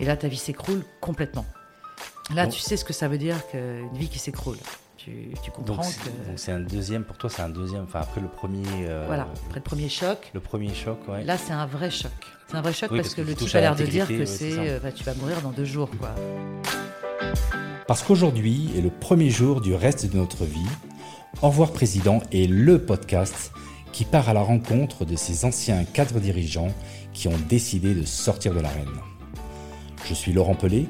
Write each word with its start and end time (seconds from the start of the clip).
Et 0.00 0.04
là, 0.06 0.16
ta 0.16 0.28
vie 0.28 0.38
s'écroule 0.38 0.82
complètement. 1.00 1.44
Là, 2.34 2.46
tu 2.46 2.58
sais 2.58 2.76
ce 2.76 2.84
que 2.84 2.92
ça 2.92 3.06
veut 3.06 3.18
dire 3.18 3.36
qu'une 3.50 3.94
vie 3.94 4.08
qui 4.08 4.18
s'écroule. 4.18 4.56
Tu, 4.96 5.32
comprends 5.54 5.76
donc 5.76 5.84
c'est 6.36 6.52
un 6.52 6.60
deuxième, 6.60 7.04
pour 7.04 7.16
toi, 7.16 7.30
c'est 7.30 7.40
un 7.40 7.48
deuxième, 7.48 7.84
enfin 7.84 8.00
après 8.00 8.20
le 8.20 8.28
premier. 8.28 8.66
Euh, 8.82 9.04
voilà, 9.06 9.26
après 9.46 9.60
le 9.60 9.64
premier 9.64 9.88
choc. 9.88 10.30
Le 10.34 10.40
premier 10.40 10.74
choc, 10.74 10.98
ouais. 11.08 11.24
Là, 11.24 11.38
c'est 11.38 11.54
un 11.54 11.64
vrai 11.64 11.90
choc. 11.90 12.12
C'est 12.48 12.56
un 12.56 12.60
vrai 12.60 12.74
choc 12.74 12.90
parce, 12.94 13.14
que, 13.14 13.22
le 13.22 13.34
type 13.34 13.54
a 13.54 13.60
l'air 13.60 13.76
de 13.76 13.86
dire 13.86 14.06
que 14.06 14.26
c'est. 14.26 14.58
Euh, 14.58 14.78
bah, 14.78 14.92
tu 14.92 15.02
vas 15.04 15.14
mourir 15.14 15.40
dans 15.40 15.52
deux 15.52 15.64
jours, 15.64 15.88
quoi. 15.98 16.14
Parce 17.86 18.02
qu'aujourd'hui 18.02 18.70
est 18.76 18.82
le 18.82 18.90
premier 18.90 19.30
jour 19.30 19.62
du 19.62 19.74
reste 19.74 20.04
de 20.06 20.16
notre 20.16 20.44
vie, 20.44 20.68
Au 21.42 21.48
revoir 21.48 21.72
Président 21.72 22.22
est 22.30 22.48
le 22.48 22.84
podcast 22.84 23.52
qui 23.92 24.04
part 24.04 24.28
à 24.28 24.34
la 24.34 24.42
rencontre 24.42 25.04
de 25.04 25.16
ces 25.16 25.46
anciens 25.46 25.84
cadres 25.84 26.20
dirigeants 26.20 26.72
qui 27.14 27.28
ont 27.28 27.38
décidé 27.48 27.94
de 27.94 28.04
sortir 28.04 28.54
de 28.54 28.60
l'arène. 28.60 29.09
Je 30.04 30.14
suis 30.14 30.32
Laurent 30.32 30.54
Pelé, 30.54 30.88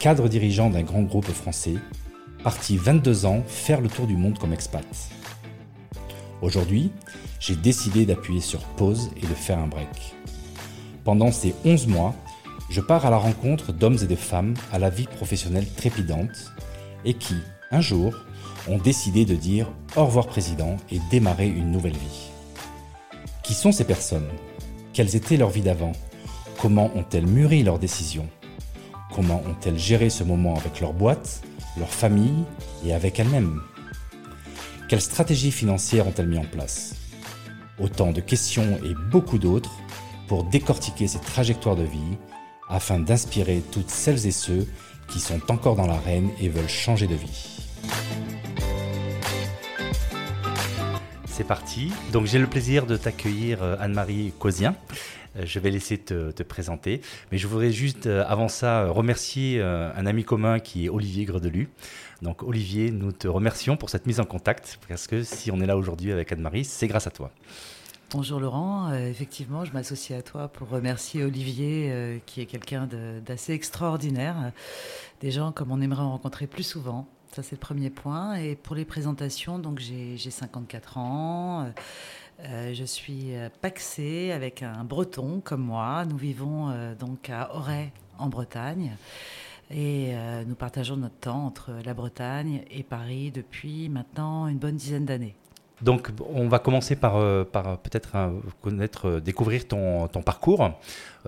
cadre 0.00 0.28
dirigeant 0.28 0.70
d'un 0.70 0.82
grand 0.82 1.02
groupe 1.02 1.30
français, 1.30 1.74
parti 2.44 2.76
22 2.76 3.26
ans 3.26 3.42
faire 3.46 3.80
le 3.80 3.88
tour 3.88 4.06
du 4.06 4.16
monde 4.16 4.38
comme 4.38 4.52
expat. 4.52 4.84
Aujourd'hui, 6.42 6.92
j'ai 7.40 7.56
décidé 7.56 8.06
d'appuyer 8.06 8.40
sur 8.40 8.60
pause 8.60 9.10
et 9.16 9.26
de 9.26 9.34
faire 9.34 9.58
un 9.58 9.66
break. 9.66 10.14
Pendant 11.04 11.32
ces 11.32 11.54
11 11.64 11.86
mois, 11.86 12.14
je 12.70 12.80
pars 12.80 13.06
à 13.06 13.10
la 13.10 13.16
rencontre 13.16 13.72
d'hommes 13.72 13.98
et 14.02 14.06
de 14.06 14.16
femmes 14.16 14.54
à 14.72 14.78
la 14.78 14.90
vie 14.90 15.06
professionnelle 15.06 15.66
trépidante 15.66 16.52
et 17.04 17.14
qui, 17.14 17.36
un 17.70 17.80
jour, 17.80 18.14
ont 18.68 18.78
décidé 18.78 19.24
de 19.24 19.34
dire 19.34 19.72
au 19.96 20.04
revoir 20.04 20.26
président 20.26 20.76
et 20.90 21.00
démarrer 21.10 21.48
une 21.48 21.70
nouvelle 21.70 21.92
vie. 21.96 22.30
Qui 23.42 23.54
sont 23.54 23.72
ces 23.72 23.84
personnes? 23.84 24.28
Quelles 24.92 25.16
étaient 25.16 25.38
leurs 25.38 25.48
vies 25.48 25.62
d'avant? 25.62 25.92
Comment 26.60 26.90
ont-elles 26.94 27.26
mûri 27.26 27.62
leurs 27.62 27.78
décisions? 27.78 28.28
Comment 29.18 29.42
ont-elles 29.48 29.80
géré 29.80 30.10
ce 30.10 30.22
moment 30.22 30.54
avec 30.54 30.80
leur 30.80 30.92
boîte, 30.92 31.42
leur 31.76 31.92
famille 31.92 32.44
et 32.86 32.94
avec 32.94 33.18
elles-mêmes 33.18 33.60
Quelles 34.88 35.00
stratégies 35.00 35.50
financières 35.50 36.06
ont-elles 36.06 36.28
mis 36.28 36.38
en 36.38 36.44
place? 36.44 36.94
Autant 37.80 38.12
de 38.12 38.20
questions 38.20 38.78
et 38.84 38.94
beaucoup 39.10 39.38
d'autres 39.38 39.72
pour 40.28 40.44
décortiquer 40.44 41.08
ces 41.08 41.18
trajectoires 41.18 41.74
de 41.74 41.82
vie 41.82 42.16
afin 42.68 43.00
d'inspirer 43.00 43.60
toutes 43.72 43.90
celles 43.90 44.24
et 44.24 44.30
ceux 44.30 44.68
qui 45.08 45.18
sont 45.18 45.40
encore 45.50 45.74
dans 45.74 45.88
l'arène 45.88 46.30
et 46.40 46.48
veulent 46.48 46.68
changer 46.68 47.08
de 47.08 47.16
vie. 47.16 47.66
C'est 51.26 51.42
parti. 51.42 51.92
Donc 52.12 52.26
j'ai 52.26 52.38
le 52.38 52.46
plaisir 52.46 52.86
de 52.86 52.96
t'accueillir 52.96 53.64
euh, 53.64 53.76
Anne-Marie 53.80 54.32
Cosien. 54.38 54.76
Euh, 55.36 55.42
je 55.44 55.58
vais 55.58 55.70
laisser 55.70 55.98
te, 55.98 56.42
présenter. 56.42 57.00
Mais 57.30 57.38
je 57.38 57.46
voudrais 57.46 57.72
juste, 57.72 58.06
euh, 58.06 58.24
avant 58.26 58.48
ça, 58.48 58.88
remercier 58.88 59.60
euh, 59.60 59.90
un 59.94 60.06
ami 60.06 60.24
commun 60.24 60.60
qui 60.60 60.86
est 60.86 60.88
Olivier 60.88 61.24
Gredelu. 61.24 61.68
Donc, 62.22 62.42
Olivier, 62.42 62.90
nous 62.90 63.12
te 63.12 63.28
remercions 63.28 63.76
pour 63.76 63.90
cette 63.90 64.06
mise 64.06 64.20
en 64.20 64.24
contact, 64.24 64.78
parce 64.88 65.06
que 65.06 65.22
si 65.22 65.50
on 65.50 65.60
est 65.60 65.66
là 65.66 65.76
aujourd'hui 65.76 66.12
avec 66.12 66.32
Anne-Marie, 66.32 66.64
c'est 66.64 66.88
grâce 66.88 67.06
à 67.06 67.10
toi. 67.10 67.30
Bonjour 68.10 68.40
Laurent, 68.40 68.90
effectivement, 68.94 69.66
je 69.66 69.72
m'associe 69.72 70.18
à 70.18 70.22
toi 70.22 70.48
pour 70.48 70.70
remercier 70.70 71.22
Olivier, 71.24 72.22
qui 72.24 72.40
est 72.40 72.46
quelqu'un 72.46 72.88
d'assez 73.24 73.52
extraordinaire, 73.52 74.52
des 75.20 75.30
gens 75.30 75.52
comme 75.52 75.70
on 75.70 75.80
aimerait 75.82 76.02
en 76.02 76.12
rencontrer 76.12 76.46
plus 76.46 76.62
souvent. 76.62 77.06
Ça, 77.32 77.42
c'est 77.42 77.56
le 77.56 77.60
premier 77.60 77.90
point. 77.90 78.36
Et 78.36 78.56
pour 78.56 78.74
les 78.74 78.86
présentations, 78.86 79.58
donc 79.58 79.78
j'ai 79.78 80.16
54 80.16 80.96
ans. 80.96 81.70
Je 82.44 82.84
suis 82.84 83.34
euh, 83.34 83.48
paxée 83.60 84.32
avec 84.32 84.62
un 84.62 84.84
breton 84.84 85.40
comme 85.40 85.62
moi. 85.62 86.04
Nous 86.04 86.16
vivons 86.16 86.70
euh, 86.70 86.94
donc 86.94 87.30
à 87.30 87.54
Auray 87.54 87.92
en 88.18 88.28
Bretagne. 88.28 88.96
Et 89.70 90.14
nous 90.46 90.54
partageons 90.54 90.96
notre 90.96 91.18
temps 91.18 91.44
entre 91.44 91.72
la 91.84 91.92
Bretagne 91.92 92.64
et 92.70 92.82
Paris 92.82 93.30
depuis 93.30 93.90
maintenant 93.90 94.48
une 94.48 94.56
bonne 94.56 94.76
dizaine 94.76 95.04
d'années. 95.04 95.36
Donc, 95.80 96.08
on 96.28 96.48
va 96.48 96.58
commencer 96.58 96.96
par, 96.96 97.16
euh, 97.16 97.44
par 97.44 97.78
peut-être 97.78 98.16
euh, 98.16 98.30
connaître, 98.62 99.08
euh, 99.08 99.20
découvrir 99.20 99.68
ton, 99.68 100.08
parcours. 100.24 100.70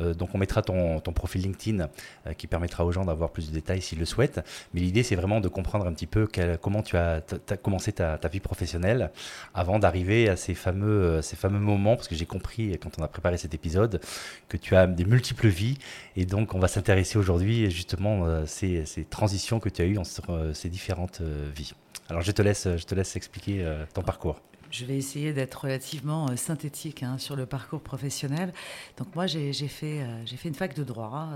donc, 0.00 0.34
on 0.34 0.38
mettra 0.38 0.62
ton, 0.62 1.00
profil 1.00 1.42
LinkedIn 1.42 1.88
qui 2.36 2.46
permettra 2.46 2.84
aux 2.84 2.92
gens 2.92 3.04
d'avoir 3.04 3.30
plus 3.30 3.48
de 3.48 3.54
détails 3.54 3.80
s'ils 3.80 3.98
le 3.98 4.04
souhaitent. 4.04 4.40
Mais 4.74 4.80
l'idée, 4.80 5.02
c'est 5.02 5.14
vraiment 5.14 5.40
de 5.40 5.48
comprendre 5.48 5.86
un 5.86 5.92
petit 5.92 6.06
peu 6.06 6.26
comment 6.60 6.82
tu 6.82 6.96
as, 6.96 7.22
commencé 7.62 7.92
ta, 7.92 8.18
vie 8.30 8.40
professionnelle 8.40 9.10
avant 9.54 9.78
d'arriver 9.78 10.28
à 10.28 10.36
ces 10.36 10.54
fameux, 10.54 11.22
ces 11.22 11.36
fameux 11.36 11.58
moments, 11.58 11.96
parce 11.96 12.08
que 12.08 12.14
j'ai 12.14 12.26
compris 12.26 12.76
quand 12.78 12.90
on 12.98 13.02
a 13.02 13.08
préparé 13.08 13.38
cet 13.38 13.54
épisode 13.54 14.00
que 14.48 14.56
tu 14.56 14.74
as 14.74 14.86
des 14.86 15.04
multiples 15.04 15.48
vies. 15.48 15.78
Et 16.16 16.26
donc, 16.26 16.54
on 16.54 16.58
va 16.58 16.68
s'intéresser 16.68 17.18
aujourd'hui 17.18 17.70
justement 17.70 18.24
à 18.24 18.46
ces, 18.46 18.84
transitions 19.08 19.60
que 19.60 19.68
tu 19.68 19.82
as 19.82 19.84
eues 19.84 19.98
entre 19.98 20.50
ces 20.54 20.68
différentes 20.68 21.22
vies. 21.54 21.74
Alors 22.10 22.22
je 22.22 22.32
te 22.32 22.43
laisse, 22.43 22.66
je 22.76 22.84
te 22.84 22.94
laisse 22.94 23.15
expliquer 23.15 23.65
euh, 23.65 23.84
ton 23.94 24.03
parcours. 24.03 24.41
Je 24.72 24.84
vais 24.84 24.97
essayer 24.97 25.32
d'être 25.32 25.54
relativement 25.54 26.28
euh, 26.28 26.37
synthétique 26.37 27.04
hein, 27.04 27.19
sur 27.19 27.37
le 27.37 27.47
parcours 27.47 27.81
professionnel. 27.81 28.53
Donc 28.98 29.15
moi, 29.15 29.28
j'ai 29.28 29.53
fait, 29.53 30.00
euh, 30.00 30.26
fait 30.26 30.48
une 30.48 30.54
fac 30.54 30.75
de 30.75 30.82
droit. 30.82 31.28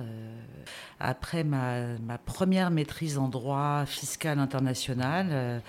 après 0.98 1.44
ma, 1.44 1.96
ma, 1.98 2.18
première 2.18 2.72
maîtrise 2.72 3.18
en 3.18 3.28
droit 3.28 3.84
fiscal 3.86 4.40
international, 4.40 5.62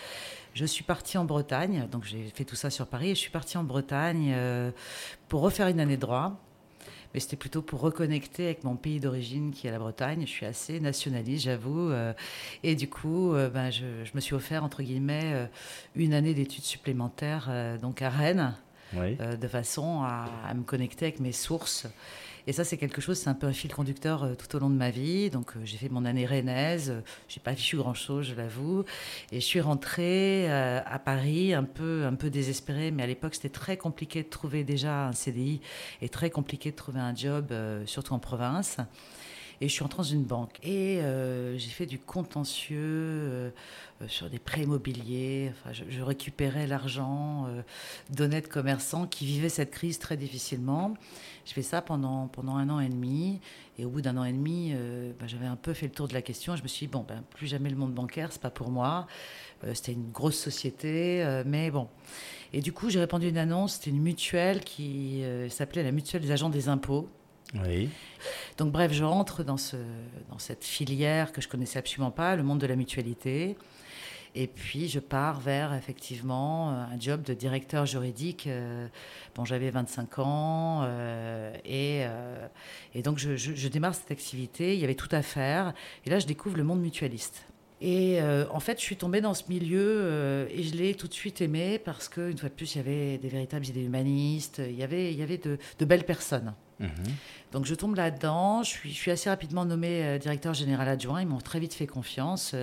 je 0.55 0.65
suis 0.65 0.83
partie 0.83 1.19
en 1.19 1.25
Bretagne. 1.25 1.87
Donc 1.91 2.03
j'ai 2.03 2.31
fait 2.33 2.45
tout 2.45 2.55
ça 2.55 2.71
sur 2.71 2.87
Paris 2.87 3.11
et 3.11 3.15
je 3.15 3.19
suis 3.19 3.31
partie 3.31 3.57
en 3.59 3.63
Bretagne 3.63 4.35
pour 5.27 5.41
refaire 5.41 5.67
une 5.67 5.79
année 5.79 5.97
de 5.97 6.01
droit 6.01 6.44
mais 7.15 7.21
c'était 7.21 7.37
plutôt 7.37 7.61
pour 7.61 7.79
reconnecter 7.79 8.43
avec 8.43 8.65
mon 8.65 8.75
pays 8.75 8.99
d'origine 8.99 9.53
qui 9.53 9.67
est 9.67 9.71
la 9.71 9.79
Bretagne. 9.79 10.23
Je 10.23 10.29
suis 10.29 10.45
assez 10.45 10.81
nationaliste, 10.81 11.45
j'avoue. 11.45 11.89
Euh, 11.89 12.11
et 12.61 12.75
du 12.75 12.89
coup, 12.89 13.33
euh, 13.33 13.49
ben, 13.49 13.71
je, 13.71 13.85
me 14.13 14.19
suis 14.19 14.35
offert, 14.35 14.65
entre 14.65 14.83
guillemets, 14.83 15.31
euh, 15.33 15.45
une 15.95 16.13
année 16.13 16.33
d'études 16.33 16.65
supplémentaires 16.65 17.49
donc 17.81 18.01
à 18.01 18.09
Rennes, 18.09 18.53
de 18.93 19.47
façon 19.47 20.01
à, 20.03 20.53
me 20.53 20.63
connecter 20.63 21.05
avec 21.05 21.21
mes 21.21 21.31
sources. 21.31 21.87
Et 22.47 22.53
ça, 22.53 22.63
c'est 22.63 22.77
quelque 22.77 23.01
chose, 23.01 23.17
c'est 23.17 23.29
un 23.29 23.33
peu 23.33 23.47
un 23.47 23.53
fil 23.53 23.73
conducteur 23.73 24.23
euh, 24.23 24.35
tout 24.35 24.55
au 24.55 24.59
long 24.59 24.69
de 24.69 24.75
ma 24.75 24.91
vie. 24.91 25.29
Donc, 25.29 25.55
euh, 25.55 25.61
j'ai 25.63 25.77
fait 25.77 25.89
mon 25.89 26.05
année 26.05 26.25
rennaise. 26.25 26.91
Euh, 26.91 27.01
j'ai 27.27 27.39
pas 27.39 27.51
vécu 27.51 27.77
grand-chose, 27.77 28.27
je 28.27 28.35
l'avoue. 28.35 28.83
Et 29.31 29.39
je 29.39 29.45
suis 29.45 29.61
rentrée 29.61 30.49
à 30.51 30.99
Paris 30.99 31.53
un 31.53 31.63
peu, 31.63 32.05
un 32.05 32.13
peu 32.13 32.29
désespérée. 32.29 32.91
Mais 32.91 33.03
à 33.03 33.07
l'époque, 33.07 33.35
c'était 33.35 33.49
très 33.49 33.77
compliqué 33.77 34.23
de 34.23 34.29
trouver 34.29 34.63
déjà 34.63 35.07
un 35.07 35.13
CDI 35.13 35.61
et 36.01 36.09
très 36.09 36.29
compliqué 36.29 36.71
de 36.71 36.75
trouver 36.75 36.99
un 36.99 37.15
job, 37.15 37.53
surtout 37.85 38.13
en 38.13 38.19
province. 38.19 38.77
Et 39.61 39.67
je 39.67 39.73
suis 39.73 39.83
entrée 39.83 39.97
dans 39.97 40.03
une 40.03 40.23
banque. 40.23 40.59
Et 40.63 40.99
j'ai 41.57 41.69
fait 41.69 41.85
du 41.85 41.99
contentieux 41.99 43.53
sur 44.07 44.29
des 44.29 44.39
prêts 44.39 44.63
immobiliers. 44.63 45.51
Enfin, 45.51 45.71
je, 45.71 46.01
récupérais 46.01 46.67
l'argent 46.67 47.47
d'honnêtes 48.09 48.49
commerçants 48.49 49.07
qui 49.07 49.25
vivaient 49.25 49.49
cette 49.49 49.71
crise 49.71 49.99
très 49.99 50.17
difficilement. 50.17 50.93
Je 51.45 51.53
fais 51.53 51.61
ça 51.61 51.81
pendant, 51.81 52.27
pendant 52.27 52.57
un 52.57 52.69
an 52.69 52.79
et 52.79 52.89
demi. 52.89 53.39
Et 53.77 53.85
au 53.85 53.89
bout 53.89 54.01
d'un 54.01 54.15
an 54.17 54.23
et 54.23 54.31
demi, 54.31 54.71
euh, 54.73 55.11
bah, 55.19 55.25
j'avais 55.27 55.45
un 55.45 55.57
peu 55.57 55.73
fait 55.73 55.87
le 55.87 55.91
tour 55.91 56.07
de 56.07 56.13
la 56.13 56.21
question. 56.21 56.55
Je 56.55 56.63
me 56.63 56.67
suis 56.67 56.87
dit, 56.87 56.91
bon, 56.91 57.05
ben, 57.07 57.23
plus 57.31 57.47
jamais 57.47 57.69
le 57.69 57.75
monde 57.75 57.93
bancaire, 57.93 58.31
c'est 58.31 58.41
pas 58.41 58.49
pour 58.49 58.69
moi. 58.69 59.07
Euh, 59.63 59.73
c'était 59.73 59.91
une 59.91 60.11
grosse 60.11 60.37
société, 60.37 61.23
euh, 61.23 61.43
mais 61.45 61.71
bon. 61.71 61.89
Et 62.53 62.61
du 62.61 62.71
coup, 62.71 62.89
j'ai 62.89 62.99
répondu 62.99 63.27
une 63.27 63.37
annonce. 63.37 63.73
C'était 63.73 63.89
une 63.89 64.01
mutuelle 64.01 64.61
qui 64.63 65.23
s'appelait 65.49 65.83
la 65.83 65.91
mutuelle 65.91 66.21
des 66.21 66.31
agents 66.31 66.49
des 66.49 66.69
impôts. 66.69 67.09
Oui. 67.53 67.89
Donc 68.57 68.71
bref, 68.71 68.91
je 68.91 69.03
rentre 69.03 69.43
dans, 69.43 69.57
ce, 69.57 69.77
dans 70.29 70.39
cette 70.39 70.63
filière 70.63 71.31
que 71.31 71.41
je 71.41 71.47
connaissais 71.47 71.79
absolument 71.79 72.11
pas, 72.11 72.35
le 72.35 72.43
monde 72.43 72.59
de 72.59 72.67
la 72.67 72.75
mutualité. 72.75 73.55
Et 74.37 74.47
puis, 74.47 74.89
je 74.89 74.99
pars 74.99 75.39
vers 75.39 75.73
effectivement 75.73 76.69
un 76.69 76.99
job 76.99 77.23
de 77.23 77.33
directeur 77.33 77.85
juridique. 77.85 78.47
Euh, 78.47 78.87
bon, 79.33 79.45
j'avais 79.45 79.69
25 79.69 80.19
ans 80.19 80.81
euh, 80.83 81.55
et, 81.63 82.03
euh, 82.03 82.45
et, 82.93 83.01
donc 83.01 83.17
je, 83.17 83.67
démarre 83.69 83.95
cette 83.95 84.11
activité. 84.11 84.73
Il 84.73 84.81
y 84.81 84.83
avait 84.83 84.95
tout 84.95 85.07
à 85.11 85.21
faire. 85.21 85.73
Et 86.05 86.09
là, 86.09 86.19
je 86.19 86.27
découvre 86.27 86.57
le 86.57 86.65
monde 86.65 86.81
mutualiste. 86.81 87.45
Et 87.87 88.19
en 88.51 88.59
fait, 88.59 88.79
je 88.79 88.83
suis 88.83 88.95
tombée 88.95 89.21
dans 89.21 89.35
ce 89.35 89.43
milieu 89.47 90.47
et 90.49 90.63
je 90.63 90.75
l'ai 90.75 90.95
tout 90.95 91.07
de 91.07 91.13
suite 91.13 91.39
aimé 91.41 91.77
parce 91.77 92.09
qu'une 92.09 92.37
fois 92.37 92.49
de 92.49 92.53
plus, 92.55 92.73
il 92.73 92.77
y 92.79 92.81
avait 92.81 93.17
des 93.19 93.27
véritables 93.27 93.65
idées 93.67 93.83
humanistes, 93.83 94.59
il 94.67 94.75
y 94.75 94.81
avait, 94.81 95.13
il 95.13 95.19
y 95.19 95.21
avait 95.21 95.37
de, 95.37 95.85
belles 95.85 96.05
personnes. 96.05 96.55
Mhm. 96.79 96.89
Donc 97.51 97.65
je 97.65 97.75
tombe 97.75 97.95
là-dedans, 97.95 98.63
je 98.63 98.69
suis, 98.69 98.89
je 98.89 98.95
suis, 98.95 99.11
assez 99.11 99.29
rapidement 99.29 99.65
nommé 99.65 100.17
directeur 100.17 100.55
général 100.55 100.87
adjoint, 100.87 101.21
ils 101.21 101.27
m'ont 101.27 101.37
très 101.37 101.59
vite 101.59 101.75
fait 101.75 101.85
confiance 101.85 102.55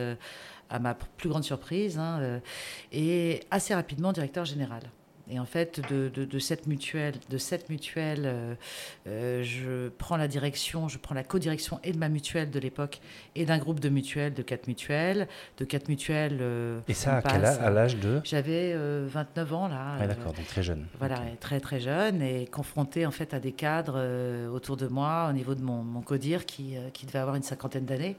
à 0.72 0.78
ma 0.78 0.94
plus 0.94 1.28
grande 1.28 1.44
surprise, 1.44 1.98
hein, 1.98 2.18
euh, 2.20 2.38
et 2.90 3.40
assez 3.50 3.74
rapidement 3.74 4.12
directeur 4.12 4.44
général. 4.44 4.82
Et 5.30 5.38
en 5.38 5.44
fait, 5.44 5.80
de, 5.90 6.38
cette 6.38 6.66
mutuelle, 6.66 7.14
de 7.30 7.38
cette 7.38 7.70
mutuelle 7.70 8.22
euh, 8.26 8.54
euh, 9.06 9.42
je 9.42 9.88
prends 9.88 10.16
la 10.16 10.28
direction, 10.28 10.88
je 10.88 10.98
prends 10.98 11.14
la 11.14 11.22
co-direction 11.22 11.78
et 11.84 11.92
de 11.92 11.98
ma 11.98 12.08
mutuelle 12.08 12.50
de 12.50 12.58
l'époque 12.58 13.00
et 13.36 13.44
d'un 13.44 13.58
groupe 13.58 13.80
de 13.80 13.88
mutuelles, 13.88 14.34
de 14.34 14.42
quatre 14.42 14.66
mutuelles, 14.66 15.28
de 15.58 15.64
quatre 15.64 15.88
mutuelles. 15.88 16.38
Euh, 16.40 16.80
et 16.88 16.94
ça, 16.94 17.18
à, 17.18 17.36
âge, 17.36 17.58
à 17.60 17.70
l'âge 17.70 17.96
de? 17.96 18.20
J'avais 18.24 18.74
29 18.76 19.52
ans 19.54 19.68
là. 19.68 19.96
Ah, 20.00 20.06
d'accord, 20.06 20.32
donc 20.32 20.46
très 20.46 20.62
jeune. 20.62 20.86
Voilà, 20.98 21.20
très 21.40 21.60
très 21.60 21.80
jeune 21.80 22.20
et 22.20 22.46
confronté 22.46 23.06
en 23.06 23.12
fait 23.12 23.32
à 23.32 23.38
des 23.38 23.52
cadres 23.52 24.48
autour 24.52 24.76
de 24.76 24.88
moi 24.88 25.28
au 25.30 25.32
niveau 25.32 25.54
de 25.54 25.62
mon, 25.62 25.82
mon 25.82 26.02
codir 26.02 26.46
qui, 26.46 26.74
qui 26.92 27.06
devait 27.06 27.20
avoir 27.20 27.36
une 27.36 27.42
cinquantaine 27.42 27.84
d'années. 27.84 28.16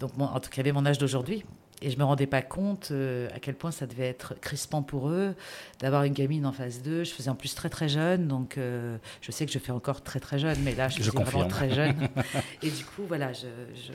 Donc, 0.00 0.12
en 0.18 0.40
tout 0.40 0.50
cas, 0.50 0.60
avait 0.60 0.72
mon 0.72 0.86
âge 0.86 0.98
d'aujourd'hui. 0.98 1.44
Et 1.80 1.90
je 1.90 1.98
me 1.98 2.04
rendais 2.04 2.26
pas 2.26 2.42
compte 2.42 2.88
euh, 2.90 3.28
à 3.32 3.38
quel 3.38 3.54
point 3.54 3.70
ça 3.70 3.86
devait 3.86 4.08
être 4.08 4.34
crispant 4.40 4.82
pour 4.82 5.10
eux 5.10 5.36
d'avoir 5.78 6.02
une 6.02 6.12
gamine 6.12 6.44
en 6.44 6.52
face 6.52 6.82
d'eux. 6.82 7.04
Je 7.04 7.10
faisais 7.12 7.30
en 7.30 7.36
plus 7.36 7.54
très 7.54 7.68
très 7.68 7.88
jeune, 7.88 8.26
donc 8.26 8.58
euh, 8.58 8.98
je 9.20 9.30
sais 9.30 9.46
que 9.46 9.52
je 9.52 9.60
fais 9.60 9.70
encore 9.70 10.02
très 10.02 10.18
très 10.18 10.40
jeune, 10.40 10.58
mais 10.64 10.74
là 10.74 10.88
je, 10.88 11.00
suis 11.00 11.10
vraiment 11.10 11.46
très 11.46 11.70
jeune. 11.70 12.08
et 12.62 12.70
du 12.70 12.84
coup, 12.84 13.04
voilà, 13.06 13.32
je, 13.32 13.46
je, 13.76 13.92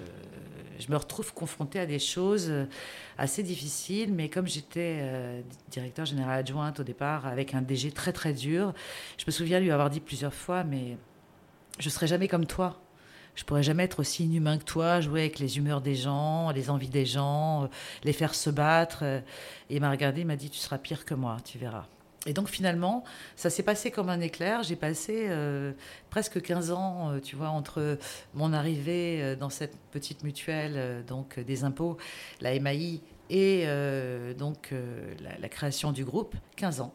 je, 0.79 0.91
me 0.91 0.95
retrouve 0.95 1.33
confrontée 1.33 1.79
à 1.79 1.85
des 1.85 1.99
choses 1.99 2.53
assez 3.17 3.43
difficiles, 3.43 4.13
mais 4.13 4.29
comme 4.29 4.47
j'étais 4.47 4.99
euh, 5.01 5.41
directeur 5.69 6.05
général 6.05 6.39
adjointe 6.39 6.79
au 6.79 6.83
départ 6.83 7.27
avec 7.27 7.53
un 7.53 7.61
DG 7.61 7.91
très 7.91 8.13
très 8.13 8.33
dur, 8.33 8.73
je 9.17 9.25
me 9.27 9.31
souviens 9.31 9.59
lui 9.59 9.71
avoir 9.71 9.89
dit 9.89 9.99
plusieurs 9.99 10.33
fois, 10.33 10.63
mais 10.63 10.97
je 11.79 11.89
serai 11.89 12.07
jamais 12.07 12.27
comme 12.27 12.45
toi 12.45 12.82
je 13.35 13.43
pourrais 13.43 13.63
jamais 13.63 13.83
être 13.83 13.99
aussi 13.99 14.25
inhumain 14.25 14.57
que 14.57 14.63
toi, 14.63 15.01
jouer 15.01 15.21
avec 15.21 15.39
les 15.39 15.57
humeurs 15.57 15.81
des 15.81 15.95
gens, 15.95 16.51
les 16.51 16.69
envies 16.69 16.89
des 16.89 17.05
gens, 17.05 17.63
euh, 17.63 17.67
les 18.03 18.13
faire 18.13 18.35
se 18.35 18.49
battre. 18.49 19.03
Et 19.03 19.75
il 19.75 19.81
m'a 19.81 19.89
regardé, 19.89 20.21
il 20.21 20.27
m'a 20.27 20.35
dit, 20.35 20.49
tu 20.49 20.59
seras 20.59 20.77
pire 20.77 21.05
que 21.05 21.13
moi, 21.13 21.37
tu 21.43 21.57
verras. 21.57 21.87
Et 22.25 22.31
donc 22.31 22.47
finalement, 22.47 23.03
ça 23.35 23.49
s'est 23.49 23.63
passé 23.63 23.91
comme 23.91 24.09
un 24.09 24.21
éclair. 24.21 24.63
J'ai 24.63 24.77
passé 24.77 25.25
euh, 25.27 25.73
presque 26.09 26.41
15 26.41 26.71
ans, 26.71 27.11
euh, 27.11 27.19
tu 27.19 27.35
vois, 27.35 27.49
entre 27.49 27.97
mon 28.33 28.53
arrivée 28.53 29.35
dans 29.35 29.49
cette 29.49 29.77
petite 29.91 30.23
mutuelle, 30.23 31.03
donc 31.05 31.39
des 31.39 31.63
impôts, 31.63 31.97
la 32.39 32.57
MAI, 32.59 33.01
et 33.29 33.65
donc 34.37 34.73
la, 35.21 35.37
la, 35.39 35.49
création 35.49 35.91
du 35.91 36.05
groupe, 36.05 36.35
15 36.55 36.81
ans. 36.81 36.93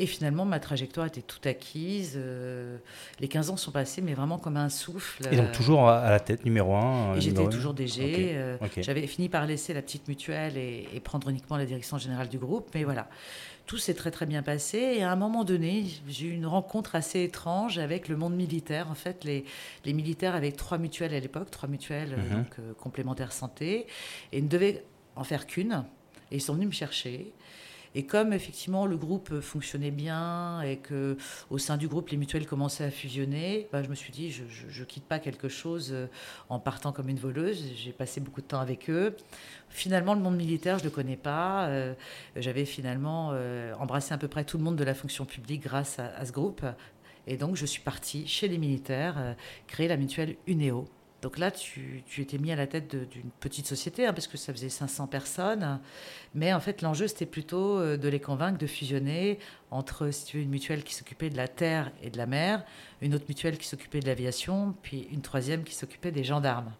Et 0.00 0.06
finalement, 0.06 0.46
ma 0.46 0.60
trajectoire 0.60 1.06
était 1.06 1.20
toute 1.20 1.46
acquise. 1.46 2.14
Euh, 2.16 2.78
les 3.20 3.28
15 3.28 3.50
ans 3.50 3.58
sont 3.58 3.70
passés, 3.70 4.00
mais 4.00 4.14
vraiment 4.14 4.38
comme 4.38 4.56
un 4.56 4.70
souffle. 4.70 5.28
Et 5.30 5.36
donc 5.36 5.52
toujours 5.52 5.90
à 5.90 6.08
la 6.08 6.20
tête, 6.20 6.46
numéro 6.46 6.74
un 6.74 7.16
Et 7.16 7.20
j'étais 7.20 7.46
toujours 7.50 7.74
DG. 7.74 8.30
Euh, 8.34 8.56
j'avais 8.78 9.06
fini 9.06 9.28
par 9.28 9.44
laisser 9.44 9.74
la 9.74 9.82
petite 9.82 10.08
mutuelle 10.08 10.56
et, 10.56 10.88
prendre 11.04 11.28
uniquement 11.28 11.58
la 11.58 11.66
direction 11.66 11.98
générale 11.98 12.30
du 12.30 12.38
groupe. 12.38 12.70
Mais 12.74 12.84
voilà, 12.84 13.10
tout 13.66 13.76
s'est 13.76 13.92
très 13.92 14.10
très 14.10 14.24
bien 14.24 14.42
passé. 14.42 14.78
Et 14.78 15.02
à 15.02 15.12
un 15.12 15.16
moment 15.16 15.44
donné, 15.44 15.84
j'ai 16.08 16.28
eu 16.28 16.32
une 16.32 16.46
rencontre 16.46 16.94
assez 16.94 17.22
étrange 17.22 17.76
avec 17.76 18.08
le 18.08 18.16
monde 18.16 18.34
militaire. 18.34 18.90
En 18.90 18.94
fait, 18.94 19.22
les, 19.24 19.44
les 19.84 19.92
militaires 19.92 20.34
avaient 20.34 20.52
trois 20.52 20.78
mutuelles 20.78 21.12
à 21.12 21.20
l'époque, 21.20 21.50
trois 21.50 21.68
mutuelles 21.68 22.16
mhm. 22.16 22.38
donc, 22.38 22.58
euh, 22.58 22.72
complémentaires 22.72 23.32
santé, 23.32 23.86
et 24.32 24.40
ne 24.40 24.48
devaient 24.48 24.82
en 25.14 25.24
faire 25.24 25.46
qu'une. 25.46 25.84
Et 26.30 26.36
ils 26.36 26.40
sont 26.40 26.54
venus 26.54 26.68
me 26.68 26.72
chercher. 26.72 27.34
Et 27.94 28.04
comme 28.04 28.32
effectivement 28.32 28.86
le 28.86 28.96
groupe 28.96 29.40
fonctionnait 29.40 29.90
bien 29.90 30.60
et 30.62 30.76
que 30.76 31.16
au 31.50 31.58
sein 31.58 31.76
du 31.76 31.88
groupe 31.88 32.10
les 32.10 32.16
mutuelles 32.16 32.46
commençaient 32.46 32.84
à 32.84 32.90
fusionner, 32.90 33.68
bah, 33.72 33.82
je 33.82 33.88
me 33.88 33.94
suis 33.94 34.12
dit 34.12 34.30
je, 34.30 34.42
ne 34.42 34.84
quitte 34.84 35.04
pas 35.04 35.18
quelque 35.18 35.48
chose 35.48 35.90
euh, 35.92 36.06
en 36.48 36.60
partant 36.60 36.92
comme 36.92 37.08
une 37.08 37.18
voleuse. 37.18 37.64
J'ai 37.74 37.92
passé 37.92 38.20
beaucoup 38.20 38.42
de 38.42 38.46
temps 38.46 38.60
avec 38.60 38.88
eux. 38.88 39.16
Finalement, 39.68 40.14
le 40.14 40.20
monde 40.20 40.36
militaire, 40.36 40.78
je 40.78 40.84
le 40.84 40.90
connais 40.90 41.16
pas. 41.16 41.66
Euh, 41.66 41.94
j'avais 42.36 42.64
finalement 42.64 43.30
euh, 43.32 43.74
embrassé 43.74 44.14
à 44.14 44.18
peu 44.18 44.28
près 44.28 44.44
tout 44.44 44.58
le 44.58 44.64
monde 44.64 44.76
de 44.76 44.84
la 44.84 44.94
fonction 44.94 45.24
publique 45.24 45.62
grâce 45.62 45.98
à 45.98 46.24
ce 46.24 46.32
groupe. 46.32 46.64
Et 47.26 47.36
donc, 47.36 47.56
je 47.56 47.66
suis 47.66 47.82
partie 47.82 48.26
chez 48.26 48.48
les 48.48 48.58
militaires, 48.58 49.36
créer 49.66 49.86
la 49.88 49.96
mutuelle 49.96 50.36
UNEO, 50.46 50.88
donc 51.22 51.36
là, 51.36 51.50
tu, 51.50 52.02
étais 52.18 52.38
mis 52.38 52.50
à 52.50 52.56
la 52.56 52.66
tête 52.66 52.96
d'une 52.96 53.30
petite 53.40 53.66
société, 53.66 54.06
hein, 54.06 54.12
parce 54.14 54.26
que 54.26 54.38
ça 54.38 54.52
faisait 54.54 54.70
500 54.70 55.06
personnes. 55.06 55.80
Mais 56.34 56.54
en 56.54 56.60
fait, 56.60 56.80
l'enjeu, 56.80 57.08
c'était 57.08 57.26
plutôt 57.26 57.78
euh, 57.78 57.98
de 57.98 58.08
les 58.08 58.20
convaincre 58.20 58.58
de 58.58 58.66
fusionner 58.66 59.38
entre, 59.70 60.10
si 60.10 60.24
tu 60.24 60.38
veux, 60.38 60.42
une 60.44 60.50
mutuelle 60.50 60.82
qui 60.82 60.94
s'occupait 60.94 61.28
de 61.28 61.36
la 61.36 61.48
terre 61.48 61.92
et 62.02 62.08
de 62.08 62.16
la 62.16 62.26
mer, 62.26 62.64
une 63.02 63.14
autre 63.14 63.26
mutuelle 63.28 63.58
qui 63.58 63.66
s'occupait 63.66 64.00
de 64.00 64.06
l'aviation, 64.06 64.74
puis 64.82 65.08
une 65.12 65.20
troisième 65.20 65.62
qui 65.62 65.74
s'occupait 65.74 66.10
des 66.10 66.24
gendarmes. 66.24 66.72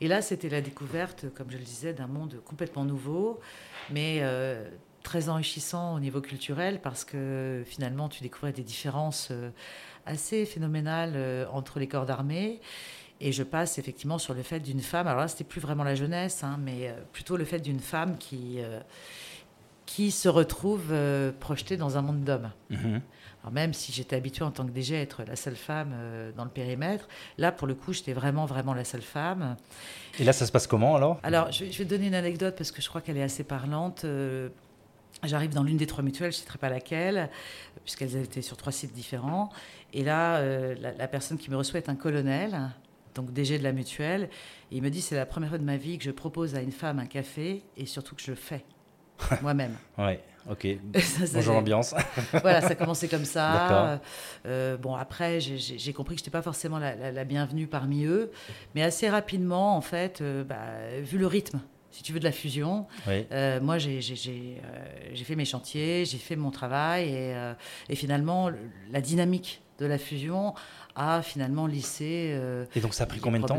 Et 0.00 0.08
là, 0.08 0.22
c'était 0.22 0.48
la 0.48 0.62
découverte, 0.62 1.26
comme 1.34 1.50
je 1.50 1.58
le 1.58 1.64
disais, 1.64 1.92
d'un 1.92 2.06
monde 2.06 2.40
complètement 2.46 2.84
nouveau, 2.84 3.40
mais 3.90 4.20
euh, 4.22 4.68
très 5.02 5.28
enrichissant 5.28 5.94
au 5.94 6.00
niveau 6.00 6.22
culturel, 6.22 6.80
parce 6.80 7.04
que 7.04 7.62
finalement, 7.66 8.08
tu 8.08 8.22
découvrais 8.22 8.52
des 8.52 8.64
différences 8.64 9.28
euh, 9.30 9.50
assez 10.06 10.46
phénoménales 10.46 11.46
entre 11.52 11.78
les 11.78 11.88
corps 11.88 12.06
d'armée. 12.06 12.60
Et 13.20 13.32
je 13.32 13.42
passe 13.42 13.78
effectivement 13.78 14.18
sur 14.18 14.34
le 14.34 14.42
fait 14.42 14.60
d'une 14.60 14.80
femme, 14.80 15.06
alors 15.06 15.20
là, 15.20 15.28
c'était 15.28 15.44
plus 15.44 15.60
vraiment 15.60 15.84
la 15.84 15.94
jeunesse, 15.94 16.42
hein, 16.42 16.58
mais 16.60 16.88
euh, 16.88 16.94
plutôt 17.12 17.36
le 17.36 17.44
fait 17.44 17.60
d'une 17.60 17.78
femme 17.78 18.18
qui, 18.18 18.56
euh, 18.58 18.80
qui 19.86 20.10
se 20.10 20.28
retrouve 20.28 20.88
euh, 20.90 21.30
projetée 21.38 21.76
dans 21.76 21.96
un 21.96 22.02
monde 22.02 22.24
d'hommes. 22.24 22.50
Mhm. 22.70 23.00
Alors 23.42 23.52
même 23.52 23.74
si 23.74 23.92
j'étais 23.92 24.16
habituée 24.16 24.44
en 24.44 24.50
tant 24.50 24.64
que 24.64 24.70
DG 24.70 24.96
à 24.96 25.00
être 25.00 25.22
la 25.22 25.36
seule 25.36 25.54
femme 25.54 25.94
dans 26.34 26.44
le 26.44 26.50
périmètre, 26.50 27.06
là, 27.36 27.52
pour 27.52 27.66
le 27.66 27.74
coup, 27.74 27.92
j'étais 27.92 28.14
vraiment, 28.14 28.46
vraiment 28.46 28.72
la 28.72 28.84
seule 28.84 29.02
femme. 29.02 29.56
Et 30.18 30.24
là, 30.24 30.32
ça 30.32 30.46
se 30.46 30.52
passe 30.52 30.66
comment 30.66 30.96
alors? 30.96 31.20
Alors, 31.22 31.52
je, 31.52 31.64
vais 31.66 31.84
donner 31.84 32.06
une 32.06 32.14
anecdote 32.14 32.54
parce 32.56 32.72
que 32.72 32.80
je 32.80 32.88
crois 32.88 33.02
qu'elle 33.02 33.18
est 33.18 33.22
assez 33.22 33.44
parlante. 33.44 34.06
J'arrive 35.24 35.50
dans 35.50 35.62
l'une 35.62 35.76
des 35.76 35.86
trois 35.86 36.02
mutuelles, 36.02 36.32
je 36.32 36.38
ne 36.38 36.40
citerai 36.40 36.56
pas 36.56 36.70
laquelle, 36.70 37.28
puisqu'elles 37.84 38.16
étaient 38.16 38.40
sur 38.40 38.56
trois 38.56 38.72
sites 38.72 38.94
différents. 38.94 39.50
Et 39.92 40.04
là, 40.04 40.40
la, 40.76 40.92
la, 40.92 41.06
personne 41.06 41.36
qui 41.36 41.50
me 41.50 41.56
reçoit 41.58 41.80
est 41.80 41.90
un 41.90 41.96
colonel 41.96 42.70
donc 43.14 43.32
DG 43.32 43.58
de 43.58 43.62
la 43.62 43.72
mutuelle. 43.72 44.28
il 44.70 44.82
me 44.82 44.90
dit 44.90 45.00
c'est 45.00 45.16
la 45.16 45.26
première 45.26 45.50
fois 45.50 45.58
de 45.58 45.64
ma 45.64 45.76
vie 45.76 45.98
que 45.98 46.04
je 46.04 46.10
propose 46.10 46.54
à 46.54 46.60
une 46.60 46.72
femme 46.72 46.98
un 46.98 47.06
café 47.06 47.62
et 47.76 47.86
surtout 47.86 48.14
que 48.14 48.22
je 48.22 48.30
le 48.30 48.36
fais 48.36 48.64
moi-même. 49.42 49.76
ouais, 49.98 50.20
ok. 50.50 50.66
Bonjour 51.32 51.54
l'ambiance. 51.54 51.94
voilà, 52.32 52.60
ça 52.60 52.68
a 52.70 52.74
commencé 52.74 53.08
comme 53.08 53.24
ça. 53.24 54.00
Euh, 54.46 54.76
bon, 54.76 54.94
après, 54.94 55.40
j'ai 55.40 55.92
compris 55.92 56.16
que 56.16 56.20
je 56.20 56.24
n'étais 56.24 56.32
pas 56.32 56.42
forcément 56.42 56.78
la, 56.78 57.24
bienvenue 57.24 57.66
parmi 57.66 58.04
eux, 58.04 58.30
mais 58.74 58.82
assez 58.82 59.08
rapidement, 59.08 59.76
en 59.76 59.80
fait, 59.80 60.20
euh, 60.20 60.44
bah, 60.44 61.00
vu 61.00 61.18
le 61.18 61.26
rythme 61.26 61.60
si 61.90 62.02
tu 62.02 62.12
veux, 62.12 62.18
de 62.18 62.24
la 62.24 62.32
fusion. 62.32 62.88
Euh, 63.06 63.60
moi, 63.60 63.78
j'ai 63.78 64.00
fait 64.02 65.36
mes 65.36 65.44
chantiers, 65.44 66.04
j'ai 66.04 66.18
fait 66.18 66.34
mon 66.34 66.50
travail 66.50 67.10
et, 67.10 67.52
et, 67.88 67.94
finalement, 67.94 68.50
la 68.90 69.00
dynamique 69.00 69.62
de 69.78 69.86
la 69.86 69.98
fusion 69.98 70.54
a 70.96 71.22
finalement 71.22 71.66
lissé 71.66 72.32
euh, 72.34 72.66
Et 72.74 72.80
donc 72.80 72.94
ça 72.94 73.04
a 73.04 73.06
pris 73.06 73.20
combien 73.20 73.40
de 73.40 73.46
temps 73.46 73.58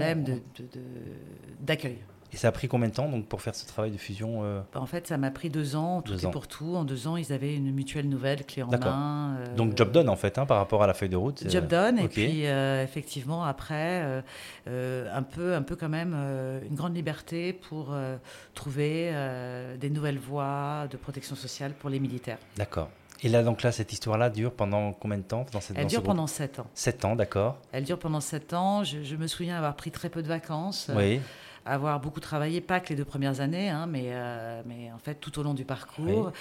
d'accueil. 1.62 1.98
Et 2.34 2.38
ça 2.38 2.50
a 2.50 2.52
pris 2.52 2.68
combien 2.68 2.90
de 2.90 2.94
temps 2.94 3.08
donc, 3.08 3.28
pour 3.28 3.42
faire 3.42 3.56
ce 3.56 3.66
travail 3.66 3.92
de 3.92 3.98
fusion 3.98 4.42
euh? 4.44 4.60
Bah, 4.74 4.82
En 4.82 4.86
fait, 4.88 5.08
ça 5.08 5.18
m'a 5.18 5.32
pris 5.32 5.50
deux 5.50 5.78
ans, 5.78 6.02
tout 6.02 6.14
et 6.14 6.32
pour 6.32 6.48
tout. 6.48 6.76
En 6.76 6.84
deux 6.84 7.08
ans, 7.08 7.16
ils 7.16 7.32
avaient 7.32 7.56
une 7.56 7.72
mutuelle 7.72 8.10
nouvelle, 8.10 8.46
clé 8.46 8.62
en 8.62 8.68
main. 8.68 9.38
Euh, 9.38 9.56
donc 9.56 9.78
job 9.78 9.92
done 9.92 10.10
en 10.10 10.18
fait, 10.18 10.38
hein, 10.38 10.46
par 10.46 10.58
rapport 10.58 10.84
à 10.84 10.88
la 10.88 10.94
feuille 10.94 11.10
de 11.10 11.16
route. 11.16 11.50
Job 11.50 11.68
done, 11.68 12.00
et 12.00 12.10
puis 12.10 12.44
effectivement, 12.44 13.46
après, 13.46 14.24
un, 14.68 15.24
peu, 15.24 15.56
un 15.56 15.62
peu 15.62 15.76
quand 15.76 15.90
même 15.90 16.14
une 16.68 16.76
grande 16.76 16.96
liberté 16.96 17.54
pour 17.54 17.96
trouver 18.54 19.14
des 19.80 19.90
nouvelles 19.90 20.20
voies 20.20 20.88
de 20.90 20.98
protection 20.98 21.36
sociale 21.36 21.74
pour 21.74 21.90
les 21.90 22.00
militaires. 22.00 22.40
D'accord. 22.58 22.90
Et 23.24 23.30
là, 23.30 23.44
donc 23.44 23.64
là, 23.64 23.72
cette 23.72 23.94
histoire-là 23.94 24.30
dure 24.30 24.54
pendant 24.54 24.94
combien 24.94 25.18
de 25.18 25.24
temps 25.24 25.46
dans 25.52 25.62
cette, 25.62 25.78
Elle 25.78 25.88
dure 25.88 26.04
pendant 26.04 26.28
7 26.28 26.60
ans. 26.60 26.68
7 26.74 27.06
ans, 27.06 27.16
d'accord. 27.16 27.58
Elle 27.72 27.84
dure 27.84 28.00
pendant 28.00 28.20
7 28.20 28.54
ans. 28.54 28.84
Je, 28.84 29.16
me 29.16 29.28
souviens 29.28 29.58
avoir 29.58 29.76
pris 29.76 29.92
très 29.92 30.10
peu 30.10 30.22
de 30.22 30.28
vacances. 30.28 30.92
Oui. 30.94 31.22
avoir 31.66 32.00
beaucoup 32.00 32.20
travaillé, 32.20 32.62
pas 32.62 32.80
que 32.80 32.90
les 32.90 32.96
deux 32.96 33.06
premières 33.06 33.42
années, 33.42 33.70
hein, 33.70 33.88
mais, 33.88 34.10
euh, 34.10 34.62
mais 34.68 34.92
en 34.92 35.00
fait 35.00 35.16
tout 35.16 35.40
au 35.40 35.44
long 35.44 35.54
du 35.54 35.66
parcours. 35.66 36.32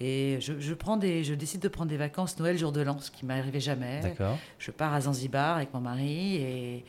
Et 0.00 0.38
je, 0.40 0.72
prends 0.74 0.96
des, 0.96 1.24
je 1.24 1.34
décide 1.34 1.60
de 1.60 1.68
prendre 1.68 1.90
des 1.90 1.98
vacances 1.98 2.38
Noël, 2.38 2.56
jour 2.56 2.72
de 2.72 2.80
l'an, 2.80 2.98
ce 3.00 3.10
qui 3.10 3.26
m'arrivait 3.26 3.60
jamais. 3.60 4.00
D'accord. 4.00 4.38
Je 4.58 4.70
pars 4.70 4.94
à 4.94 5.02
Zanzibar 5.02 5.56
avec 5.56 5.74
mon 5.74 5.80
mari 5.80 6.36
et, 6.36 6.84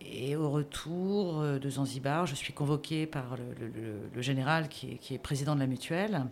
et 0.00 0.36
au 0.36 0.50
retour 0.50 1.40
euh, 1.40 1.58
de 1.58 1.70
Zanzibar, 1.70 2.26
je 2.26 2.34
suis 2.34 2.52
convoquée 2.52 3.06
par 3.06 3.36
le, 3.36 3.98
le, 4.14 4.22
général 4.22 4.68
qui 4.68 4.92
est, 4.92 4.96
qui 4.98 5.14
est, 5.14 5.18
président 5.18 5.54
de 5.54 5.60
la 5.60 5.66
mutuelle 5.66 6.26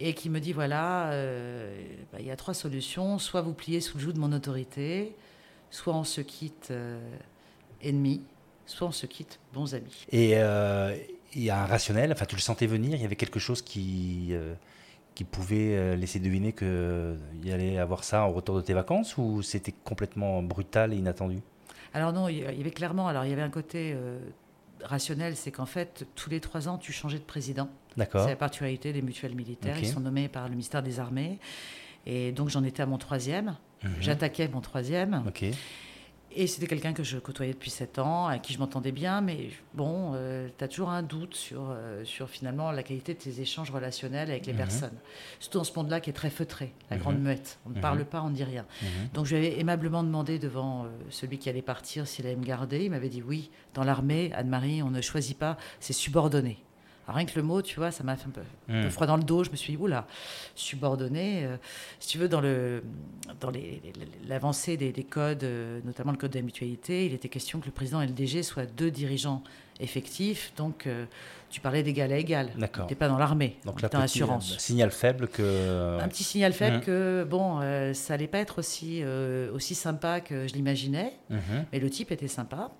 et 0.00 0.14
qui 0.14 0.30
me 0.30 0.40
dit 0.40 0.52
voilà, 0.52 1.10
euh, 1.10 1.78
bah, 2.12 2.18
il 2.20 2.26
y 2.26 2.30
a 2.30 2.36
trois 2.36 2.54
solutions. 2.54 3.18
Soit 3.18 3.42
vous 3.42 3.52
pliez 3.52 3.80
sous 3.80 3.98
le 3.98 4.04
joug 4.04 4.12
de 4.12 4.18
mon 4.18 4.32
autorité, 4.32 5.14
soit 5.70 5.94
on 5.94 6.04
se 6.04 6.22
quitte 6.22 6.68
euh, 6.70 6.98
ennemis, 7.82 8.22
soit 8.66 8.88
on 8.88 8.92
se 8.92 9.06
quitte 9.06 9.38
bons 9.52 9.74
amis. 9.74 10.06
Et 10.10 10.32
euh, 10.36 10.96
il 11.34 11.42
y 11.42 11.50
a 11.50 11.62
un 11.62 11.66
rationnel, 11.66 12.10
enfin 12.12 12.24
tu 12.24 12.34
le 12.34 12.40
sentais 12.40 12.66
venir, 12.66 12.96
il 12.96 13.02
y 13.02 13.04
avait 13.04 13.16
quelque 13.16 13.38
chose 13.38 13.62
qui, 13.62 14.34
qui 15.14 15.22
pouvait 15.22 15.96
laisser 15.96 16.18
deviner 16.18 16.52
qu'il 16.52 17.18
y 17.44 17.52
allait 17.52 17.78
avoir 17.78 18.02
ça 18.02 18.26
au 18.26 18.32
retour 18.32 18.56
de 18.56 18.62
tes 18.62 18.72
vacances 18.74 19.16
ou 19.16 19.42
c'était 19.42 19.74
complètement 19.84 20.42
brutal 20.42 20.92
et 20.92 20.96
inattendu? 20.96 21.38
Alors 21.94 22.12
non, 22.12 22.26
il 22.26 22.38
y 22.38 22.44
avait 22.44 22.72
clairement, 22.72 23.06
alors 23.06 23.24
il 23.24 23.30
y 23.30 23.32
avait 23.32 23.42
un 23.42 23.50
côté 23.50 23.96
rationnel, 24.82 25.36
c'est 25.36 25.52
qu'en 25.52 25.66
fait, 25.66 26.04
tous 26.16 26.30
les 26.30 26.40
trois 26.40 26.68
ans, 26.68 26.78
tu 26.78 26.92
changeais 26.92 27.18
de 27.18 27.24
président. 27.24 27.68
D'accord. 27.96 28.22
C'est 28.24 28.30
la 28.30 28.36
particularité 28.36 28.92
des 28.92 29.02
mutuelles 29.02 29.34
militaires. 29.34 29.76
Ils 29.78 29.86
sont 29.88 30.00
nommés 30.00 30.28
par 30.28 30.44
le 30.44 30.50
ministère 30.50 30.82
des 30.82 31.00
Armées. 31.00 31.38
Et 32.06 32.32
donc, 32.32 32.48
j'en 32.48 32.64
étais 32.64 32.82
à 32.82 32.86
mon 32.86 32.98
troisième. 32.98 33.56
Mhm. 33.82 33.90
J'attaquais 34.00 34.48
mon 34.48 34.60
troisième. 34.60 35.22
Et 36.32 36.46
c'était 36.46 36.68
quelqu'un 36.68 36.92
que 36.92 37.02
je 37.02 37.18
côtoyais 37.18 37.52
depuis 37.54 37.70
sept 37.70 37.98
ans, 37.98 38.28
à 38.28 38.38
qui 38.38 38.52
je 38.52 38.60
m'entendais 38.60 38.92
bien, 38.92 39.20
mais 39.20 39.48
bon, 39.74 40.12
tu 40.56 40.62
as 40.64 40.68
toujours 40.68 40.90
un 40.90 41.02
doute 41.02 41.34
sur, 41.34 41.70
euh, 41.70 42.04
sur 42.04 42.30
finalement 42.30 42.70
la 42.70 42.84
qualité 42.84 43.14
de 43.14 43.18
tes 43.18 43.40
échanges 43.40 43.72
relationnels 43.72 44.30
avec 44.30 44.46
les 44.46 44.52
Mhm. 44.52 44.58
personnes. 44.58 44.96
Surtout 45.40 45.58
dans 45.58 45.64
ce 45.64 45.72
monde-là 45.74 45.98
qui 46.00 46.08
est 46.08 46.12
très 46.12 46.30
feutré, 46.30 46.72
la 46.88 46.96
Mhm. 46.98 47.02
grande 47.02 47.18
muette. 47.20 47.58
On 47.66 47.70
ne 47.70 47.80
parle 47.80 48.04
pas, 48.04 48.22
on 48.22 48.30
ne 48.30 48.36
dit 48.36 48.44
rien. 48.44 48.64
Donc 49.12 49.26
je 49.26 49.34
lui 49.34 49.44
avais 49.44 49.58
aimablement 49.58 50.04
demandé 50.04 50.38
devant 50.38 50.84
euh, 50.84 50.88
celui 51.08 51.36
qui 51.38 51.48
allait 51.48 51.62
partir 51.62 52.06
s'il 52.06 52.24
allait 52.26 52.36
me 52.36 52.44
garder. 52.44 52.84
Il 52.84 52.92
m'avait 52.92 53.08
dit 53.08 53.22
oui, 53.22 53.50
dans 53.74 53.82
l'armée, 53.82 54.30
Anne-Marie, 54.32 54.84
on 54.84 54.90
ne 54.90 55.00
choisit 55.00 55.36
pas, 55.36 55.56
c'est 55.80 55.92
subordonné. 55.92 56.58
Rien 57.12 57.24
que 57.26 57.36
le 57.36 57.42
mot, 57.42 57.62
tu 57.62 57.76
vois, 57.76 57.90
ça 57.90 58.04
m'a 58.04 58.16
fait 58.16 58.26
un 58.28 58.30
peu, 58.30 58.40
un 58.68 58.72
peu 58.80 58.84
Mhm. 58.86 58.90
froid 58.90 59.06
dans 59.06 59.16
le 59.16 59.22
dos. 59.22 59.44
Je 59.44 59.50
me 59.50 59.56
suis 59.56 59.72
dit, 59.76 59.82
oula, 59.82 60.06
subordonné. 60.54 61.44
euh, 61.44 61.56
si 61.98 62.08
tu 62.08 62.18
veux, 62.18 62.28
dans 62.28 62.40
le 62.40 62.82
dans 63.40 63.52
l'avancée 64.28 64.76
des, 64.76 64.92
des 64.92 65.04
codes, 65.04 65.44
euh, 65.44 65.80
notamment 65.84 66.12
le 66.12 66.18
code 66.18 66.32
de 66.32 66.38
la 66.38 66.44
mutualité, 66.44 67.06
il 67.06 67.14
était 67.14 67.28
question 67.28 67.60
que 67.60 67.66
le 67.66 67.72
président 67.72 68.00
et 68.00 68.06
le 68.06 68.12
DG 68.12 68.42
soient 68.42 68.66
deux 68.66 68.90
dirigeants 68.90 69.42
effectifs. 69.78 70.52
Donc, 70.56 70.86
euh, 70.86 71.06
tu 71.48 71.60
parlais 71.60 71.82
d'égal 71.82 72.12
à 72.12 72.16
égal. 72.18 72.50
D'accord. 72.58 72.86
Tu 72.86 72.92
n'es 72.92 72.96
pas 72.98 73.08
dans 73.08 73.18
l'armée, 73.18 73.56
Donc 73.64 73.80
là, 73.82 73.88
petit, 73.88 73.98
l'assurance. 74.00 74.52
euh, 74.54 74.58
signal 74.58 74.90
faible 74.90 75.28
que. 75.28 75.98
Un 76.00 76.08
petit 76.08 76.24
signal 76.24 76.52
faible 76.52 76.76
Mhm. 76.78 76.82
que, 76.82 77.26
bon, 77.28 77.60
ça 77.94 78.14
allait 78.14 78.26
pas 78.28 78.38
être 78.38 78.58
aussi, 78.58 79.02
aussi 79.54 79.74
sympa 79.74 80.20
que 80.20 80.46
je 80.48 80.54
l'imaginais, 80.54 81.12
Mhm. 81.30 81.40
mais 81.72 81.78
le 81.80 81.88
type 81.90 82.10
était 82.12 82.28
sympa. 82.28 82.70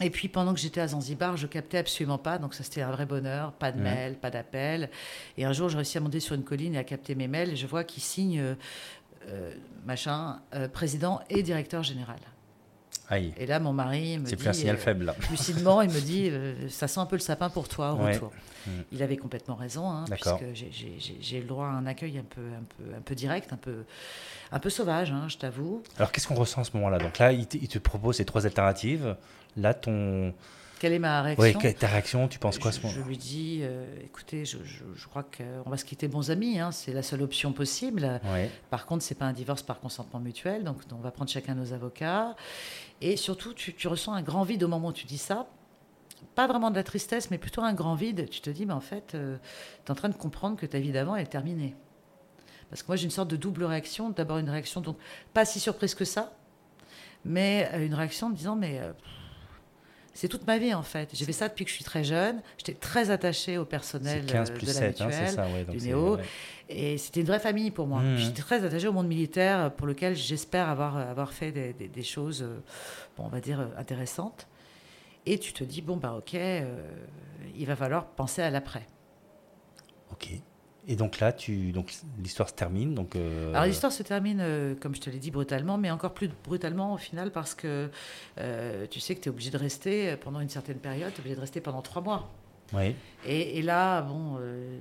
Et 0.00 0.10
puis 0.10 0.28
pendant 0.28 0.54
que 0.54 0.60
j'étais 0.60 0.80
à 0.80 0.88
Zanzibar, 0.88 1.36
je 1.36 1.46
captais 1.46 1.78
absolument 1.78 2.18
pas, 2.18 2.38
donc 2.38 2.54
ça 2.54 2.62
c'était 2.62 2.82
un 2.82 2.90
vrai 2.92 3.04
bonheur, 3.04 3.52
pas 3.52 3.72
de 3.72 3.80
mail, 3.80 4.14
pas 4.14 4.30
d'appel. 4.30 4.90
Et 5.36 5.44
un 5.44 5.52
jour, 5.52 5.68
j'ai 5.68 5.76
réussi 5.76 5.98
à 5.98 6.00
monter 6.00 6.20
sur 6.20 6.34
une 6.34 6.44
colline 6.44 6.74
et 6.74 6.78
à 6.78 6.84
capter 6.84 7.14
mes 7.14 7.26
mails, 7.26 7.50
et 7.50 7.56
je 7.56 7.66
vois 7.66 7.82
qu'il 7.82 8.02
signe 8.02 8.38
euh, 8.38 8.54
euh, 9.28 9.52
machin, 9.84 10.40
euh, 10.54 10.68
président 10.68 11.20
et 11.30 11.42
directeur 11.42 11.82
général. 11.82 12.20
Aïe. 13.10 13.32
Et 13.38 13.46
là, 13.46 13.58
mon 13.58 13.72
mari 13.72 14.18
me 14.18 14.26
C'est 14.26 14.36
dit, 14.36 14.42
plus 14.42 14.48
un 14.48 14.52
signal 14.52 14.76
euh, 14.76 14.78
faible 14.78 15.04
là. 15.06 15.14
lucidement, 15.30 15.80
il 15.80 15.90
me 15.90 16.00
dit, 16.00 16.28
euh, 16.30 16.68
ça 16.68 16.88
sent 16.88 17.00
un 17.00 17.06
peu 17.06 17.16
le 17.16 17.20
sapin 17.20 17.48
pour 17.48 17.66
toi 17.68 17.92
au 17.94 17.96
Ouais. 18.04 18.12
retour. 18.12 18.32
Mhm. 18.66 18.84
Il 18.92 19.02
avait 19.02 19.16
complètement 19.16 19.54
raison, 19.54 19.88
hein, 19.90 20.04
puisque 20.10 20.44
j'ai- 20.52 21.40
le 21.40 21.46
droit 21.46 21.66
à 21.66 21.70
un 21.70 21.86
accueil 21.86 22.18
un 22.18 22.22
peu, 22.24 22.40
un 22.42 22.64
peu, 22.76 22.96
un 22.96 23.00
peu 23.00 23.14
direct, 23.14 23.52
un 23.52 23.56
peu, 23.56 23.84
un 24.52 24.58
peu 24.58 24.68
sauvage, 24.68 25.10
hein, 25.10 25.24
je 25.28 25.38
t'avoue. 25.38 25.82
Alors 25.96 26.12
qu'est-ce 26.12 26.26
qu'on 26.28 26.34
ressent 26.34 26.60
à 26.60 26.64
ce 26.64 26.72
moment-là? 26.74 26.98
Donc 26.98 27.18
là, 27.18 27.32
il 27.32 27.46
te, 27.46 27.56
il 27.56 27.68
te 27.68 27.78
propose 27.78 28.16
ces 28.16 28.24
trois 28.26 28.44
alternatives. 28.44 29.16
Là, 29.56 29.72
ton. 29.74 30.34
Quelle 30.80 30.92
est 30.92 31.00
ma 31.00 31.22
réaction? 31.22 31.60
Est 31.62 31.78
ta 31.80 31.88
réaction? 31.88 32.28
Tu 32.28 32.38
penses 32.38 32.56
quoi 32.58 32.68
à 32.68 32.72
ce 32.72 32.80
je, 32.80 32.86
je 32.86 32.94
moment 32.98 33.08
lui 33.08 33.16
dis, 33.16 33.60
euh, 33.62 33.84
écoutez, 34.04 34.44
je, 34.44 34.58
je- 34.62 34.84
je 34.94 35.08
crois 35.08 35.24
qu'on 35.24 35.68
va 35.68 35.76
se 35.76 35.84
quitter 35.84 36.06
bons 36.06 36.30
amis, 36.30 36.60
hein, 36.60 36.70
c'est 36.70 36.92
la 36.92 37.02
seule 37.02 37.22
option 37.22 37.52
possible. 37.52 38.20
Ouais. 38.32 38.48
Par 38.70 38.86
contre, 38.86 39.02
c'est 39.02 39.16
pas 39.16 39.24
un 39.24 39.32
divorce 39.32 39.62
par 39.62 39.80
consentement 39.80 40.20
mutuel, 40.20 40.62
donc 40.62 40.76
on 40.92 41.00
va 41.00 41.10
prendre 41.10 41.30
chacun 41.30 41.56
nos 41.56 41.72
avocats. 41.72 42.36
Et 43.00 43.16
surtout, 43.16 43.54
tu, 43.54 43.88
ressens 43.88 44.12
un 44.12 44.22
grand 44.22 44.42
vide 44.42 44.64
au 44.64 44.68
moment 44.68 44.88
où 44.88 44.92
tu 44.92 45.06
dis 45.06 45.18
ça. 45.18 45.48
Pas 46.34 46.46
vraiment 46.46 46.70
de 46.70 46.76
la 46.76 46.82
tristesse, 46.82 47.30
mais 47.30 47.38
plutôt 47.38 47.62
un 47.62 47.72
grand 47.72 47.94
vide. 47.94 48.28
Tu 48.28 48.40
te 48.40 48.50
dis, 48.50 48.66
mais 48.66 48.72
en 48.72 48.80
fait, 48.80 49.08
tu 49.12 49.16
es 49.16 49.90
en 49.90 49.94
train 49.94 50.08
de 50.08 50.16
comprendre 50.16 50.56
que 50.56 50.66
ta 50.66 50.80
vie 50.80 50.92
d'avant 50.92 51.14
elle 51.14 51.22
est 51.22 51.26
terminée. 51.26 51.76
Parce 52.70 52.82
que 52.82 52.88
moi, 52.88 52.96
j'ai 52.96 53.04
une 53.04 53.10
sorte 53.10 53.30
de 53.30 53.36
double 53.36 53.64
réaction. 53.64 54.10
D'abord, 54.10 54.38
une 54.38 54.50
réaction, 54.50 54.80
donc 54.80 54.98
pas 55.32 55.44
si 55.44 55.60
surprise 55.60 55.94
que 55.94 56.04
ça, 56.04 56.32
mais 57.24 57.70
euh, 57.72 57.86
une 57.86 57.94
réaction 57.94 58.28
en 58.28 58.30
me 58.30 58.36
disant, 58.36 58.56
mais 58.56 58.80
euh, 58.80 58.92
c'est 60.20 60.26
toute 60.28 60.46
ma 60.48 60.58
vie 60.58 60.74
en 60.74 60.82
fait. 60.82 61.10
J'ai 61.12 61.24
fait 61.24 61.32
ça 61.32 61.48
depuis 61.48 61.64
que 61.64 61.70
je 61.70 61.76
suis 61.76 61.84
très 61.84 62.02
jeune. 62.02 62.42
J'étais 62.56 62.74
très 62.74 63.10
attachée 63.10 63.56
au 63.56 63.64
personnel 63.64 64.24
C'est 64.26 64.32
15 64.32 64.50
euh, 64.50 64.54
plus 64.54 64.62
de 64.66 64.72
la 64.72 64.72
7, 64.74 65.00
hein, 65.00 65.06
mutuelle. 65.06 65.28
ça, 65.30 65.46
ouais. 65.46 65.64
du 65.64 65.86
Néo. 65.86 66.16
ouais. 66.16 66.22
Et 66.68 66.98
c'était 66.98 67.20
une 67.20 67.26
vraie 67.26 67.38
famille 67.38 67.70
pour 67.70 67.86
moi. 67.86 68.00
Mhm. 68.02 68.16
J'étais 68.16 68.42
très 68.42 68.64
attachée 68.64 68.88
au 68.88 68.92
monde 68.92 69.06
militaire 69.06 69.72
pour 69.74 69.86
lequel 69.86 70.16
j'espère 70.16 70.68
avoir, 70.68 70.96
avoir 70.96 71.32
fait 71.32 71.52
des, 71.52 71.72
des- 71.72 71.86
des 71.88 72.02
choses, 72.02 72.42
euh, 72.42 72.58
bon, 73.16 73.24
on 73.26 73.28
va 73.28 73.40
dire, 73.40 73.60
euh, 73.60 73.66
intéressantes. 73.78 74.48
Et 75.24 75.38
tu 75.38 75.52
te 75.52 75.62
dis, 75.62 75.82
bon, 75.82 75.96
bah 75.96 76.14
ok, 76.18 76.34
euh, 76.34 76.64
il 77.56 77.66
va 77.66 77.76
falloir 77.76 78.06
penser 78.06 78.42
à 78.42 78.50
l'après. 78.50 78.86
Ok. 80.10 80.30
Et 80.90 80.96
donc 80.96 81.20
là, 81.20 81.32
tu, 81.32 81.70
donc 81.72 81.94
l'histoire 82.18 82.48
se 82.48 82.54
termine. 82.54 82.94
Donc. 82.94 83.14
euh, 83.14 83.52
Alors 83.52 83.66
l'histoire 83.66 83.92
se 83.92 84.02
termine, 84.02 84.38
euh, 84.40 84.74
comme 84.74 84.94
je 84.94 85.00
te 85.00 85.10
l'ai 85.10 85.18
dit, 85.18 85.30
brutalement, 85.30 85.76
mais 85.76 85.90
encore 85.90 86.14
plus 86.14 86.30
brutalement 86.44 86.94
au 86.94 86.96
final 86.96 87.30
parce 87.30 87.54
que 87.54 87.90
euh, 88.38 88.86
tu 88.90 88.98
sais 88.98 89.14
que 89.14 89.20
tu 89.20 89.28
es 89.28 89.30
obligé 89.30 89.50
de 89.50 89.58
rester 89.58 90.16
pendant 90.16 90.40
une 90.40 90.48
certaine 90.48 90.78
période, 90.78 91.12
tu 91.12 91.18
es 91.18 91.20
obligé 91.20 91.36
de 91.36 91.40
rester 91.40 91.60
pendant 91.60 91.82
trois 91.82 92.00
mois. 92.00 92.30
Oui. 92.72 92.94
Et, 93.26 93.58
et 93.58 93.62
là, 93.62 94.02
bon, 94.02 94.36
euh, 94.40 94.78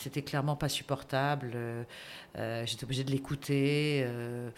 c'était 0.00 0.22
clairement 0.22 0.56
pas 0.56 0.68
supportable. 0.68 1.52
Euh, 1.54 1.84
euh, 2.36 2.64
J'étais 2.66 2.84
obligée 2.84 3.04
de 3.04 3.10
l'écouter, 3.10 4.02
euh, 4.04 4.50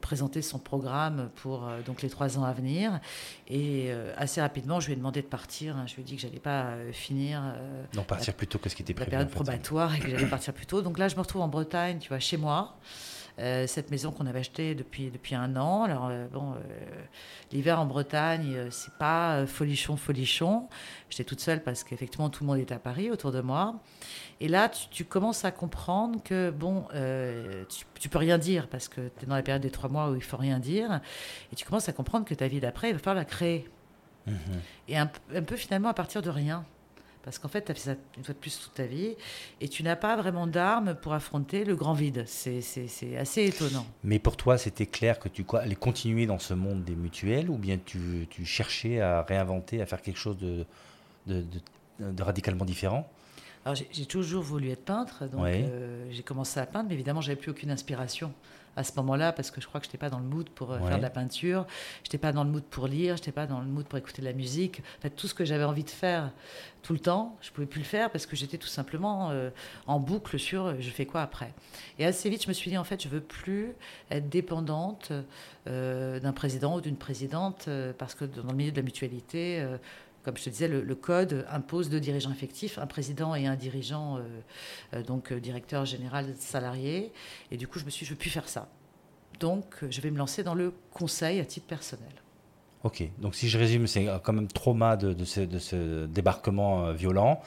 présenter 0.00 0.40
son 0.42 0.58
programme 0.58 1.30
pour 1.36 1.68
donc 1.84 2.00
les 2.02 2.08
trois 2.08 2.38
ans 2.38 2.44
à 2.44 2.52
venir. 2.52 3.00
Et 3.48 3.90
assez 4.16 4.40
rapidement, 4.40 4.78
je 4.80 4.86
lui 4.86 4.92
ai 4.94 4.96
demandé 4.96 5.20
de 5.22 5.26
partir. 5.26 5.76
hein. 5.76 5.84
Je 5.86 5.94
lui 5.96 6.02
ai 6.02 6.04
dit 6.04 6.16
que 6.16 6.22
j'allais 6.22 6.38
pas 6.38 6.70
finir 6.92 7.42
Donc 7.92 8.06
partir 8.06 8.32
plus 8.34 8.46
tôt 8.46 8.58
que 8.58 8.68
ce 8.68 8.76
qui 8.76 8.82
était 8.82 8.92
la 8.92 8.96
prévu. 8.96 9.10
période 9.10 9.26
en 9.26 9.30
fait. 9.30 9.34
probatoire 9.34 9.94
et 9.94 9.98
que 9.98 10.08
j'allais 10.08 10.26
partir 10.26 10.54
plus 10.54 10.66
tôt. 10.66 10.80
Donc 10.80 10.98
là, 10.98 11.08
je 11.08 11.16
me 11.16 11.20
retrouve 11.20 11.42
en 11.42 11.48
Bretagne, 11.48 11.98
tu 11.98 12.08
vois, 12.08 12.20
chez 12.20 12.36
moi. 12.36 12.76
Euh, 13.38 13.66
cette 13.66 13.90
maison 13.90 14.10
qu'on 14.10 14.26
avait 14.26 14.40
achetée 14.40 14.74
depuis, 14.74 15.10
depuis 15.10 15.34
un 15.34 15.56
an. 15.56 15.84
Alors, 15.84 16.08
euh, 16.10 16.26
bon, 16.30 16.52
euh, 16.52 16.56
l'hiver 17.50 17.80
en 17.80 17.86
Bretagne, 17.86 18.68
c'est 18.70 18.92
pas 18.94 19.46
folichon, 19.46 19.96
folichon. 19.96 20.68
J'étais 21.08 21.24
toute 21.24 21.40
seule 21.40 21.62
parce 21.62 21.82
qu'effectivement, 21.82 22.28
tout 22.28 22.44
le 22.44 22.48
monde 22.48 22.58
est 22.58 22.72
à 22.72 22.78
Paris 22.78 23.10
autour 23.10 23.32
de 23.32 23.40
moi. 23.40 23.76
Et 24.40 24.48
là, 24.48 24.68
tu, 24.68 24.88
tu 24.90 25.04
commences 25.04 25.44
à 25.44 25.50
comprendre 25.50 26.22
que, 26.22 26.50
bon, 26.50 26.86
tu, 27.68 27.86
tu 27.98 28.08
peux 28.08 28.18
rien 28.18 28.38
dire 28.38 28.68
parce 28.68 28.88
que 28.88 29.00
tu 29.00 29.24
es 29.24 29.26
dans 29.26 29.36
la 29.36 29.42
période 29.42 29.62
des 29.62 29.70
trois 29.70 29.88
mois 29.88 30.10
où 30.10 30.14
il 30.14 30.22
faut 30.22 30.36
rien 30.36 30.58
dire. 30.58 31.00
Et 31.52 31.56
tu 31.56 31.64
commences 31.64 31.88
à 31.88 31.92
comprendre 31.92 32.26
que 32.26 32.34
ta 32.34 32.48
vie 32.48 32.60
d'après, 32.60 32.90
il 32.90 32.92
va 32.92 32.98
falloir 32.98 33.16
la 33.16 33.24
créer. 33.24 33.68
Mhm. 34.26 34.36
Et 34.88 34.96
un 34.98 35.06
peu 35.06 35.56
finalement 35.56 35.88
à 35.88 35.94
partir 35.94 36.22
de 36.22 36.30
rien. 36.30 36.64
Parce 37.24 37.38
qu'en 37.38 37.48
fait, 37.48 37.64
tu 37.64 37.70
as 37.72 37.74
fait 37.74 37.80
ça 37.80 37.94
une 38.18 38.24
fois 38.24 38.34
de 38.34 38.38
plus 38.38 38.58
toute 38.58 38.74
ta 38.74 38.84
vie 38.84 39.14
et 39.60 39.68
tu 39.68 39.82
n'as 39.84 39.94
pas 39.96 40.16
vraiment 40.16 40.46
d'armes 40.48 40.94
pour 40.94 41.12
affronter 41.12 41.64
le 41.64 41.76
grand 41.76 41.92
vide. 41.94 42.24
C'est 42.26 42.60
assez 43.16 43.44
étonnant. 43.44 43.86
Mais 44.02 44.18
pour 44.18 44.36
toi, 44.36 44.58
c'était 44.58 44.86
clair 44.86 45.18
que 45.20 45.28
tu 45.28 45.44
allais 45.56 45.76
continuer 45.76 46.26
dans 46.26 46.40
ce 46.40 46.52
monde 46.54 46.82
des 46.84 46.96
mutuelles 46.96 47.48
ou 47.48 47.56
bien 47.56 47.78
tu, 47.84 48.26
tu 48.28 48.44
cherchais 48.44 49.00
à 49.00 49.22
réinventer, 49.22 49.80
à 49.80 49.86
faire 49.86 50.02
quelque 50.02 50.18
chose 50.18 50.36
de, 50.38 50.64
de, 51.26 51.42
de- 52.00 52.10
de 52.10 52.22
radicalement 52.22 52.64
différent? 52.64 53.08
Alors 53.64 53.76
j'ai 53.76 53.86
j'ai 53.92 54.06
toujours 54.06 54.42
voulu 54.42 54.70
être 54.70 54.84
peintre, 54.84 55.26
donc 55.28 55.42
Ouais. 55.42 55.64
euh, 55.70 56.04
j'ai 56.10 56.24
commencé 56.24 56.58
à 56.58 56.66
peindre, 56.66 56.88
mais 56.88 56.94
évidemment, 56.94 57.20
j'avais 57.20 57.36
plus 57.36 57.52
aucune 57.52 57.70
inspiration 57.70 58.32
à 58.76 58.84
ce 58.84 58.92
moment-là 58.96 59.32
parce 59.32 59.50
que 59.50 59.60
je 59.60 59.66
crois 59.66 59.80
que 59.80 59.86
je 59.86 59.90
n'étais 59.90 59.98
pas 59.98 60.10
dans 60.10 60.18
le 60.18 60.24
mood 60.24 60.48
pour 60.50 60.72
euh, 60.72 60.78
Ouais. 60.78 60.88
faire 60.88 60.96
de 60.98 61.02
la 61.02 61.10
peinture, 61.10 61.66
je 62.02 62.08
n'étais 62.08 62.18
pas 62.18 62.32
dans 62.32 62.44
le 62.44 62.50
mood 62.50 62.62
pour 62.64 62.86
lire, 62.86 63.16
je 63.16 63.20
n'étais 63.22 63.32
pas 63.32 63.46
dans 63.46 63.60
le 63.60 63.66
mood 63.66 63.86
pour 63.86 63.98
écouter 63.98 64.22
de 64.22 64.26
la 64.26 64.32
musique. 64.32 64.80
En 64.98 65.02
fait, 65.02 65.10
tout 65.10 65.28
ce 65.28 65.34
que 65.34 65.44
j'avais 65.44 65.64
envie 65.64 65.84
de 65.84 65.90
faire 65.90 66.30
tout 66.82 66.92
le 66.94 66.98
temps, 66.98 67.36
je 67.42 67.50
pouvais 67.52 67.66
plus 67.66 67.78
le 67.80 67.84
faire 67.86 68.10
parce 68.10 68.26
que 68.26 68.34
j'étais 68.34 68.58
tout 68.58 68.66
simplement 68.68 69.30
euh, 69.30 69.50
en 69.86 70.00
boucle 70.00 70.38
sur 70.38 70.66
euh, 70.66 70.74
je 70.80 70.90
fais 70.90 71.06
quoi 71.06 71.22
après. 71.22 71.52
Et 71.98 72.04
assez 72.06 72.28
vite, 72.30 72.42
je 72.42 72.48
me 72.48 72.52
suis 72.54 72.70
dit 72.70 72.78
en 72.78 72.84
fait, 72.84 73.02
je 73.02 73.08
veux 73.08 73.20
plus 73.20 73.72
être 74.10 74.28
dépendante 74.28 75.12
euh, 75.68 76.18
d'un 76.18 76.32
président 76.32 76.76
ou 76.76 76.80
d'une 76.80 76.96
présidente 76.96 77.68
parce 77.98 78.14
que 78.14 78.24
dans 78.24 78.48
le 78.50 78.56
milieu 78.56 78.72
de 78.72 78.76
la 78.76 78.82
mutualité. 78.82 79.64
Comme 80.22 80.36
je 80.36 80.44
te 80.44 80.50
disais, 80.50 80.68
le, 80.68 80.82
le 80.82 80.94
code 80.94 81.46
impose 81.50 81.90
deux 81.90 82.00
dirigeants 82.00 82.30
effectifs, 82.30 82.78
un 82.78 82.86
président 82.86 83.34
et 83.34 83.46
un 83.46 83.56
dirigeant, 83.56 84.18
euh, 84.18 84.20
euh, 84.94 85.02
donc 85.02 85.32
euh, 85.32 85.40
directeur 85.40 85.84
général 85.84 86.34
salarié. 86.38 87.12
Et 87.50 87.56
du 87.56 87.66
coup, 87.66 87.78
je 87.78 87.84
me 87.84 87.90
suis 87.90 88.04
dit, 88.04 88.08
je 88.08 88.12
ne 88.12 88.16
veux 88.16 88.20
plus 88.20 88.30
faire 88.30 88.48
ça. 88.48 88.68
Donc, 89.40 89.64
je 89.90 90.00
vais 90.00 90.10
me 90.10 90.18
lancer 90.18 90.42
dans 90.42 90.54
le 90.54 90.72
conseil 90.92 91.40
à 91.40 91.44
titre 91.44 91.66
personnel. 91.66 92.12
Ok, 92.84 93.04
donc 93.18 93.34
si 93.34 93.48
je 93.48 93.58
résume, 93.58 93.86
c'est 93.86 94.06
quand 94.22 94.32
même 94.32 94.48
trauma 94.48 94.96
de, 94.96 95.12
de 95.12 95.24
ce, 95.24 95.40
de 95.40 95.58
ce 95.58 96.06
débarquement 96.06 96.92
violent. 96.92 97.40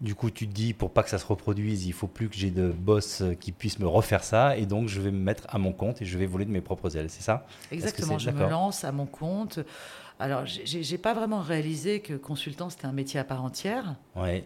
Du 0.00 0.14
coup, 0.14 0.30
tu 0.30 0.46
te 0.46 0.52
dis, 0.52 0.74
pour 0.74 0.90
pas 0.90 1.02
que 1.02 1.08
ça 1.08 1.18
se 1.18 1.24
reproduise, 1.24 1.86
il 1.86 1.94
faut 1.94 2.06
plus 2.06 2.28
que 2.28 2.36
j'ai 2.36 2.50
de 2.50 2.70
boss 2.70 3.22
qui 3.40 3.50
puissent 3.50 3.78
me 3.78 3.86
refaire 3.86 4.22
ça, 4.22 4.56
et 4.56 4.66
donc 4.66 4.88
je 4.88 5.00
vais 5.00 5.10
me 5.10 5.18
mettre 5.18 5.44
à 5.48 5.58
mon 5.58 5.72
compte 5.72 6.02
et 6.02 6.04
je 6.04 6.18
vais 6.18 6.26
voler 6.26 6.44
de 6.44 6.50
mes 6.50 6.60
propres 6.60 6.96
ailes, 6.96 7.08
c'est 7.08 7.22
ça? 7.22 7.46
Exactement, 7.72 8.18
je 8.18 8.30
me 8.30 8.46
lance 8.46 8.84
à 8.84 8.92
mon 8.92 9.06
compte. 9.06 9.60
Alors, 10.18 10.44
j'ai 10.46 10.98
pas 10.98 11.12
vraiment 11.12 11.40
réalisé 11.40 12.00
que 12.00 12.14
consultant, 12.14 12.70
c'était 12.70 12.86
un 12.86 12.92
métier 12.92 13.20
à 13.20 13.24
part 13.24 13.44
entière. 13.44 13.96
Ouais. 14.14 14.44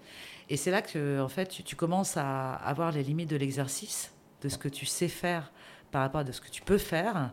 Et 0.49 0.57
c'est 0.57 0.71
là 0.73 0.83
que, 0.83 1.21
en 1.21 1.29
fait, 1.29 1.47
tu, 1.47 1.62
tu 1.62 1.77
commences 1.77 2.17
à 2.17 2.55
avoir 2.55 2.91
les 2.91 3.05
limites 3.05 3.31
de 3.31 3.37
l'exercice, 3.37 4.12
de 4.43 4.49
ce 4.49 4.59
que 4.59 4.69
tu 4.69 4.85
sais 4.85 5.09
faire 5.09 5.53
par 5.93 6.03
rapport 6.03 6.23
à 6.23 6.25
de 6.25 6.33
ce 6.33 6.41
que 6.41 6.50
tu 6.50 6.62
peux 6.62 6.79
faire. 6.79 7.33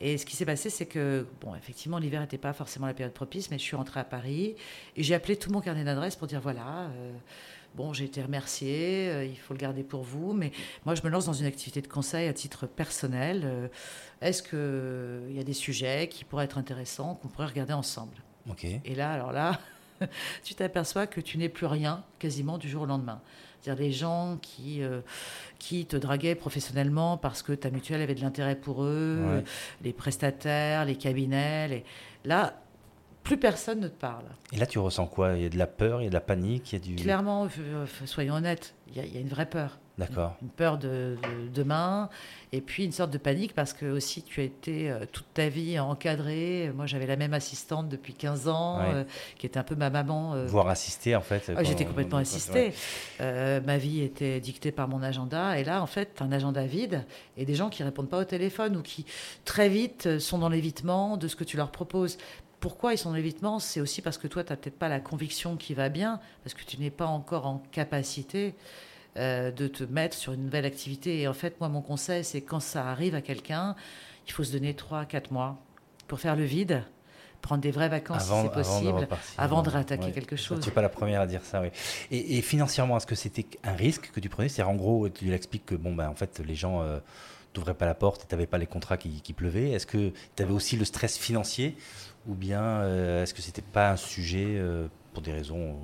Et 0.00 0.16
ce 0.16 0.24
qui 0.24 0.36
s'est 0.36 0.44
passé, 0.44 0.70
c'est 0.70 0.86
que, 0.86 1.26
bon, 1.40 1.54
effectivement, 1.54 1.98
l'hiver 1.98 2.20
n'était 2.20 2.38
pas 2.38 2.52
forcément 2.52 2.86
la 2.86 2.94
période 2.94 3.14
propice, 3.14 3.50
mais 3.50 3.58
je 3.58 3.64
suis 3.64 3.76
rentrée 3.76 4.00
à 4.00 4.04
Paris 4.04 4.54
et 4.96 5.02
j'ai 5.02 5.14
appelé 5.14 5.36
tout 5.36 5.50
mon 5.50 5.60
carnet 5.60 5.82
d'adresses 5.82 6.14
pour 6.14 6.28
dire 6.28 6.40
voilà, 6.40 6.90
euh, 6.92 7.12
bon, 7.74 7.92
j'ai 7.92 8.04
été 8.04 8.22
remerciée, 8.22 9.08
euh, 9.08 9.24
il 9.24 9.36
faut 9.36 9.54
le 9.54 9.58
garder 9.58 9.82
pour 9.82 10.02
vous, 10.02 10.32
mais 10.32 10.50
moi, 10.84 10.94
je 10.94 11.02
me 11.02 11.08
lance 11.08 11.26
dans 11.26 11.32
une 11.32 11.46
activité 11.46 11.80
de 11.80 11.86
conseil 11.88 12.28
à 12.28 12.32
titre 12.32 12.66
personnel. 12.66 13.42
Euh, 13.44 13.68
Est-ce 14.20 14.42
qu'il 14.42 15.36
y 15.36 15.40
a 15.40 15.44
des 15.44 15.52
sujets 15.52 16.08
qui 16.08 16.24
pourraient 16.24 16.44
être 16.44 16.58
intéressants, 16.58 17.14
qu'on 17.14 17.28
pourrait 17.28 17.46
regarder 17.46 17.72
ensemble? 17.72 18.16
Ok. 18.50 18.64
Et 18.64 18.94
là, 18.94 19.12
alors 19.12 19.32
là, 19.32 19.60
tu 20.44 20.54
t'aperçois 20.54 21.06
que 21.06 21.20
tu 21.20 21.38
n'es 21.38 21.48
plus 21.48 21.66
rien 21.66 22.04
quasiment 22.18 22.58
du 22.58 22.68
jour 22.68 22.82
au 22.82 22.86
lendemain. 22.86 23.20
C'est-à-dire 23.60 23.84
les 23.84 23.92
gens 23.92 24.38
qui, 24.40 24.82
euh, 24.82 25.00
qui 25.58 25.84
te 25.84 25.96
draguaient 25.96 26.36
professionnellement 26.36 27.16
parce 27.16 27.42
que 27.42 27.52
ta 27.52 27.70
mutuelle 27.70 28.00
avait 28.00 28.14
de 28.14 28.20
l'intérêt 28.20 28.54
pour 28.54 28.84
eux, 28.84 29.42
les 29.82 29.92
prestataires, 29.92 30.84
les 30.84 30.94
cabinets. 30.94 31.84
Là, 32.24 32.54
plus 33.28 33.36
personne 33.36 33.80
ne 33.80 33.88
te 33.88 34.00
parle. 34.00 34.24
Et 34.52 34.56
là, 34.56 34.64
tu 34.64 34.78
ressens 34.78 35.06
quoi? 35.06 35.34
Il 35.36 35.42
y 35.42 35.46
a 35.46 35.50
de 35.50 35.58
la 35.58 35.66
peur, 35.66 36.00
il 36.00 36.04
y 36.04 36.06
a 36.06 36.08
de 36.08 36.14
la 36.14 36.22
panique, 36.22 36.72
il 36.72 36.76
y 36.76 36.82
a 36.82 36.84
du... 36.84 36.94
Clairement, 36.94 37.46
euh, 37.58 37.84
soyons 38.06 38.36
honnêtes, 38.36 38.74
il 38.90 38.96
y, 38.96 39.18
a, 39.18 39.20
une 39.20 39.28
vraie 39.28 39.44
peur. 39.44 39.78
D'accord. 39.98 40.36
Une, 40.40 40.48
peur 40.48 40.78
de, 40.78 41.18
demain, 41.52 42.08
et 42.52 42.62
puis 42.62 42.86
une 42.86 42.92
sorte 42.92 43.10
de 43.10 43.18
panique 43.18 43.52
parce 43.52 43.74
que 43.74 43.84
aussi 43.84 44.22
tu 44.22 44.40
as 44.40 44.44
été 44.44 44.90
euh, 44.90 45.04
toute 45.12 45.26
ta 45.34 45.50
vie 45.50 45.78
encadré. 45.78 46.72
Moi, 46.74 46.86
j'avais 46.86 47.04
la 47.04 47.16
même 47.16 47.34
assistante 47.34 47.90
depuis 47.90 48.14
15 48.14 48.48
ans, 48.48 48.78
euh, 48.80 49.04
qui 49.36 49.44
était 49.44 49.58
un 49.58 49.64
peu 49.64 49.74
ma 49.74 49.90
maman. 49.90 50.46
Voire 50.46 50.68
assistée, 50.68 51.14
en 51.14 51.20
fait. 51.20 51.52
Ah, 51.54 51.64
j'étais 51.64 51.84
complètement 51.84 52.18
assistée. 52.18 52.72
ma 53.20 53.76
vie 53.76 54.00
était 54.00 54.40
dictée 54.40 54.72
par 54.72 54.88
mon 54.88 55.02
agenda, 55.02 55.58
et 55.58 55.64
là, 55.64 55.82
en 55.82 55.86
fait, 55.86 56.22
un 56.22 56.32
agenda 56.32 56.64
vide 56.64 57.04
et 57.36 57.44
des 57.44 57.54
gens 57.54 57.68
qui 57.68 57.82
répondent 57.82 58.08
pas 58.08 58.20
au 58.20 58.24
téléphone 58.24 58.74
ou 58.74 58.82
qui 58.82 59.04
très 59.44 59.68
vite 59.68 60.18
sont 60.18 60.38
dans 60.38 60.48
l'évitement 60.48 61.18
de 61.18 61.28
ce 61.28 61.36
que 61.36 61.44
tu 61.44 61.58
leur 61.58 61.70
proposes 61.70 62.16
pourquoi 62.60 62.92
ils 62.92 62.98
sont 62.98 63.10
en 63.10 63.14
évitement 63.14 63.58
C'est 63.58 63.80
aussi 63.80 64.02
parce 64.02 64.18
que 64.18 64.26
toi, 64.26 64.42
tu 64.42 64.52
n'as 64.52 64.56
peut-être 64.56 64.78
pas 64.78 64.88
la 64.88 65.00
conviction 65.00 65.56
qui 65.56 65.74
va 65.74 65.88
bien, 65.88 66.20
parce 66.42 66.54
que 66.54 66.64
tu 66.64 66.78
n'es 66.78 66.90
pas 66.90 67.06
encore 67.06 67.46
en 67.46 67.62
capacité 67.70 68.54
euh, 69.16 69.50
de 69.50 69.68
te 69.68 69.84
mettre 69.84 70.16
sur 70.16 70.32
une 70.32 70.44
nouvelle 70.44 70.64
activité. 70.64 71.20
Et 71.20 71.28
en 71.28 71.34
fait, 71.34 71.58
moi, 71.60 71.68
mon 71.68 71.82
conseil, 71.82 72.24
c'est 72.24 72.40
quand 72.40 72.60
ça 72.60 72.88
arrive 72.88 73.14
à 73.14 73.20
quelqu'un, 73.20 73.74
il 74.26 74.32
faut 74.32 74.44
se 74.44 74.52
donner 74.52 74.72
3-4 74.72 75.32
mois 75.32 75.56
pour 76.06 76.20
faire 76.20 76.36
le 76.36 76.44
vide, 76.44 76.82
prendre 77.42 77.62
des 77.62 77.70
vraies 77.70 77.88
vacances 77.88 78.24
si 78.24 78.42
c'est 78.42 78.52
possible, 78.52 79.08
avant 79.36 79.62
de, 79.62 79.70
réattaquer 79.70 80.10
quelque 80.10 80.36
chose. 80.36 80.60
Tu 80.60 80.68
n'es 80.68 80.74
pas 80.74 80.82
la 80.82 80.88
première 80.88 81.20
à 81.20 81.26
dire 81.26 81.44
ça, 81.44 81.60
oui. 81.60 81.68
Et, 82.10 82.42
financièrement, 82.42 82.96
est-ce 82.96 83.06
que 83.06 83.14
c'était 83.14 83.46
un 83.62 83.74
risque 83.74 84.10
que 84.10 84.20
tu 84.20 84.28
prenais? 84.28 84.48
C'est 84.48 84.62
en 84.62 84.74
gros, 84.74 85.08
tu 85.08 85.26
l'expliques 85.26 85.66
que 85.66 85.74
bon, 85.74 85.94
ben, 85.94 86.08
en 86.08 86.14
fait, 86.14 86.40
les 86.44 86.54
gens... 86.54 86.82
Euh, 86.82 86.98
t'ouvraient 87.52 87.74
pas 87.74 87.86
la 87.86 87.94
porte 87.94 88.22
et 88.22 88.26
tu 88.26 88.34
n'avais 88.34 88.46
pas 88.46 88.58
les 88.58 88.66
contrats 88.66 88.96
qui, 88.96 89.20
qui 89.22 89.32
pleuvaient. 89.32 89.70
Est-ce 89.70 89.86
que 89.86 90.12
tu 90.36 90.42
avais 90.42 90.52
aussi 90.52 90.76
le 90.76 90.84
stress 90.84 91.18
financier 91.18 91.76
ou 92.26 92.34
bien 92.34 92.62
euh, 92.62 93.22
est-ce 93.22 93.34
que 93.34 93.42
c'était 93.42 93.62
pas 93.62 93.92
un 93.92 93.96
sujet 93.96 94.56
euh, 94.58 94.88
pour 95.12 95.22
des 95.22 95.32
raisons 95.32 95.78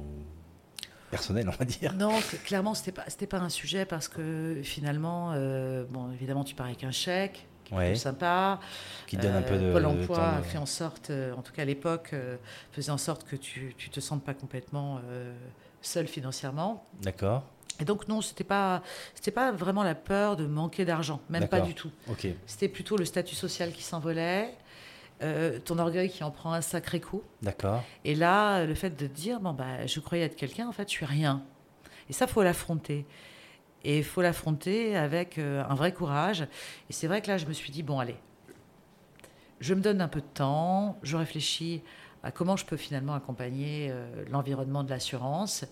personnelles, 1.10 1.48
on 1.48 1.56
va 1.56 1.64
dire? 1.64 1.94
Non, 1.94 2.18
clairement, 2.44 2.74
c'était 2.74 2.92
pas, 2.92 3.04
c'était 3.08 3.26
pas 3.26 3.38
un 3.38 3.48
sujet 3.48 3.84
parce 3.84 4.08
que 4.08 4.60
finalement, 4.62 5.32
euh, 5.32 5.84
bon, 5.88 6.12
évidemment, 6.12 6.44
tu 6.44 6.54
pars 6.54 6.66
avec 6.66 6.84
un 6.84 6.90
chèque, 6.90 7.46
qui 7.64 7.74
est 7.74 7.94
sympa. 7.94 8.60
Qui 9.06 9.16
donne 9.16 9.34
un 9.34 9.42
peu 9.42 9.58
de. 9.58 9.72
Pôle 9.72 9.86
emploi 9.86 10.22
a 10.22 10.42
fait 10.42 10.58
en 10.58 10.66
sorte, 10.66 11.10
en 11.10 11.40
tout 11.40 11.52
cas 11.52 11.62
à 11.62 11.64
l'époque, 11.64 12.14
faisait 12.72 12.92
en 12.92 12.98
sorte 12.98 13.24
que 13.24 13.36
tu, 13.36 13.74
tu 13.78 13.88
te 13.88 14.00
sentes 14.00 14.22
pas 14.22 14.34
complètement 14.34 15.00
seul 15.80 16.06
financièrement. 16.06 16.86
D'accord. 17.02 17.44
Et 17.80 17.84
donc 17.84 18.08
non, 18.08 18.20
c'était 18.20 18.44
pas 18.44 18.82
c'était 19.14 19.30
pas 19.30 19.50
vraiment 19.52 19.82
la 19.82 19.94
peur 19.94 20.36
de 20.36 20.46
manquer 20.46 20.84
d'argent, 20.84 21.20
même 21.28 21.48
pas 21.48 21.60
du 21.60 21.74
tout. 21.74 21.90
Ok. 22.08 22.26
C'était 22.46 22.68
plutôt 22.68 22.96
le 22.96 23.04
statut 23.04 23.34
social 23.34 23.72
qui 23.72 23.82
s'envolait. 23.82 24.54
Euh, 25.22 25.60
ton 25.60 25.78
orgueil 25.78 26.10
qui 26.10 26.24
en 26.24 26.32
prend 26.32 26.52
un 26.52 26.60
sacré 26.60 27.00
coup. 27.00 27.22
D'accord. 27.40 27.82
Et 28.04 28.14
là, 28.16 28.64
le 28.64 28.74
fait 28.74 28.90
de 28.90 29.06
dire, 29.06 29.38
bon, 29.38 29.52
bah, 29.52 29.86
je 29.86 30.00
croyais 30.00 30.24
être 30.24 30.34
quelqu'un, 30.34 30.68
en 30.68 30.72
fait, 30.72 30.88
je 30.88 30.92
suis 30.92 31.06
rien. 31.06 31.44
Et 32.10 32.12
ça, 32.12 32.26
faut 32.26 32.42
l'affronter. 32.42 33.06
Et 33.84 33.98
il 33.98 34.04
faut 34.04 34.22
l'affronter 34.22 34.96
avec 34.96 35.38
euh, 35.38 35.62
un 35.68 35.74
vrai 35.76 35.92
courage. 35.92 36.42
Et 36.90 36.92
c'est 36.92 37.06
vrai 37.06 37.22
que 37.22 37.28
là, 37.28 37.38
je 37.38 37.46
me 37.46 37.52
suis 37.52 37.70
dit, 37.70 37.82
bon, 37.82 38.00
allez, 38.00 38.16
je 39.60 39.72
me 39.72 39.80
donne 39.80 40.00
un 40.00 40.08
peu 40.08 40.20
de 40.20 40.26
temps, 40.26 40.98
je 41.02 41.16
réfléchis 41.16 41.82
à 42.24 42.30
comment 42.32 42.56
je 42.56 42.64
peux 42.64 42.76
finalement 42.76 43.14
accompagner 43.14 43.88
euh, 43.90 44.24
l'environnement 44.30 44.82
de 44.82 44.90
l'assurance 44.90 45.64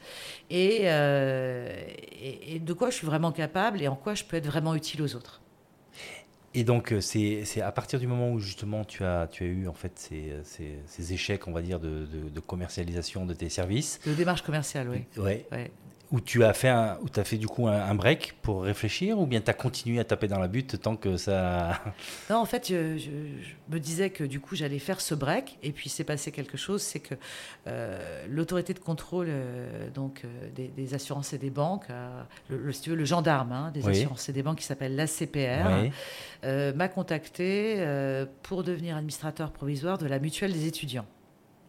et, 0.50 0.84
et, 0.84 2.58
de 2.58 2.72
quoi 2.72 2.90
je 2.90 2.96
suis 2.96 3.06
vraiment 3.06 3.32
capable 3.32 3.82
et 3.82 3.88
en 3.88 3.96
quoi 3.96 4.14
je 4.14 4.24
peux 4.24 4.36
être 4.36 4.46
vraiment 4.46 4.74
utile 4.74 5.02
aux 5.02 5.16
autres. 5.16 5.40
Et 6.54 6.64
donc, 6.64 6.92
euh, 6.92 7.00
c'est 7.00 7.62
à 7.62 7.72
partir 7.72 7.98
du 7.98 8.06
moment 8.06 8.30
où 8.30 8.38
justement 8.38 8.84
tu 8.84 9.04
as, 9.04 9.26
tu 9.26 9.44
as 9.44 9.46
eu 9.46 9.66
en 9.68 9.72
fait 9.72 9.92
ces, 9.98 10.34
ces, 10.44 10.78
ces 10.86 11.12
échecs, 11.14 11.48
on 11.48 11.52
va 11.52 11.62
dire, 11.62 11.80
de, 11.80 12.06
de, 12.06 12.28
de, 12.28 12.40
commercialisation 12.40 13.24
de 13.24 13.32
tes 13.32 13.48
services. 13.48 14.00
De 14.06 14.12
démarche 14.12 14.42
commerciale, 14.42 14.88
oui. 14.90 15.04
Ouais. 15.16 15.46
ouais 15.50 15.70
où 16.12 16.20
tu 16.20 16.44
as 16.44 16.52
fait, 16.52 16.68
un, 16.68 16.98
où 17.02 17.06
as 17.16 17.24
fait 17.24 17.38
du 17.38 17.48
coup 17.48 17.68
un, 17.68 17.94
break 17.94 18.34
pour 18.42 18.62
réfléchir 18.62 19.18
ou 19.18 19.26
bien 19.26 19.40
tu 19.40 19.50
as 19.50 19.54
continué 19.54 19.98
à 19.98 20.04
taper 20.04 20.28
dans 20.28 20.38
la 20.38 20.46
butte 20.46 20.80
tant 20.80 20.94
que 20.94 21.16
ça. 21.16 21.80
Non, 22.30 22.36
en 22.36 22.44
fait, 22.44 22.68
je, 22.68 23.08
me 23.70 23.78
disais 23.78 24.10
que 24.10 24.24
du 24.24 24.38
coup 24.38 24.54
j'allais 24.54 24.78
faire 24.78 25.00
ce 25.00 25.14
break 25.14 25.58
et 25.62 25.72
puis 25.72 25.88
s'est 25.88 26.04
passé 26.04 26.30
quelque 26.30 26.56
chose 26.56 26.82
c'est 26.82 27.00
que 27.00 27.14
euh, 27.66 28.26
l'autorité 28.28 28.74
de 28.74 28.78
contrôle 28.78 29.26
euh, 29.28 29.88
donc, 29.90 30.22
euh, 30.24 30.68
des, 30.76 30.94
assurances 30.94 31.32
et 31.32 31.38
des 31.38 31.50
banques, 31.50 31.86
le, 32.48 32.72
si 32.72 32.82
tu 32.82 32.90
veux, 32.90 32.96
le 32.96 33.04
gendarme 33.04 33.52
hein, 33.52 33.70
des 33.72 33.88
assurances 33.88 34.28
et 34.28 34.32
des 34.32 34.42
banques 34.42 34.58
qui 34.58 34.64
s'appelle 34.64 34.94
l'ACPR, 34.94 35.90
m'a 36.76 36.88
contacté 36.88 37.82
pour 38.42 38.62
devenir 38.62 38.96
administrateur 38.96 39.50
provisoire 39.50 39.96
de 39.96 40.06
la 40.06 40.18
mutuelle 40.18 40.52
des 40.52 40.66
étudiants. 40.66 41.06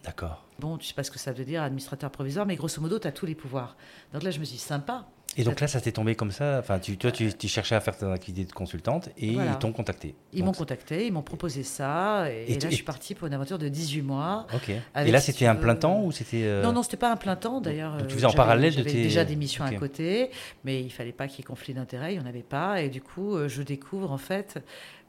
D'accord. 0.04 0.46
Bon, 0.60 0.78
tu 0.78 0.88
sais 0.88 0.94
pas 0.94 1.04
ce 1.04 1.12
que 1.12 1.20
ça 1.20 1.32
veut 1.32 1.46
dire, 1.46 1.64
administrateur 1.64 2.12
provisoire, 2.12 2.46
mais 2.46 2.56
grosso 2.56 2.82
modo, 2.82 3.00
tu 3.00 3.08
as 3.08 3.12
tous 3.12 3.26
les 3.26 3.36
pouvoirs. 3.36 3.76
Donc 4.14 4.24
là, 4.24 4.32
je 4.32 4.40
me 4.40 4.46
suis 4.46 4.58
dit, 4.58 4.62
sympa. 4.62 5.06
Et 5.36 5.44
donc 5.44 5.60
là, 5.60 5.68
ça 5.68 5.82
t'est 5.82 5.92
tombé 5.92 6.16
comme 6.16 6.32
ça 6.32 6.60
Enfin, 6.60 6.80
tu, 6.80 6.98
toi, 6.98 7.12
tu, 7.12 7.48
cherchais 7.48 7.76
à 7.76 7.80
faire 7.80 7.98
ton 7.98 8.12
activité 8.12 8.46
de 8.46 8.54
consultante 8.54 9.10
et 9.18 9.30
ils 9.30 9.58
t'ont 9.60 9.72
contacté. 9.72 10.16
Ils 10.32 10.44
m'ont 10.44 10.52
contacté, 10.52 11.08
ils 11.08 11.14
m'ont 11.14 11.24
proposé 11.24 11.64
ça. 11.64 12.32
Et, 12.32 12.60
là, 12.60 12.70
je 12.70 12.76
suis 12.76 12.84
partie 12.84 13.16
pour 13.16 13.28
une 13.28 13.34
aventure 13.34 13.58
de 13.58 13.68
18 13.68 14.02
mois. 14.02 14.48
Ok. 14.54 14.70
Et 14.70 15.12
là, 15.12 15.20
c'était 15.20 15.48
un 15.48 15.56
plein 15.56 15.76
temps 15.76 16.04
ou 16.04 16.12
c'était. 16.12 16.44
Euh, 16.44 16.62
non, 16.62 16.72
non, 16.72 16.84
c'était 16.84 16.98
pas 16.98 17.12
un 17.12 17.16
plein 17.16 17.36
temps 17.36 17.62
d'ailleurs. 17.62 17.98
Tu 18.08 18.16
faisais 18.16 18.26
en 18.26 18.34
parallèle 18.34 18.76
de 18.76 18.84
tes. 18.84 18.94
déjà 18.94 19.26
des 19.26 19.36
missions 19.36 19.64
à 19.64 19.72
côté, 19.72 20.30
mais 20.64 20.82
il 20.82 20.92
fallait 20.92 21.12
pas 21.12 21.28
qu'il 21.28 21.40
y 21.40 21.42
ait 21.42 21.46
conflit 21.46 21.74
d'intérêts, 21.74 22.14
il 22.14 22.20
n'y 22.20 22.24
en 22.24 22.28
avait 22.28 22.44
pas. 22.44 22.82
Et 22.82 22.90
du 22.90 23.02
coup, 23.02 23.36
euh, 23.36 23.48
je 23.48 23.64
découvre 23.64 24.12
en 24.12 24.18
fait 24.18 24.60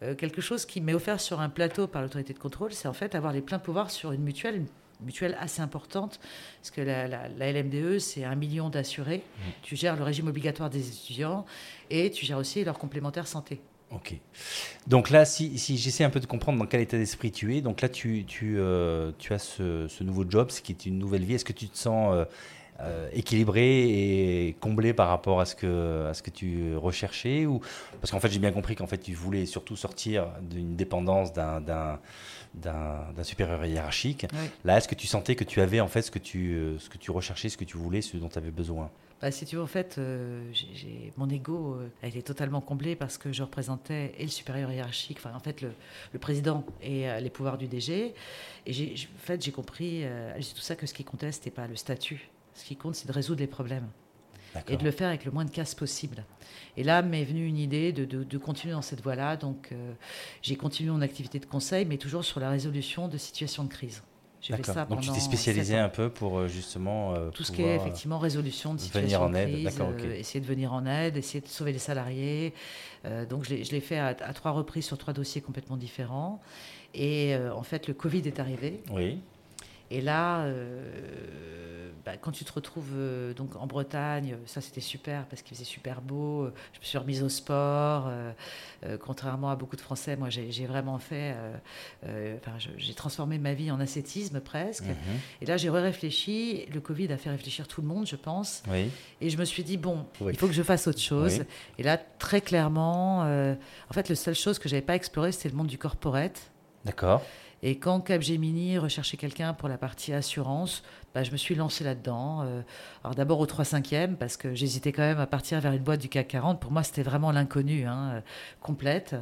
euh, 0.02 0.14
quelque 0.14 0.40
chose 0.40 0.64
qui 0.64 0.80
m'est 0.80 0.94
offert 0.94 1.20
sur 1.20 1.40
un 1.40 1.48
plateau 1.48 1.86
par 1.86 2.02
l'autorité 2.02 2.32
de 2.32 2.38
contrôle 2.38 2.72
c'est 2.72 2.88
en 2.88 2.92
fait 2.92 3.14
avoir 3.14 3.32
les 3.32 3.40
pleins 3.42 3.58
pouvoirs 3.58 3.90
sur 3.90 4.12
une 4.12 4.22
mutuelle, 4.22 4.56
une 4.56 4.66
mutuelle 5.00 5.36
assez 5.40 5.60
importante, 5.60 6.20
parce 6.60 6.70
que 6.70 6.80
la, 6.80 7.28
LMDE, 7.28 7.98
c'est 7.98 8.24
un 8.24 8.34
million 8.34 8.70
d'assurés. 8.70 9.18
Mmh. 9.18 9.42
Tu 9.62 9.76
gères 9.76 9.96
le 9.96 10.04
régime 10.04 10.28
obligatoire 10.28 10.70
des 10.70 10.88
étudiants 10.88 11.44
et 11.90 12.10
tu 12.10 12.24
gères 12.26 12.38
aussi 12.38 12.64
leur 12.64 12.78
complémentaire 12.78 13.26
santé. 13.26 13.60
Ok. 13.90 14.14
Donc 14.86 15.10
là, 15.10 15.24
si, 15.24 15.58
si 15.58 15.76
j'essaie 15.76 16.04
un 16.04 16.10
peu 16.10 16.20
de 16.20 16.26
comprendre 16.26 16.58
dans 16.58 16.66
quel 16.66 16.80
état 16.80 16.96
d'esprit 16.96 17.30
tu 17.30 17.56
es, 17.56 17.60
donc 17.60 17.80
là, 17.80 17.88
tu, 17.88 18.24
tu, 18.26 18.56
euh, 18.58 19.12
tu 19.18 19.32
as 19.32 19.38
ce, 19.38 19.86
ce, 19.88 20.02
nouveau 20.02 20.24
job, 20.28 20.50
ce 20.50 20.60
qui 20.62 20.72
est 20.72 20.86
une 20.86 20.98
nouvelle 20.98 21.24
vie. 21.24 21.34
Est-ce 21.34 21.44
que 21.44 21.52
tu 21.52 21.68
te 21.68 21.78
sens 21.78 22.12
euh, 22.12 22.24
euh, 22.84 23.08
équilibré 23.12 24.48
et 24.48 24.56
comblé 24.60 24.92
par 24.92 25.08
rapport 25.08 25.40
à 25.40 25.46
ce 25.46 25.54
que, 25.54 26.06
à 26.06 26.14
ce 26.14 26.22
que 26.22 26.30
tu 26.30 26.76
recherchais 26.76 27.46
ou... 27.46 27.60
Parce 28.00 28.10
qu'en 28.10 28.20
fait, 28.20 28.30
j'ai 28.30 28.38
bien 28.38 28.52
compris 28.52 28.74
qu'en 28.76 28.86
fait, 28.86 28.98
tu 28.98 29.14
voulais 29.14 29.46
surtout 29.46 29.76
sortir 29.76 30.28
d'une 30.42 30.76
dépendance 30.76 31.32
d'un 31.32 31.60
d'un 32.54 33.24
supérieur 33.24 33.64
hiérarchique. 33.64 34.26
Là, 34.64 34.78
est-ce 34.78 34.88
que 34.88 34.94
tu 34.94 35.06
sentais 35.06 35.34
que 35.34 35.44
tu 35.44 35.60
avais 35.60 35.80
en 35.80 35.88
fait 35.88 36.02
ce 36.02 36.10
que 36.10 36.18
tu, 36.18 36.54
euh, 36.54 36.78
ce 36.78 36.88
que 36.88 36.98
tu 36.98 37.10
recherchais, 37.10 37.48
ce 37.48 37.56
que 37.56 37.64
tu 37.64 37.76
voulais, 37.76 38.00
ce 38.00 38.16
dont 38.16 38.28
tu 38.28 38.38
avais 38.38 38.50
besoin? 38.50 38.90
Bah, 39.20 39.30
si 39.30 39.46
tu 39.46 39.56
veux, 39.56 39.62
en 39.62 39.66
fait, 39.66 39.96
euh, 39.98 40.52
mon 41.16 41.28
ego 41.28 41.74
euh, 41.74 41.88
a 42.02 42.08
été 42.08 42.22
totalement 42.22 42.60
comblé 42.60 42.94
parce 42.94 43.16
que 43.16 43.32
je 43.32 43.42
représentais 43.42 44.12
et 44.18 44.24
le 44.24 44.28
supérieur 44.28 44.70
hiérarchique, 44.70 45.18
enfin, 45.18 45.34
en 45.34 45.40
fait, 45.40 45.62
le, 45.62 45.72
le 46.12 46.18
président 46.18 46.64
et 46.82 47.06
les 47.20 47.30
pouvoirs 47.30 47.58
du 47.58 47.66
DG. 47.66 48.14
Et 48.66 48.94
en 48.94 49.18
fait, 49.18 49.42
j'ai 49.42 49.52
compris, 49.52 50.04
c'est 50.40 50.54
tout 50.54 50.60
ça, 50.60 50.76
que 50.76 50.86
ce 50.86 50.94
qui 50.94 51.04
comptait, 51.04 51.32
c'était 51.32 51.50
pas 51.50 51.66
le 51.66 51.76
statut. 51.76 52.28
Ce 52.54 52.64
qui 52.64 52.76
compte, 52.76 52.94
c'est 52.94 53.08
de 53.08 53.12
résoudre 53.12 53.40
les 53.40 53.46
problèmes 53.46 53.88
et 54.68 54.76
de 54.76 54.84
le 54.84 54.90
faire 54.90 55.08
avec 55.08 55.24
le 55.24 55.30
moins 55.30 55.44
de 55.44 55.50
casse 55.50 55.74
possible. 55.74 56.24
Et 56.76 56.84
là 56.84 57.02
m'est 57.02 57.24
venue 57.24 57.46
une 57.46 57.58
idée 57.58 57.92
de, 57.92 58.04
de, 58.04 58.38
continuer 58.38 58.74
dans 58.74 58.82
cette 58.82 59.02
voie-là. 59.02 59.36
Donc 59.36 59.70
euh, 59.72 59.92
j'ai 60.42 60.56
continué 60.56 60.90
mon 60.90 61.02
activité 61.02 61.38
de 61.38 61.46
conseil, 61.46 61.84
mais 61.84 61.96
toujours 61.96 62.24
sur 62.24 62.40
la 62.40 62.50
résolution 62.50 63.08
de 63.08 63.18
situations 63.18 63.64
de 63.64 63.68
crise. 63.68 64.02
Ça 64.62 64.84
Donc 64.84 65.00
tu 65.00 65.10
t'es 65.10 65.20
spécialisé 65.20 65.78
un 65.78 65.88
peu 65.88 66.10
pour 66.10 66.36
euh, 66.36 66.48
justement 66.48 67.14
euh, 67.14 67.30
tout 67.30 67.44
ce 67.44 67.50
qui 67.50 67.62
est 67.62 67.76
effectivement 67.76 68.18
résolution 68.18 68.74
de 68.74 68.78
situations 68.78 69.30
de 69.30 69.94
crise, 69.96 70.10
essayer 70.18 70.40
de 70.40 70.46
venir 70.46 70.74
en 70.74 70.84
aide, 70.84 71.16
essayer 71.16 71.40
de 71.40 71.48
sauver 71.48 71.72
les 71.72 71.78
salariés. 71.78 72.52
donc 73.30 73.44
je 73.44 73.54
l'ai 73.54 73.80
fait 73.80 73.98
à, 73.98 74.08
à, 74.08 74.32
trois 74.34 74.50
reprises 74.50 74.84
sur 74.84 74.98
trois 74.98 75.14
dossiers 75.14 75.40
complètement 75.40 75.78
différents. 75.78 76.42
Et 76.92 77.34
en 77.56 77.62
fait 77.62 77.88
le 77.88 77.94
Covid 77.94 78.20
est 78.26 78.38
arrivé. 78.38 78.82
Oui. 78.90 79.18
Et 79.90 80.00
là, 80.00 80.40
euh, 80.42 81.90
bah, 82.04 82.12
quand 82.20 82.32
tu 82.32 82.44
te 82.44 82.52
retrouves 82.52 82.92
euh, 82.94 83.34
donc 83.34 83.54
en 83.56 83.66
Bretagne, 83.66 84.36
ça 84.46 84.60
c'était 84.60 84.80
super 84.80 85.26
parce 85.26 85.42
qu'il 85.42 85.56
faisait 85.56 85.64
super 85.64 86.00
beau. 86.00 86.46
Je 86.72 86.80
me 86.80 86.84
suis 86.84 86.98
remise 86.98 87.22
au 87.22 87.28
sport. 87.28 88.06
Euh, 88.08 88.32
contrairement 88.98 89.50
à 89.50 89.56
beaucoup 89.56 89.76
de 89.76 89.80
Français, 89.80 90.16
moi 90.16 90.30
j'ai 90.30 90.66
vraiment 90.66 90.98
fait. 90.98 91.34
Enfin, 92.02 92.52
j'ai 92.76 92.94
transformé 92.94 93.38
ma 93.38 93.54
vie 93.54 93.70
en 93.70 93.80
ascétisme 93.80 94.40
presque. 94.40 94.84
Mhm. 94.84 95.20
Et 95.42 95.46
là, 95.46 95.56
j'ai 95.56 95.70
réfléchi. 95.70 96.66
Le 96.72 96.80
Covid 96.80 97.12
a 97.12 97.16
fait 97.16 97.30
réfléchir 97.30 97.68
tout 97.68 97.82
le 97.82 97.88
monde, 97.88 98.06
je 98.06 98.16
pense. 98.16 98.62
Et 99.20 99.30
je 99.30 99.38
me 99.38 99.44
suis 99.44 99.64
dit 99.64 99.76
bon, 99.76 100.06
il 100.20 100.36
faut 100.36 100.46
que 100.46 100.52
je 100.52 100.62
fasse 100.62 100.86
autre 100.86 101.00
chose. 101.00 101.44
Et 101.78 101.82
là, 101.82 101.98
très 101.98 102.40
clairement, 102.40 103.20
en 103.20 103.92
fait, 103.92 104.08
la 104.08 104.16
seule 104.16 104.34
chose 104.34 104.58
que 104.58 104.68
j'avais 104.68 104.82
pas 104.82 104.94
explorée, 104.94 105.32
c'était 105.32 105.50
le 105.50 105.56
monde 105.56 105.68
du 105.68 105.78
corporate. 105.78 106.50
D'accord. 106.84 107.22
Et 107.66 107.78
quand 107.78 108.00
Capgemini 108.00 108.76
recherchait 108.76 109.16
quelqu'un 109.16 109.54
pour 109.54 109.70
la 109.70 109.78
partie 109.78 110.12
assurance, 110.12 110.82
bah, 111.14 111.22
je 111.22 111.30
me 111.30 111.38
suis 111.38 111.54
lancée 111.54 111.82
là-dedans. 111.82 112.42
Euh, 112.42 112.60
alors 113.02 113.14
d'abord 113.14 113.40
au 113.40 113.46
3 113.46 113.64
5 113.64 114.16
parce 114.20 114.36
que 114.36 114.54
j'hésitais 114.54 114.92
quand 114.92 115.02
même 115.02 115.18
à 115.18 115.26
partir 115.26 115.62
vers 115.62 115.72
une 115.72 115.82
boîte 115.82 116.00
du 116.00 116.10
CAC 116.10 116.28
40. 116.28 116.60
Pour 116.60 116.72
moi, 116.72 116.82
c'était 116.82 117.02
vraiment 117.02 117.32
l'inconnu, 117.32 117.86
hein, 117.86 118.22
complète. 118.60 119.16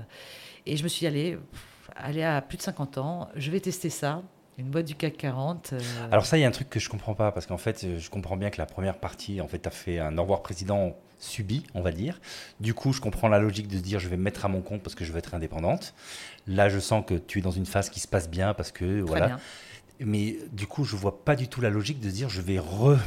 Et 0.67 0.77
je 0.77 0.83
me 0.83 0.89
suis 0.89 1.07
allez, 1.07 1.39
aller 1.95 2.25
à 2.25 2.43
plus 2.43 2.59
de 2.59 2.63
50 2.63 2.99
ans, 2.99 3.29
je 3.37 3.49
vais 3.53 3.61
tester 3.61 3.91
ça. 3.91 4.23
Une 4.59 4.71
boîte 4.71 4.87
du 4.87 4.97
CAC 4.97 5.19
40. 5.19 5.75
Euh. 5.75 5.79
Alors 6.11 6.27
ça, 6.27 6.37
il 6.37 6.41
y 6.41 6.45
a 6.45 6.49
un 6.49 6.53
truc 6.53 6.69
que 6.69 6.81
je 6.81 6.89
comprends 6.89 7.15
pas, 7.15 7.31
parce 7.31 7.47
qu'en 7.47 7.59
fait, 7.59 7.87
je 7.97 8.11
comprends 8.11 8.37
bien 8.37 8.51
que 8.51 8.59
la 8.59 8.67
première 8.67 8.99
partie, 8.99 9.41
en 9.41 9.47
fait, 9.47 9.61
tu 9.61 9.69
as 9.69 9.73
fait 9.73 10.01
un 10.01 10.19
au 10.19 10.23
revoir 10.23 10.43
président 10.43 10.97
subi, 11.23 11.65
on 11.75 11.81
va 11.81 11.93
dire. 11.93 12.21
Du 12.61 12.75
coup, 12.75 12.93
je 12.93 13.01
comprends 13.01 13.29
la 13.29 13.39
logique 13.39 13.69
de 13.69 13.77
se 13.77 13.83
dire, 13.83 14.01
je 14.01 14.09
vais 14.09 14.17
me 14.17 14.23
mettre 14.23 14.45
à 14.45 14.49
mon 14.49 14.61
compte 14.61 14.83
parce 14.83 14.95
que 14.95 15.05
je 15.05 15.13
veux 15.13 15.19
être 15.19 15.35
indépendante. 15.35 15.95
Là, 16.47 16.69
je 16.69 16.79
sens 16.79 17.05
que 17.07 17.15
tu 17.15 17.39
es 17.39 17.43
dans 17.43 17.51
une 17.51 17.67
phase 17.67 17.91
qui 17.91 18.01
se 18.01 18.09
passe 18.09 18.29
bien 18.29 18.55
parce 18.55 18.73
que, 18.73 19.01
voilà. 19.01 19.39
Mais 20.05 20.39
du 20.51 20.67
coup, 20.67 20.85
je 20.85 20.97
vois 20.97 21.25
pas 21.25 21.37
du 21.37 21.47
tout 21.47 21.61
la 21.61 21.71
logique 21.71 22.01
de 22.01 22.09
se 22.09 22.15
dire, 22.15 22.29
je 22.29 22.41
vais 22.41 22.59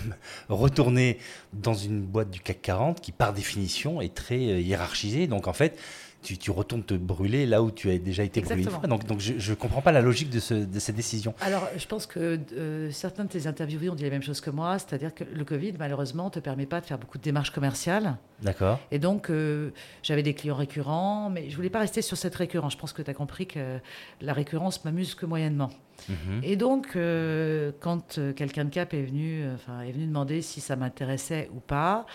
retourner 0.49 1.19
dans 1.51 1.73
une 1.73 2.01
boîte 2.01 2.31
du 2.31 2.39
CAC 2.39 2.61
40 2.61 3.01
qui, 3.01 3.11
par 3.11 3.33
définition, 3.33 4.01
est 4.01 4.15
très 4.15 4.35
euh, 4.35 4.59
hiérarchisée. 4.61 5.27
Donc, 5.27 5.47
en 5.47 5.53
fait, 5.53 5.77
tu, 6.25 6.51
retournes 6.51 6.83
te 6.83 6.93
brûler 6.93 7.45
là 7.45 7.61
où 7.61 7.71
tu 7.71 7.89
as 7.89 7.97
déjà 7.97 8.23
été 8.23 8.41
brûlé 8.41 8.65
Donc, 8.87 9.05
donc 9.05 9.19
je 9.19 9.51
ne 9.51 9.55
comprends 9.55 9.81
pas 9.81 9.91
la 9.91 10.01
logique 10.01 10.29
de, 10.29 10.39
ce, 10.39 10.53
de 10.53 10.79
cette 10.79 10.95
décision. 10.95 11.33
Alors, 11.41 11.67
je 11.77 11.85
pense 11.85 12.05
que 12.05 12.39
euh, 12.53 12.91
certains 12.91 13.25
de 13.25 13.29
tes 13.29 13.47
interviewés 13.47 13.89
ont 13.89 13.95
dit 13.95 14.03
la 14.03 14.09
même 14.09 14.23
chose 14.23 14.41
que 14.41 14.49
moi, 14.49 14.79
c'est-à-dire 14.79 15.13
que 15.13 15.23
le 15.23 15.45
Covid, 15.45 15.73
malheureusement, 15.77 16.25
ne 16.25 16.29
te 16.29 16.39
permet 16.39 16.65
pas 16.65 16.81
de 16.81 16.85
faire 16.85 16.97
beaucoup 16.97 17.17
de 17.17 17.23
démarches 17.23 17.51
commerciales. 17.51 18.17
D'accord. 18.41 18.79
Et 18.91 18.99
donc, 18.99 19.29
euh, 19.29 19.71
j'avais 20.03 20.23
des 20.23 20.33
clients 20.33 20.55
récurrents, 20.55 21.29
mais 21.29 21.45
je 21.45 21.51
ne 21.51 21.55
voulais 21.55 21.69
pas 21.69 21.79
rester 21.79 22.01
sur 22.01 22.17
cette 22.17 22.35
récurrence. 22.35 22.73
Je 22.73 22.77
pense 22.77 22.93
que 22.93 23.01
tu 23.01 23.11
as 23.11 23.13
compris 23.13 23.47
que 23.47 23.79
la 24.21 24.33
récurrence 24.33 24.83
m'amuse 24.85 25.15
que 25.15 25.25
moyennement. 25.25 25.69
Mhm. 26.09 26.41
Et 26.43 26.55
donc, 26.55 26.95
euh, 26.95 27.71
quand 27.79 28.19
quelqu'un 28.35 28.65
de 28.65 28.69
Cap 28.69 28.93
est 28.93 29.03
venu, 29.03 29.45
enfin, 29.53 29.81
est 29.81 29.91
venu 29.91 30.05
demander 30.05 30.41
si 30.41 30.61
ça 30.61 30.75
m'intéressait 30.75 31.49
ou 31.55 31.59
pas, 31.59 32.05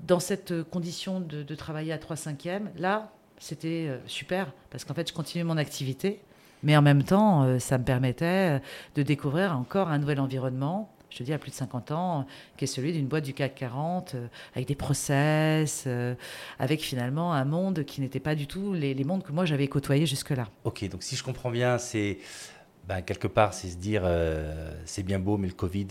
dans 0.00 0.20
cette 0.20 0.62
condition 0.64 1.20
de, 1.20 1.42
de 1.42 1.54
travailler 1.54 1.92
à 1.92 1.98
3 1.98 2.16
5 2.16 2.48
là, 2.76 3.13
c'était 3.38 3.86
euh, 3.88 3.98
super 4.06 4.52
parce 4.70 4.84
qu'en 4.84 4.94
fait, 4.94 5.08
je 5.08 5.14
continuais 5.14 5.44
mon 5.44 5.56
activité, 5.56 6.20
mais 6.62 6.76
en 6.76 6.82
même 6.82 7.02
temps, 7.02 7.42
euh, 7.42 7.58
ça 7.58 7.78
me 7.78 7.84
permettait 7.84 8.56
euh, 8.56 8.58
de 8.94 9.02
découvrir 9.02 9.56
encore 9.56 9.88
un 9.88 9.98
nouvel 9.98 10.20
environnement. 10.20 10.90
Je 11.10 11.18
te 11.18 11.22
dis 11.22 11.32
à 11.32 11.38
plus 11.38 11.50
de 11.50 11.56
50 11.56 11.92
ans, 11.92 12.26
qui 12.56 12.64
est 12.64 12.66
celui 12.66 12.92
d'une 12.92 13.06
boîte 13.06 13.22
du 13.22 13.34
CAC 13.34 13.54
40, 13.54 14.16
avec 14.56 14.66
des 14.66 14.74
process, 14.74 15.86
avec 16.58 16.80
finalement 16.80 17.32
un 17.32 17.44
monde 17.44 17.84
qui 17.84 18.00
n'était 18.00 18.18
pas 18.18 18.34
du 18.34 18.48
tout 18.48 18.72
les, 18.72 18.94
les 18.94 19.04
mondes 19.04 19.22
que 19.22 19.30
moi 19.30 19.44
j'avais 19.44 19.68
côtoyés 19.68 20.06
jusque-là. 20.06 20.48
Ok, 20.64 20.88
donc 20.88 21.04
si 21.04 21.14
je 21.14 21.22
comprends 21.22 21.52
bien, 21.52 21.78
c'est 21.78 22.18
ben, 22.88 23.02
quelque 23.02 23.28
part, 23.28 23.54
c'est 23.54 23.68
se 23.68 23.76
dire, 23.76 24.02
c'est 24.84 25.02
bien 25.02 25.18
beau, 25.18 25.36
mais 25.36 25.48
le 25.48 25.54
Covid 25.54 25.88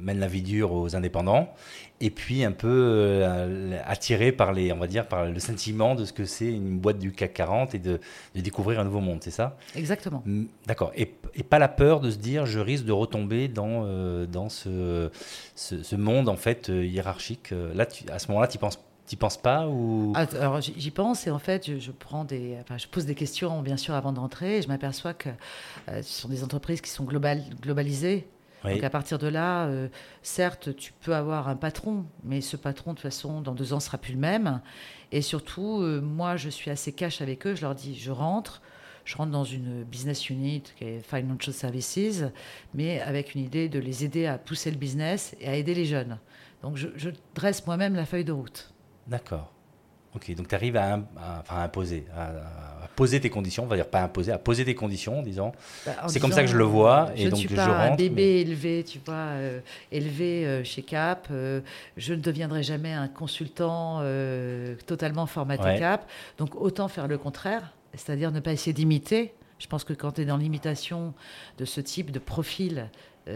mène 0.00 0.20
la 0.20 0.28
vie 0.28 0.42
dure 0.42 0.72
aux 0.72 0.96
indépendants 0.96 1.52
et 2.00 2.10
puis 2.10 2.44
un 2.44 2.52
peu 2.52 2.68
euh, 2.68 3.78
attiré 3.84 4.30
par 4.32 4.52
les, 4.52 4.72
on 4.72 4.78
va 4.78 4.86
dire, 4.86 5.06
par 5.06 5.26
le 5.26 5.38
sentiment 5.40 5.94
de 5.94 6.04
ce 6.04 6.12
que 6.12 6.24
c'est 6.24 6.46
une 6.46 6.78
boîte 6.78 6.98
du 6.98 7.12
CAC 7.12 7.34
40 7.34 7.74
et 7.74 7.78
de, 7.78 8.00
découvrir 8.34 8.80
un 8.80 8.84
nouveau 8.84 9.00
monde, 9.00 9.18
c'est 9.22 9.32
ça? 9.32 9.56
Exactement. 9.74 10.22
D'accord. 10.66 10.92
Et, 10.96 11.06
pas 11.48 11.58
la 11.58 11.68
peur 11.68 12.00
de 12.00 12.10
se 12.10 12.18
dire, 12.18 12.46
je 12.46 12.60
risque 12.60 12.84
de 12.84 12.92
retomber 12.92 13.48
dans, 13.48 13.84
euh, 13.84 14.26
dans 14.26 14.48
ce, 14.48 15.10
ce, 15.54 15.96
monde 15.96 16.28
en 16.28 16.36
fait 16.36 16.68
euh, 16.68 16.84
hiérarchique. 16.84 17.52
Là, 17.74 17.86
à 18.12 18.18
ce 18.18 18.28
moment-là, 18.28 18.48
tu 18.48 18.58
penses 18.58 18.78
tu 19.08 19.16
penses 19.16 19.36
pas 19.36 19.66
ou? 19.66 20.12
Ah, 20.14 20.26
Alors 20.40 20.60
j'y 20.60 20.90
pense 20.90 21.26
et 21.26 21.30
en 21.30 21.38
fait 21.38 21.78
je, 21.78 21.90
prends 21.90 22.24
des, 22.24 22.56
enfin, 22.60 22.78
je 22.78 22.86
pose 22.86 23.06
des 23.06 23.14
questions 23.14 23.62
bien 23.62 23.76
sûr 23.76 23.94
avant 23.94 24.12
d'entrer 24.12 24.58
et 24.58 24.62
je 24.62 24.68
m'aperçois 24.68 25.14
que 25.14 25.30
ce 25.88 26.02
sont 26.02 26.28
des 26.28 26.44
entreprises 26.44 26.80
qui 26.80 26.90
sont 26.90 27.04
global, 27.04 27.42
globalisées 27.62 28.26
donc 28.64 28.82
à 28.82 28.90
partir 28.90 29.18
de 29.18 29.28
là, 29.28 29.66
euh, 29.66 29.88
certes, 30.22 30.74
tu 30.76 30.92
peux 30.92 31.14
avoir 31.14 31.48
un 31.48 31.56
patron, 31.56 32.06
mais 32.24 32.40
ce 32.40 32.56
patron, 32.56 32.92
de 32.92 32.96
toute 32.96 33.02
façon, 33.02 33.40
dans 33.40 33.54
deux 33.54 33.72
ans, 33.72 33.80
sera 33.80 33.98
plus 33.98 34.12
le 34.12 34.18
même. 34.18 34.60
Et 35.12 35.22
surtout, 35.22 35.80
euh, 35.80 36.00
moi, 36.00 36.36
je 36.36 36.48
suis 36.48 36.70
assez 36.70 36.92
cash 36.92 37.20
avec 37.20 37.46
eux. 37.46 37.54
Je 37.54 37.62
leur 37.62 37.74
dis, 37.74 37.98
je 37.98 38.10
rentre, 38.10 38.60
je 39.04 39.16
rentre 39.16 39.30
dans 39.30 39.44
une 39.44 39.84
business 39.84 40.28
unit 40.28 40.62
qui 40.76 40.84
est 40.84 41.00
Financial 41.00 41.54
Services, 41.54 42.24
mais 42.74 43.00
avec 43.00 43.34
une 43.34 43.42
idée 43.42 43.68
de 43.68 43.78
les 43.78 44.04
aider 44.04 44.26
à 44.26 44.38
pousser 44.38 44.70
le 44.70 44.76
business 44.76 45.36
et 45.40 45.48
à 45.48 45.54
aider 45.54 45.74
les 45.74 45.86
jeunes. 45.86 46.18
Donc 46.62 46.76
je, 46.76 46.88
je 46.96 47.10
dresse 47.34 47.66
moi-même 47.66 47.94
la 47.94 48.04
feuille 48.04 48.24
de 48.24 48.32
route. 48.32 48.72
D'accord. 49.08 49.52
Ok, 50.14 50.34
donc 50.34 50.48
tu 50.48 50.54
arrives 50.54 50.76
à, 50.76 51.00
imposer, 51.50 52.06
à, 52.16 52.88
poser 52.96 53.20
tes 53.20 53.28
conditions, 53.28 53.64
on 53.64 53.66
va 53.66 53.76
dire 53.76 53.86
pas 53.86 54.02
imposer, 54.02 54.32
à 54.32 54.38
poser 54.38 54.64
des 54.64 54.74
conditions 54.74 55.18
en 55.18 55.22
disant 55.22 55.52
bah, 55.84 55.92
c'est 56.08 56.18
comme 56.18 56.32
ça 56.32 56.42
que 56.42 56.48
je 56.48 56.56
le 56.56 56.64
vois 56.64 57.10
et 57.14 57.24
je 57.24 57.28
donc 57.28 57.38
suis 57.38 57.48
pas 57.48 57.66
un 57.66 57.94
bébé 57.94 58.40
élevé, 58.40 58.84
tu 58.84 58.98
vois, 59.04 59.14
euh, 59.14 59.60
élevé 59.92 60.46
euh, 60.46 60.64
chez 60.64 60.82
Cap. 60.82 61.28
Euh, 61.30 61.60
je 61.98 62.14
ne 62.14 62.20
deviendrai 62.20 62.62
jamais 62.62 62.92
un 62.92 63.06
consultant 63.06 64.02
totalement 64.86 65.26
formaté 65.26 65.78
Cap. 65.78 66.08
Donc 66.38 66.54
autant 66.54 66.88
faire 66.88 67.06
le 67.06 67.18
contraire, 67.18 67.74
c'est-à-dire 67.94 68.32
ne 68.32 68.40
pas 68.40 68.52
essayer 68.52 68.72
d'imiter. 68.72 69.34
Je 69.58 69.66
pense 69.66 69.84
que 69.84 69.92
quand 69.92 70.12
tu 70.12 70.22
es 70.22 70.24
dans 70.24 70.36
l'imitation 70.38 71.12
de 71.58 71.64
ce 71.64 71.80
type 71.80 72.10
de 72.10 72.18
profil, 72.18 72.90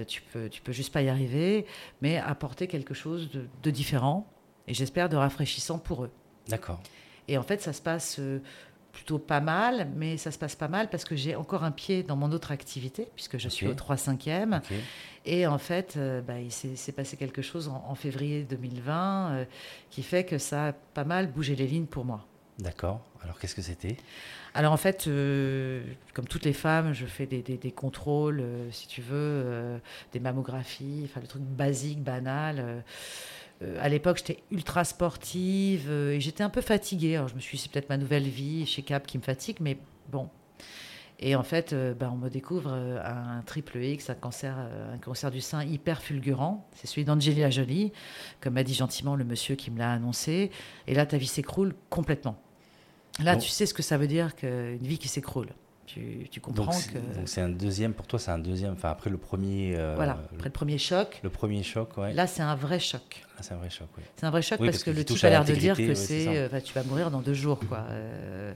tu 0.08 0.22
peux, 0.22 0.48
tu 0.48 0.62
peux 0.62 0.72
juste 0.72 0.92
pas 0.92 1.02
y 1.02 1.10
arriver, 1.10 1.66
mais 2.00 2.16
apporter 2.16 2.66
quelque 2.66 2.94
chose 2.94 3.28
de 3.62 3.70
différent 3.70 4.26
et 4.66 4.74
j'espère 4.74 5.08
de 5.08 5.16
rafraîchissant 5.16 5.78
pour 5.78 6.04
eux. 6.04 6.10
D'accord. 6.48 6.80
Et 7.28 7.38
en 7.38 7.42
fait, 7.42 7.60
ça 7.62 7.72
se 7.72 7.82
passe 7.82 8.16
euh, 8.18 8.40
plutôt 8.92 9.18
pas 9.18 9.40
mal, 9.40 9.88
mais 9.96 10.16
ça 10.16 10.30
se 10.30 10.38
passe 10.38 10.56
pas 10.56 10.68
mal 10.68 10.90
parce 10.90 11.04
que 11.04 11.16
j'ai 11.16 11.34
encore 11.34 11.64
un 11.64 11.70
pied 11.70 12.02
dans 12.02 12.16
mon 12.16 12.30
autre 12.32 12.50
activité, 12.52 13.08
puisque 13.14 13.38
je 13.38 13.48
suis 13.48 13.66
au 13.66 13.74
3 13.74 13.96
5e. 13.96 14.60
Et 15.24 15.46
en 15.46 15.58
fait, 15.58 15.94
euh, 15.96 16.20
bah, 16.20 16.40
il 16.40 16.52
s'est 16.52 16.92
passé 16.92 17.16
quelque 17.16 17.42
chose 17.42 17.68
en, 17.68 17.94
février 17.94 18.42
2020 18.42 19.30
euh, 19.30 19.44
qui 19.90 20.02
fait 20.02 20.24
que 20.24 20.38
ça 20.38 20.68
a 20.68 20.72
pas 20.72 21.04
mal 21.04 21.30
bougé 21.30 21.54
les 21.54 21.66
lignes 21.66 21.86
pour 21.86 22.04
moi. 22.04 22.26
D'accord. 22.58 23.00
Alors 23.22 23.38
qu'est-ce 23.38 23.54
que 23.54 23.62
c'était? 23.62 23.96
Alors 24.52 24.72
en 24.72 24.76
fait, 24.76 25.04
comme 26.12 26.26
toutes 26.28 26.44
les 26.44 26.52
femmes, 26.52 26.92
je 26.92 27.06
fais 27.06 27.24
des, 27.24 27.40
des 27.40 27.72
contrôles, 27.72 28.44
si 28.70 28.86
tu 28.86 29.00
veux, 29.00 29.80
des 30.12 30.20
mammographies, 30.20 31.02
enfin 31.04 31.20
le 31.20 31.26
truc 31.26 31.42
basique, 31.42 32.02
banal 32.02 32.56
euh, 32.58 32.80
à 33.80 33.88
l'époque, 33.88 34.18
j'étais 34.18 34.42
ultra 34.50 34.84
sportive 34.84 35.86
euh, 35.88 36.12
et 36.12 36.20
j'étais 36.20 36.42
un 36.42 36.50
peu 36.50 36.60
fatiguée. 36.60 37.16
Alors, 37.16 37.28
je 37.28 37.34
me 37.34 37.40
suis 37.40 37.56
dit, 37.56 37.62
c'est 37.62 37.70
peut-être 37.70 37.88
ma 37.88 37.96
nouvelle 37.96 38.28
vie 38.28 38.66
chez 38.66 38.82
Cap 38.82 39.06
qui 39.06 39.18
me 39.18 39.22
fatigue, 39.22 39.56
mais 39.60 39.78
bon. 40.10 40.28
Et 41.18 41.36
en 41.36 41.42
fait, 41.42 41.72
euh, 41.72 41.94
bah, 41.94 42.10
on 42.12 42.16
me 42.16 42.28
découvre 42.28 42.72
un 42.72 43.42
triple 43.46 43.78
X, 43.78 44.10
un 44.10 44.14
cancer, 44.14 44.56
un 44.92 44.98
cancer 44.98 45.30
du 45.30 45.40
sein 45.40 45.64
hyper 45.64 46.02
fulgurant. 46.02 46.68
C'est 46.74 46.88
celui 46.88 47.04
d'Angelina 47.04 47.50
Jolie, 47.50 47.92
comme 48.40 48.54
m'a 48.54 48.64
dit 48.64 48.74
gentiment 48.74 49.14
le 49.14 49.24
monsieur 49.24 49.54
qui 49.54 49.70
me 49.70 49.78
l'a 49.78 49.92
annoncé. 49.92 50.50
Et 50.88 50.94
là, 50.94 51.06
ta 51.06 51.18
vie 51.18 51.28
s'écroule 51.28 51.74
complètement. 51.90 52.36
Là, 53.22 53.36
tu 53.36 53.50
sais 53.50 53.66
ce 53.66 53.74
que 53.74 53.82
ça 53.82 53.98
veut 53.98 54.08
dire 54.08 54.34
qu'une 54.34 54.78
vie 54.78 54.98
qui 54.98 55.08
s'écroule. 55.08 55.50
Tu, 55.86 56.40
comprends 56.40 56.72
que. 56.72 57.16
Donc 57.16 57.28
c'est 57.28 57.42
un 57.42 57.50
deuxième, 57.50 57.92
pour 57.92 58.06
toi, 58.06 58.18
c'est 58.18 58.30
un 58.30 58.38
deuxième, 58.38 58.72
enfin 58.72 58.88
après 58.88 59.10
le 59.10 59.18
premier. 59.18 59.76
voilà, 59.94 60.18
après 60.32 60.48
le 60.48 60.52
premier 60.52 60.78
choc. 60.78 61.20
Le 61.22 61.30
premier 61.30 61.62
choc, 61.62 61.98
ouais. 61.98 62.14
Là, 62.14 62.26
c'est 62.26 62.42
un 62.42 62.56
vrai 62.56 62.80
choc. 62.80 63.24
Ah, 63.42 63.44
c'est 63.48 63.54
un 63.54 63.56
vrai 63.56 63.70
choc, 63.70 63.88
oui. 63.98 64.04
C'est 64.14 64.26
un 64.26 64.30
vrai 64.30 64.42
choc 64.42 64.58
parce, 64.64 64.84
que, 64.84 64.90
le 64.90 65.04
type 65.04 65.24
a 65.24 65.30
l'air 65.30 65.44
de 65.44 65.52
dire 65.54 65.76
que 65.76 65.94
c'est, 65.94 66.28
euh, 66.28 66.60
tu 66.60 66.72
vas 66.74 66.84
mourir 66.84 67.10
dans 67.10 67.20
deux 67.20 67.34
jours, 67.34 67.58
quoi. 67.68 67.86
Euh, 67.90 68.52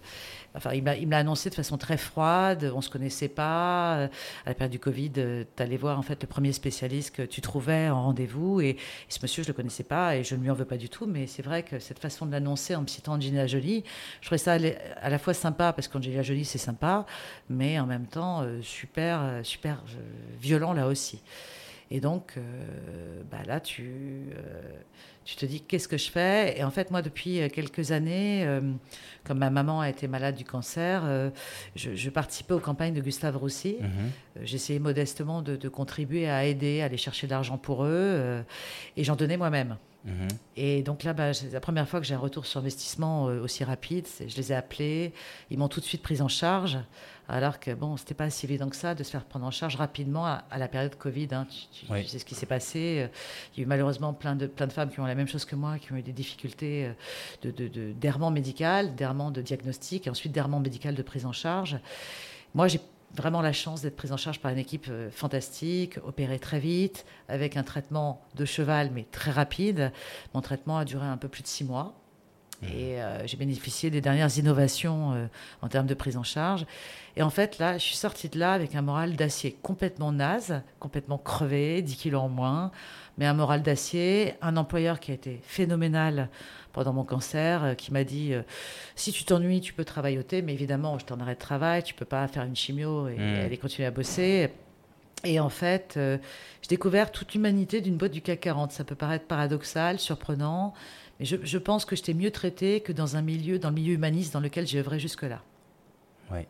enfin, 0.54 0.74
il 0.74 0.84
me 0.84 1.10
l'a 1.10 1.18
annoncé 1.18 1.50
de 1.50 1.56
façon 1.56 1.76
très 1.76 1.96
froide. 1.96 2.70
On 2.72 2.80
se 2.80 2.88
connaissait 2.88 3.28
pas. 3.28 4.04
À 4.04 4.08
la 4.46 4.54
période 4.54 4.70
du 4.70 4.78
Covid, 4.78 5.10
tu 5.10 5.46
allais 5.58 5.76
voir 5.76 5.98
en 5.98 6.02
fait 6.02 6.22
le 6.22 6.28
premier 6.28 6.52
spécialiste 6.52 7.16
que 7.16 7.22
tu 7.22 7.40
trouvais 7.40 7.88
en 7.88 8.04
rendez-vous 8.04 8.60
et, 8.60 8.76
ce 9.08 9.18
monsieur, 9.20 9.42
je 9.42 9.48
le 9.48 9.54
connaissais 9.54 9.82
pas 9.82 10.16
et 10.16 10.22
je 10.22 10.36
ne 10.36 10.42
lui 10.42 10.50
en 10.50 10.54
veux 10.54 10.64
pas 10.64 10.76
du 10.76 10.88
tout. 10.88 11.06
Mais 11.06 11.26
c'est 11.26 11.42
vrai 11.42 11.64
que 11.64 11.80
cette 11.80 11.98
façon 11.98 12.24
de 12.24 12.30
l'annoncer 12.30 12.76
en 12.76 12.82
me 12.82 12.86
citant 12.86 13.14
Angelina 13.14 13.48
Jolie, 13.48 13.82
je 14.20 14.26
trouvais 14.26 14.38
ça 14.38 14.56
à 15.00 15.10
la 15.10 15.18
fois 15.18 15.34
sympa 15.34 15.72
parce 15.72 15.88
qu'Angelina 15.88 16.22
Jolie 16.22 16.44
c'est 16.44 16.58
sympa, 16.58 17.06
mais 17.50 17.80
en 17.80 17.86
même 17.86 18.06
temps 18.06 18.42
euh, 18.42 18.62
super, 18.62 19.40
super 19.42 19.82
violent 20.40 20.74
là 20.74 20.86
aussi. 20.86 21.20
Et 21.90 22.00
donc, 22.00 22.34
euh, 22.36 23.22
bah 23.30 23.38
là, 23.46 23.60
tu, 23.60 23.84
euh, 23.84 24.60
tu 25.24 25.36
te 25.36 25.46
dis 25.46 25.60
qu'est-ce 25.60 25.86
que 25.86 25.96
je 25.96 26.10
fais? 26.10 26.58
Et 26.58 26.64
en 26.64 26.70
fait, 26.70 26.90
moi, 26.90 27.00
depuis 27.00 27.40
euh, 27.40 27.48
quelques 27.48 27.92
années, 27.92 28.46
comme 29.24 29.38
ma 29.38 29.50
maman 29.50 29.80
a 29.80 29.88
été 29.88 30.08
malade 30.08 30.34
du 30.34 30.44
cancer, 30.44 31.30
je, 31.76 32.10
participais 32.10 32.54
aux 32.54 32.60
campagnes 32.60 32.94
de 32.94 33.00
Gustave 33.00 33.36
Roussy. 33.36 33.76
Mhm. 33.80 34.44
J'essayais 34.44 34.78
modestement 34.78 35.42
de, 35.42 35.56
de, 35.56 35.68
contribuer 35.68 36.28
à 36.28 36.44
aider, 36.44 36.80
à 36.82 36.86
aller 36.86 36.96
chercher 36.96 37.26
de 37.26 37.32
l'argent 37.32 37.58
pour 37.58 37.84
eux, 37.84 38.44
et 38.96 39.04
j'en 39.04 39.16
donnais 39.16 39.36
moi-même. 39.36 39.76
Mhm. 40.06 40.28
Et 40.56 40.82
donc 40.82 41.02
là, 41.02 41.12
bah, 41.12 41.34
c'est 41.34 41.52
la 41.52 41.60
première 41.60 41.88
fois 41.88 42.00
que 42.00 42.06
j'ai 42.06 42.14
un 42.14 42.18
retour 42.18 42.46
sur 42.46 42.60
investissement 42.60 43.28
euh, 43.28 43.42
aussi 43.42 43.64
rapide. 43.64 44.06
Je 44.20 44.36
les 44.36 44.52
ai 44.52 44.54
appelés, 44.54 45.12
ils 45.50 45.58
m'ont 45.58 45.68
tout 45.68 45.80
de 45.80 45.84
suite 45.84 46.02
pris 46.02 46.22
en 46.22 46.28
charge, 46.28 46.78
alors 47.28 47.58
que 47.58 47.74
bon, 47.74 47.96
c'était 47.96 48.14
pas 48.14 48.30
si 48.30 48.46
évident 48.46 48.68
que 48.68 48.76
ça 48.76 48.94
de 48.94 49.02
se 49.02 49.10
faire 49.10 49.24
prendre 49.24 49.44
en 49.44 49.50
charge 49.50 49.74
rapidement 49.74 50.24
à, 50.24 50.44
la 50.56 50.68
période 50.68 50.94
Covid. 50.94 51.28
Hein. 51.32 51.46
Tu, 51.72 51.86
sais 52.06 52.20
ce 52.20 52.24
qui 52.24 52.36
s'est 52.36 52.46
passé. 52.46 53.08
Il 53.54 53.58
y 53.58 53.62
a 53.62 53.64
eu 53.64 53.66
malheureusement 53.66 54.12
plein 54.12 54.36
de, 54.36 54.46
plein 54.46 54.68
de 54.68 54.72
femmes 54.72 54.90
qui 54.90 55.00
ont 55.00 55.06
la 55.06 55.16
même 55.16 55.28
chose 55.28 55.44
que 55.44 55.56
moi, 55.56 55.78
qui 55.78 55.92
ont 55.92 55.96
eu 55.96 56.02
des 56.02 56.12
difficultés 56.12 56.92
euh, 57.44 57.92
d'errement 58.00 58.30
de, 58.30 58.34
de, 58.36 58.40
médical, 58.40 58.94
d'errement 58.94 59.32
de 59.32 59.42
diagnostic, 59.42 60.06
et 60.06 60.10
ensuite 60.10 60.30
d'errement 60.30 60.60
médical 60.60 60.94
de 60.94 61.02
prise 61.02 61.26
en 61.26 61.32
charge. 61.32 61.78
Moi, 62.54 62.68
j'ai 62.68 62.80
vraiment 63.14 63.40
la 63.40 63.52
chance 63.52 63.82
d'être 63.82 63.96
prise 63.96 64.12
en 64.12 64.16
charge 64.16 64.40
par 64.40 64.52
une 64.52 64.58
équipe 64.58 64.90
fantastique, 65.10 65.98
opérée 66.04 66.38
très 66.38 66.58
vite, 66.58 67.06
avec 67.28 67.56
un 67.56 67.62
traitement 67.62 68.22
de 68.34 68.44
cheval, 68.44 68.90
mais 68.94 69.06
très 69.10 69.30
rapide. 69.30 69.92
Mon 70.34 70.40
traitement 70.40 70.78
a 70.78 70.84
duré 70.84 71.06
un 71.06 71.16
peu 71.16 71.28
plus 71.28 71.42
de 71.42 71.48
six 71.48 71.64
mois. 71.64 71.94
Mmh. 72.62 72.66
Et 72.68 72.98
j'ai 73.26 73.36
bénéficié 73.36 73.90
des 73.90 74.00
dernières 74.00 74.36
innovations 74.38 75.28
en 75.62 75.68
termes 75.68 75.86
de 75.86 75.94
prise 75.94 76.16
en 76.16 76.22
charge. 76.22 76.66
Et 77.16 77.22
en 77.22 77.30
fait, 77.30 77.58
là, 77.58 77.78
je 77.78 77.82
suis 77.84 77.96
sortie 77.96 78.28
de 78.28 78.38
là 78.38 78.52
avec 78.52 78.74
un 78.74 78.82
moral 78.82 79.16
d'acier 79.16 79.56
complètement 79.62 80.12
naze, 80.12 80.62
complètement 80.78 81.16
crevé, 81.16 81.80
10 81.80 81.96
kilos 81.96 82.22
en 82.22 82.28
moins, 82.28 82.70
mais 83.16 83.24
un 83.24 83.32
moral 83.32 83.62
d'acier, 83.62 84.34
un 84.42 84.56
employeur 84.58 85.00
qui 85.00 85.12
a 85.12 85.14
été 85.14 85.40
phénoménal 85.42 86.28
pendant 86.76 86.92
mon 86.92 87.04
cancer, 87.04 87.64
euh, 87.64 87.74
qui 87.74 87.90
m'a 87.90 88.04
dit 88.04 88.34
euh, 88.34 88.42
si 88.96 89.10
tu 89.10 89.24
t'ennuies, 89.24 89.62
tu 89.62 89.72
peux 89.72 89.84
travailler 89.84 90.18
au 90.18 90.22
thé, 90.22 90.42
mais 90.42 90.52
évidemment, 90.52 90.98
je 90.98 91.06
t'en 91.06 91.18
arrête 91.20 91.38
de 91.38 91.42
travail, 91.42 91.82
tu 91.82 91.94
peux 91.94 92.04
pas 92.04 92.28
faire 92.28 92.44
une 92.44 92.54
chimio 92.54 93.08
et 93.08 93.16
mmh. 93.16 93.44
aller 93.46 93.56
continuer 93.56 93.88
à 93.88 93.90
bosser. 93.90 94.50
Et 95.24 95.40
en 95.40 95.48
fait, 95.48 95.94
euh, 95.96 96.18
j'ai 96.60 96.68
découvert 96.68 97.10
toute 97.10 97.32
l'humanité 97.32 97.80
d'une 97.80 97.96
boîte 97.96 98.12
du 98.12 98.20
CAC 98.20 98.40
40. 98.40 98.72
Ça 98.72 98.84
peut 98.84 98.94
paraître 98.94 99.24
paradoxal, 99.24 99.98
surprenant, 99.98 100.74
mais 101.18 101.24
je, 101.24 101.36
je 101.42 101.56
pense 101.56 101.86
que 101.86 101.96
j'étais 101.96 102.12
mieux 102.12 102.30
traitée 102.30 102.82
que 102.82 102.92
dans 102.92 103.16
un 103.16 103.22
milieu, 103.22 103.58
dans 103.58 103.70
le 103.70 103.74
milieu 103.74 103.94
humaniste 103.94 104.34
dans 104.34 104.40
lequel 104.40 104.66
j'ai 104.66 104.78
œuvré 104.78 104.98
jusque-là. 104.98 105.40
Oui. 106.30 106.40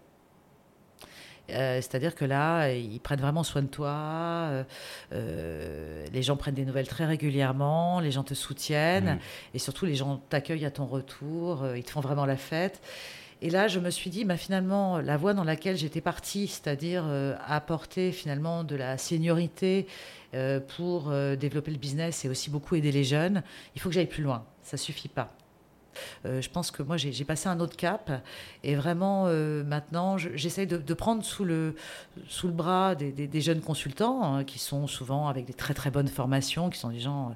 Euh, 1.51 1.77
c'est-à-dire 1.77 2.15
que 2.15 2.25
là, 2.25 2.71
ils 2.73 3.01
prennent 3.01 3.21
vraiment 3.21 3.43
soin 3.43 3.63
de 3.63 3.69
toi. 3.69 3.89
Euh, 3.91 4.65
euh, 5.13 6.07
les 6.13 6.23
gens 6.23 6.37
prennent 6.37 6.55
des 6.55 6.65
nouvelles 6.65 6.89
très 6.89 7.07
régulièrement. 7.07 8.01
Les 8.01 8.11
gens 8.11 8.25
te 8.25 8.35
soutiennent. 8.35 9.19
Et 9.55 9.59
surtout, 9.59 9.87
les 9.87 9.95
gens 9.95 10.23
t'accueillent 10.29 10.67
à 10.67 10.71
ton 10.71 10.87
retour. 10.87 11.67
ils 11.77 11.85
te 11.85 11.91
font 11.91 12.01
vraiment 12.01 12.27
la 12.27 12.37
fête. 12.37 12.81
Et 13.43 13.51
là, 13.51 13.69
je 13.69 13.79
me 13.79 13.91
suis 13.91 14.09
dit, 14.09 14.25
bah, 14.25 14.37
finalement, 14.37 14.99
la 14.99 15.17
voie 15.17 15.35
dans 15.35 15.45
laquelle 15.45 15.77
j'étais 15.77 16.01
partie, 16.01 16.49
c'est-à-dire 16.49 17.05
apporter 17.47 18.13
finalement 18.13 18.65
de 18.65 18.77
la 18.77 18.97
seniorité 18.97 19.87
pour 20.77 21.11
développer 21.39 21.71
le 21.71 21.79
business 21.79 22.25
et 22.25 22.29
aussi 22.29 22.51
beaucoup 22.51 22.75
aider 22.75 22.93
les 22.93 23.05
jeunes, 23.05 23.43
il 23.75 23.81
faut 23.81 23.91
que 23.91 23.95
j'aille 23.95 24.07
plus 24.07 24.23
loin. 24.23 24.45
Ça 24.63 24.77
suffit 24.77 25.09
pas. 25.09 25.35
Euh, 26.25 26.41
je 26.41 26.51
pense 26.51 26.71
que 26.71 26.83
moi, 26.83 26.97
j'ai 26.97 27.25
passé 27.25 27.49
un 27.49 27.61
autre 27.61 27.77
cap. 27.77 28.11
Et 28.63 28.75
vraiment, 28.75 29.25
euh, 29.27 29.65
maintenant, 29.65 30.19
j'essaye 30.19 30.67
de, 30.67 30.95
prendre 30.95 31.25
sous 31.25 31.45
le, 31.45 31.75
sous 32.29 32.47
le 32.47 32.53
bras 32.53 32.95
des, 32.95 33.41
jeunes 33.41 33.61
consultants, 33.61 34.23
hein, 34.23 34.45
qui 34.45 34.59
sont 34.59 34.87
souvent 34.87 35.29
avec 35.29 35.45
des 35.47 35.55
très, 35.55 35.75
très 35.75 35.91
bonnes 35.91 36.09
formations, 36.09 36.71
qui 36.71 36.79
sont 36.79 36.91
des 36.91 37.01
gens 37.01 37.31
euh, 37.31 37.35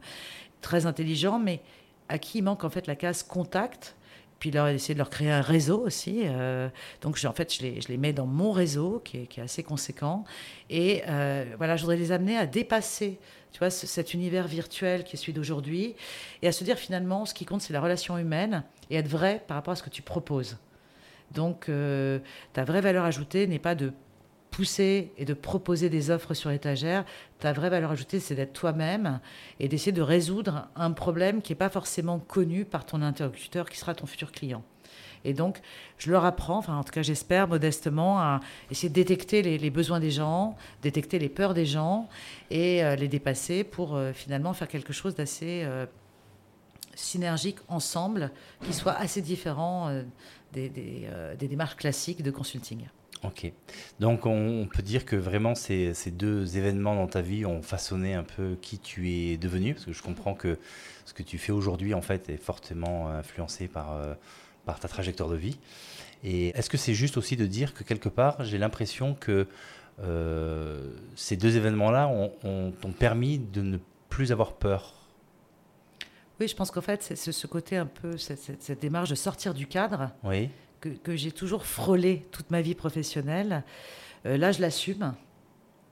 très 0.61 0.87
intelligents, 0.87 1.39
mais 1.39 1.61
à 2.09 2.19
qui 2.19 2.39
il 2.39 2.43
manque 2.43 2.65
en 2.65 2.71
fait 2.71 2.87
la 2.87 2.97
case 2.97 3.23
contact 3.23 3.95
puis 4.41 4.51
leur 4.51 4.67
essayer 4.67 4.95
de 4.95 4.99
leur 4.99 5.11
créer 5.11 5.31
un 5.31 5.43
réseau 5.43 5.81
aussi. 5.81 6.25
donc 7.03 7.19
en 7.25 7.33
fait, 7.33 7.55
je 7.55 7.63
les, 7.63 7.81
je 7.81 7.89
les, 7.89 7.97
mets 7.97 8.13
dans 8.13 8.27
mon 8.27 8.51
réseau 8.51 9.01
qui 9.05 9.19
est, 9.19 9.27
qui 9.27 9.39
est 9.39 9.43
assez 9.45 9.63
conséquent. 9.63 10.25
Et 10.69 11.03
voilà, 11.59 11.77
je 11.77 11.83
voudrais 11.83 11.97
les 11.97 12.11
amener 12.11 12.37
à 12.37 12.47
dépasser 12.47 13.19
tu 13.53 13.59
vois, 13.59 13.71
cet 13.71 14.15
univers 14.15 14.47
virtuel 14.47 15.05
qui 15.05 15.17
est 15.17 15.19
celui 15.19 15.33
d'aujourd'hui, 15.33 15.95
et 16.43 16.49
à 16.49 16.53
se 16.53 16.65
dire 16.65 16.79
finalement, 16.79 17.27
ce 17.27 17.35
qui 17.35 17.45
compte, 17.45 17.61
c'est 17.61 17.73
la 17.73 17.81
relation 17.81 18.17
humaine, 18.19 18.65
et 18.91 18.97
être 18.97 19.09
vrai 19.09 19.43
par 19.47 19.57
rapport 19.57 19.73
à 19.73 19.77
ce 19.77 19.83
que 19.83 19.91
tu 19.91 20.03
proposes. 20.03 20.59
Donc, 21.33 21.69
euh, 21.69 22.19
ta 22.53 22.65
vraie 22.65 22.81
valeur 22.81 23.05
ajoutée 23.05 23.47
n'est 23.47 23.59
pas 23.59 23.75
de 23.75 23.93
pousser 24.51 25.13
et 25.17 25.25
de 25.25 25.35
proposer 25.35 25.89
des 25.89 26.11
offres 26.11 26.35
sur 26.35 26.51
l'étagère. 26.51 27.05
Ta 27.39 27.53
vraie 27.53 27.71
valeur 27.71 27.91
ajoutée, 27.91 28.21
c'est 28.21 28.35
d'être 28.35 28.53
toi-même 28.53 29.21
et 29.59 29.69
d'essayer 29.69 29.93
de 29.93 30.03
résoudre 30.03 30.69
un 30.77 30.93
problème 30.93 31.43
qui 31.43 31.53
n'est 31.53 31.57
pas 31.57 31.69
forcément 31.69 32.19
connu 32.19 32.65
par 32.65 32.85
ton 32.85 33.03
interlocuteur 33.03 33.69
qui 33.69 33.79
sera 33.79 33.95
ton 33.95 34.07
futur 34.07 34.33
client. 34.33 34.63
Et 35.25 35.35
donc, 35.35 35.61
je 35.99 36.11
leur 36.11 36.25
apprends, 36.25 36.59
enfin 36.59 36.77
en 36.77 36.85
tout 36.85 36.93
cas 36.93 37.03
j'espère 37.03 37.47
modestement, 37.47 38.21
à 38.21 38.41
essayer 38.71 38.89
de 38.89 38.95
détecter 38.95 39.43
les, 39.43 39.71
besoins 39.71 40.01
des 40.01 40.11
gens, 40.11 40.57
détecter 40.83 41.19
les 41.19 41.29
peurs 41.29 41.55
des 41.55 41.67
gens 41.67 42.09
et 42.51 42.83
euh, 42.83 42.97
les 42.97 43.09
dépasser 43.09 43.65
pour 43.65 43.97
euh, 43.97 44.13
finalement 44.13 44.55
faire 44.55 44.69
quelque 44.69 44.93
chose 44.93 45.15
d'assez 45.15 45.63
euh, 45.65 45.85
synergique 46.95 47.59
ensemble, 47.69 48.31
qui 48.65 48.73
soit 48.73 48.95
assez 48.95 49.23
différent 49.23 49.91
des, 50.53 50.69
démarches 51.39 51.77
classiques 51.77 52.23
de 52.23 52.31
consulting. 52.31 52.87
Ok. 53.23 53.53
Donc 53.99 54.25
on, 54.25 54.67
peut 54.73 54.83
dire 54.83 55.05
que 55.05 55.17
vraiment 55.17 55.55
ces, 55.55 55.93
ces, 55.93 56.11
deux 56.11 56.57
événements 56.57 56.95
dans 56.95 57.07
ta 57.07 57.21
vie 57.21 57.45
ont 57.45 57.61
façonné 57.61 58.15
un 58.15 58.23
peu 58.23 58.57
qui 58.63 58.79
tu 58.79 59.11
es 59.11 59.37
devenu, 59.37 59.75
parce 59.75 59.85
que 59.85 59.93
je 59.93 60.03
comprends 60.03 60.35
que 60.35 60.59
ce 61.05 61.13
que 61.13 61.23
tu 61.23 61.37
fais 61.37 61.53
aujourd'hui 61.53 61.93
en 61.93 62.01
fait 62.01 62.31
est 62.31 62.39
fortement 62.39 63.09
influencé 63.11 63.69
par 63.69 63.99
par 64.65 64.81
ta 64.81 64.89
trajectoire 64.89 65.29
de 65.29 65.37
vie. 65.37 65.59
Et 66.23 66.49
est-ce 66.49 66.69
que 66.69 66.77
c'est 66.77 66.95
juste 66.95 67.17
aussi 67.17 67.37
de 67.37 67.47
dire 67.47 67.75
que 67.75 67.83
quelque 67.83 68.09
part, 68.09 68.45
j'ai 68.45 68.59
l'impression 68.59 69.15
que 69.15 69.47
euh, 70.03 70.93
ces 71.17 71.37
deux 71.37 71.57
événements-là 71.57 72.09
ont, 72.09 72.93
permis 72.99 73.39
de 73.39 73.63
ne 73.63 73.79
plus 74.09 74.33
avoir 74.33 74.55
peur? 74.55 74.95
Oui, 76.39 76.49
je 76.49 76.57
pense 76.57 76.71
qu'en 76.71 76.81
fait, 76.81 77.03
c'est 77.03 77.33
ce 77.33 77.47
côté 77.47 77.77
un 77.77 77.87
peu, 77.87 78.17
cette, 78.17 78.81
démarche 78.81 79.11
de 79.11 79.15
sortir 79.15 79.55
du 79.55 79.67
cadre 79.67 80.11
oui. 80.25 80.51
Que, 80.81 81.17
j'ai 81.17 81.33
toujours 81.33 81.67
frôlé 81.67 82.27
toute 82.33 82.51
ma 82.51 82.61
vie 82.61 82.75
professionnelle. 82.75 83.65
Euh, 84.27 84.37
là, 84.37 84.53
je 84.53 84.61
l'assume. 84.61 85.15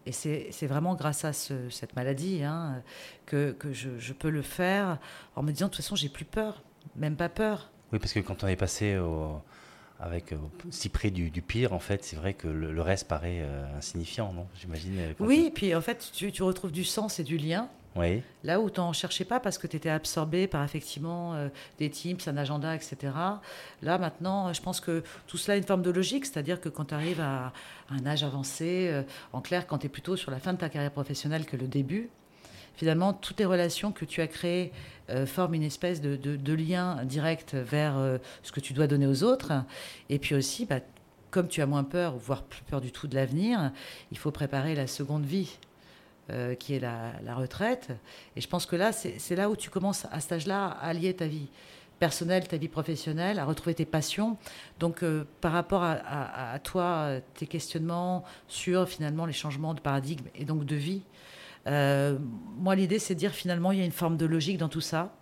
Et 0.07 0.13
c'est 0.13 0.67
vraiment 0.67 0.95
grâce 0.95 1.27
à 1.27 1.35
cette 1.35 1.95
maladie 1.95 2.43
hein, 2.43 2.83
que, 3.27 3.53
que 3.53 3.75
je, 3.75 3.91
je, 3.99 4.15
peux 4.15 4.31
le 4.31 4.41
faire 4.41 4.99
en 5.37 5.43
me 5.43 5.53
disant, 5.53 5.67
de 5.67 5.73
toute 5.73 5.83
façon, 5.83 5.97
j'ai 5.97 6.09
plus 6.09 6.25
peur, 6.25 6.63
même 6.97 7.15
pas 7.15 7.29
peur. 7.29 7.71
Oui, 7.93 7.99
parce 7.99 8.15
que 8.15 8.21
quand 8.21 8.43
on 8.43 8.47
est 8.47 8.57
passé 8.57 8.97
avec 10.01 10.33
si 10.71 10.89
près 10.89 11.11
du, 11.11 11.31
pire, 11.43 11.73
en 11.73 11.81
fait, 11.81 12.05
c'est 12.05 12.17
vrai 12.17 12.35
que 12.35 12.47
le, 12.47 12.81
reste 12.81 13.09
paraît 13.09 13.41
euh, 13.41 13.77
insignifiant, 13.77 14.33
non? 14.33 14.47
J'imagine. 14.61 14.99
Euh, 14.99 15.13
oui, 15.19 15.47
et 15.49 15.51
puis 15.51 15.75
en 15.75 15.81
fait, 15.81 16.11
tu, 16.13 16.43
retrouves 16.43 16.73
du 16.73 16.85
sens 16.85 17.19
et 17.19 17.25
du 17.25 17.37
lien. 17.37 17.69
Là 18.45 18.61
où 18.61 18.71
tu 18.71 18.81
n'en 18.81 18.93
cherchais 18.93 19.25
pas 19.25 19.41
parce 19.41 19.59
que 19.59 19.67
tu 19.67 19.77
étais 19.77 19.89
absorbé 19.89 20.47
par 20.47 20.63
effectivement 20.63 21.35
euh, 21.35 21.49
des 21.79 21.91
teams, 21.91 22.19
un 22.27 22.37
agenda, 22.37 22.75
etc. 22.75 22.97
Là 23.83 23.99
maintenant, 23.99 24.53
je 24.53 24.63
pense 24.63 24.81
que 24.81 25.03
tout 25.27 25.37
cela 25.37 25.55
a 25.55 25.57
une 25.57 25.65
forme 25.65 25.83
de 25.83 25.91
logique, 25.91 26.27
c'est-à-dire 26.27 26.61
que 26.61 26.69
quand 26.69 26.87
tu 26.87 26.95
arrives 26.95 27.21
à, 27.21 27.53
un 27.91 28.07
âge 28.07 28.23
avancé, 28.23 29.03
en 29.33 29.41
clair, 29.41 29.67
quand 29.67 29.79
tu 29.79 29.87
es 29.87 29.89
plutôt 29.89 30.15
sur 30.15 30.31
la 30.31 30.39
fin 30.39 30.53
de 30.53 30.59
ta 30.59 30.69
carrière 30.69 30.93
professionnelle 30.93 31.47
que 31.47 31.57
le 31.57 31.67
début, 31.67 32.11
finalement, 32.79 33.13
toutes 33.13 33.41
les 33.41 33.45
relations 33.45 33.91
que 33.91 34.05
tu 34.05 34.21
as 34.21 34.29
créées 34.29 34.73
euh, 35.11 35.27
forment 35.27 35.55
une 35.55 35.65
espèce 35.65 36.01
de, 36.01 36.53
lien 36.53 37.05
direct 37.05 37.55
vers 37.55 37.99
euh, 37.99 38.19
ce 38.43 38.53
que 38.53 38.61
tu 38.61 38.73
dois 38.73 38.87
donner 38.87 39.07
aux 39.07 39.25
autres. 39.25 39.53
Et 40.11 40.19
puis 40.19 40.35
aussi, 40.35 40.65
bah, 40.65 40.79
comme 41.31 41.49
tu 41.49 41.61
as 41.61 41.67
moins 41.67 41.83
peur, 41.83 42.17
voire 42.17 42.43
plus 42.43 42.63
peur 42.63 42.81
du 42.81 42.93
tout 42.93 43.09
de 43.09 43.17
l'avenir, 43.17 43.73
il 44.13 44.19
faut 44.19 44.31
préparer 44.31 44.77
la 44.77 44.87
seconde 44.87 45.25
vie. 45.25 45.59
Euh, 46.31 46.55
qui 46.55 46.75
est 46.75 46.81
la, 46.81 47.35
retraite. 47.35 47.89
Et 48.37 48.43
je 48.43 48.49
pense 48.49 48.67
que 48.67 48.77
là, 48.77 48.93
c'est 48.93 49.35
là 49.35 49.49
où 49.49 49.57
tu 49.57 49.71
commences 49.71 50.07
à 50.13 50.21
cet 50.21 50.33
âge-là 50.33 50.67
à 50.67 50.89
allier 50.89 51.15
ta 51.15 51.27
vie 51.27 51.49
personnelle, 51.99 52.47
ta 52.47 52.59
vie 52.59 52.69
professionnelle, 52.69 53.39
à 53.39 53.47
retrouver 53.47 53.75
tes 53.75 53.87
passions. 53.87 54.37
Donc, 54.79 55.03
par 55.41 55.53
rapport 55.53 55.83
à, 55.83 56.59
toi, 56.63 57.13
tes 57.33 57.47
questionnements 57.47 58.25
sur 58.47 58.87
finalement 58.87 59.25
les 59.25 59.33
changements 59.33 59.73
de 59.73 59.81
paradigme 59.81 60.27
et 60.35 60.45
donc 60.45 60.67
de 60.67 60.77
vie, 60.77 61.01
euh, 61.69 62.19
moi, 62.57 62.75
l'idée, 62.75 62.99
c'est 62.99 63.15
de 63.15 63.19
dire 63.19 63.33
finalement, 63.33 63.73
il 63.73 63.79
y 63.79 63.83
a 63.83 63.85
une 63.85 63.93
forme 63.93 64.17
de 64.17 64.27
logique 64.27 64.59
dans 64.59 64.69
tout 64.69 64.81
ça, 64.81 65.15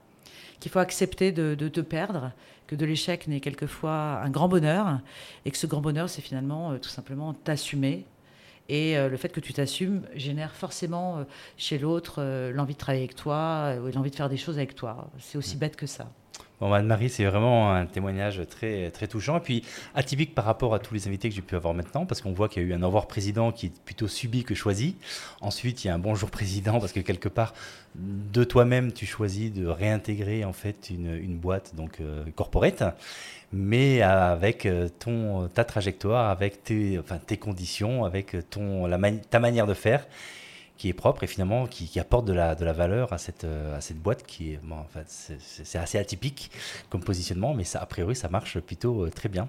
qu'il 0.61 0.71
faut 0.71 0.79
accepter 0.79 1.33
de, 1.33 1.55
te 1.69 1.81
perdre, 1.81 2.33
que 2.67 2.77
de 2.77 2.87
l'échec 2.87 3.27
n'est 3.29 3.41
quelquefois 3.41 4.21
un 4.23 4.31
grand 4.31 4.49
bonheur, 4.49 5.01
et 5.45 5.51
que 5.51 5.57
ce 5.57 5.67
grand 5.67 5.81
bonheur, 5.81 6.09
c'est 6.09 6.23
finalement 6.23 6.73
euh, 6.73 6.79
tout 6.79 6.89
simplement 6.89 7.35
t'assumer. 7.35 8.07
Et 8.69 8.97
euh, 8.97 9.09
le 9.09 9.17
fait 9.17 9.29
que 9.29 9.41
tu 9.41 9.53
t'assumes 9.53 10.03
génère 10.15 10.55
forcément 10.55 11.25
chez 11.57 11.79
l'autre 11.79 12.23
l'envie 12.53 12.75
de 12.75 12.79
travailler 12.79 13.05
avec 13.05 13.17
toi, 13.17 13.75
l'envie 13.95 14.11
de 14.11 14.17
faire 14.17 14.29
des 14.29 14.37
choses 14.37 14.59
avec 14.59 14.75
toi. 14.75 15.11
C'est 15.19 15.39
aussi 15.39 15.57
mmh. 15.57 15.61
bête 15.61 15.77
que 15.77 15.87
ça. 15.87 16.11
Bon, 16.59 16.73
Anne-Marie, 16.73 17.11
c'est 17.11 17.25
vraiment 17.27 17.71
un 17.71 17.85
témoignage 17.85 18.41
très, 18.49 18.91
très 18.91 19.07
touchant 19.07 19.37
et 19.37 19.41
puis 19.41 19.63
atypique 19.95 20.35
par 20.35 20.47
rapport 20.47 20.75
à 20.75 20.79
tous 20.79 20.95
les 20.95 21.07
invités 21.07 21.29
que 21.29 21.35
j'ai 21.35 21.43
pu 21.43 21.55
avoir 21.55 21.75
maintenant 21.75 22.07
parce 22.07 22.23
qu'on 22.23 22.33
voit 22.33 22.49
qu'il 22.49 22.63
y 22.63 22.67
a 22.67 22.69
eu 22.69 22.73
un 22.73 22.83
au 22.83 22.87
revoir 22.87 23.07
président 23.07 23.53
qui 23.53 23.67
est 23.67 23.81
plutôt 23.85 24.09
subi 24.09 24.43
que 24.43 24.55
choisi. 24.55 24.97
Ensuite, 25.43 25.85
il 25.85 25.89
y 25.89 25.91
a 25.91 25.95
un 25.95 25.99
bonjour 25.99 26.31
président 26.31 26.81
parce 26.81 26.93
que 26.93 27.01
quelque 27.01 27.29
part, 27.29 27.53
de 27.95 28.43
toi-même, 28.43 28.93
tu 28.93 29.05
choisis 29.05 29.53
de 29.53 29.67
réintégrer 29.67 30.47
en 30.47 30.55
fait 30.55 30.89
une, 30.89 31.37
boîte 31.37 31.75
donc 31.75 32.01
euh, 32.01 32.25
mais 33.53 34.01
avec 34.01 34.65
euh, 34.65 34.89
ton, 34.99 35.49
ta 35.49 35.65
trajectoire, 35.65 36.31
avec 36.31 36.65
tes, 36.65 37.03
conditions, 37.39 38.07
avec 38.07 38.35
ton, 38.49 38.87
la 38.87 38.99
ta 39.29 39.41
manière 39.41 39.67
de 39.67 39.75
faire 39.75 40.07
qui 40.77 40.89
est 40.89 40.93
propre 40.93 41.25
et 41.25 41.27
finalement 41.27 41.67
qui, 41.67 41.99
apporte 41.99 42.27
de 42.27 42.33
la, 42.33 42.55
de 42.55 42.65
la 42.65 42.73
valeur 42.73 43.13
à 43.13 43.19
cette, 43.19 43.45
euh, 43.45 43.77
à 43.77 43.81
cette 43.81 43.99
boîte 43.99 44.25
qui 44.25 44.53
est, 44.53 44.61
bon, 44.63 44.77
en 44.77 44.89
fait, 44.89 45.07
c'est 45.41 45.79
assez 45.79 45.99
atypique 45.99 46.51
comme 46.91 47.03
positionnement, 47.03 47.55
mais 47.55 47.65
ça, 47.65 47.81
a 47.81 47.87
priori, 47.87 48.15
ça 48.15 48.29
marche 48.29 48.59
plutôt 48.61 49.05
euh, 49.05 49.11
très 49.11 49.29
bien. 49.29 49.49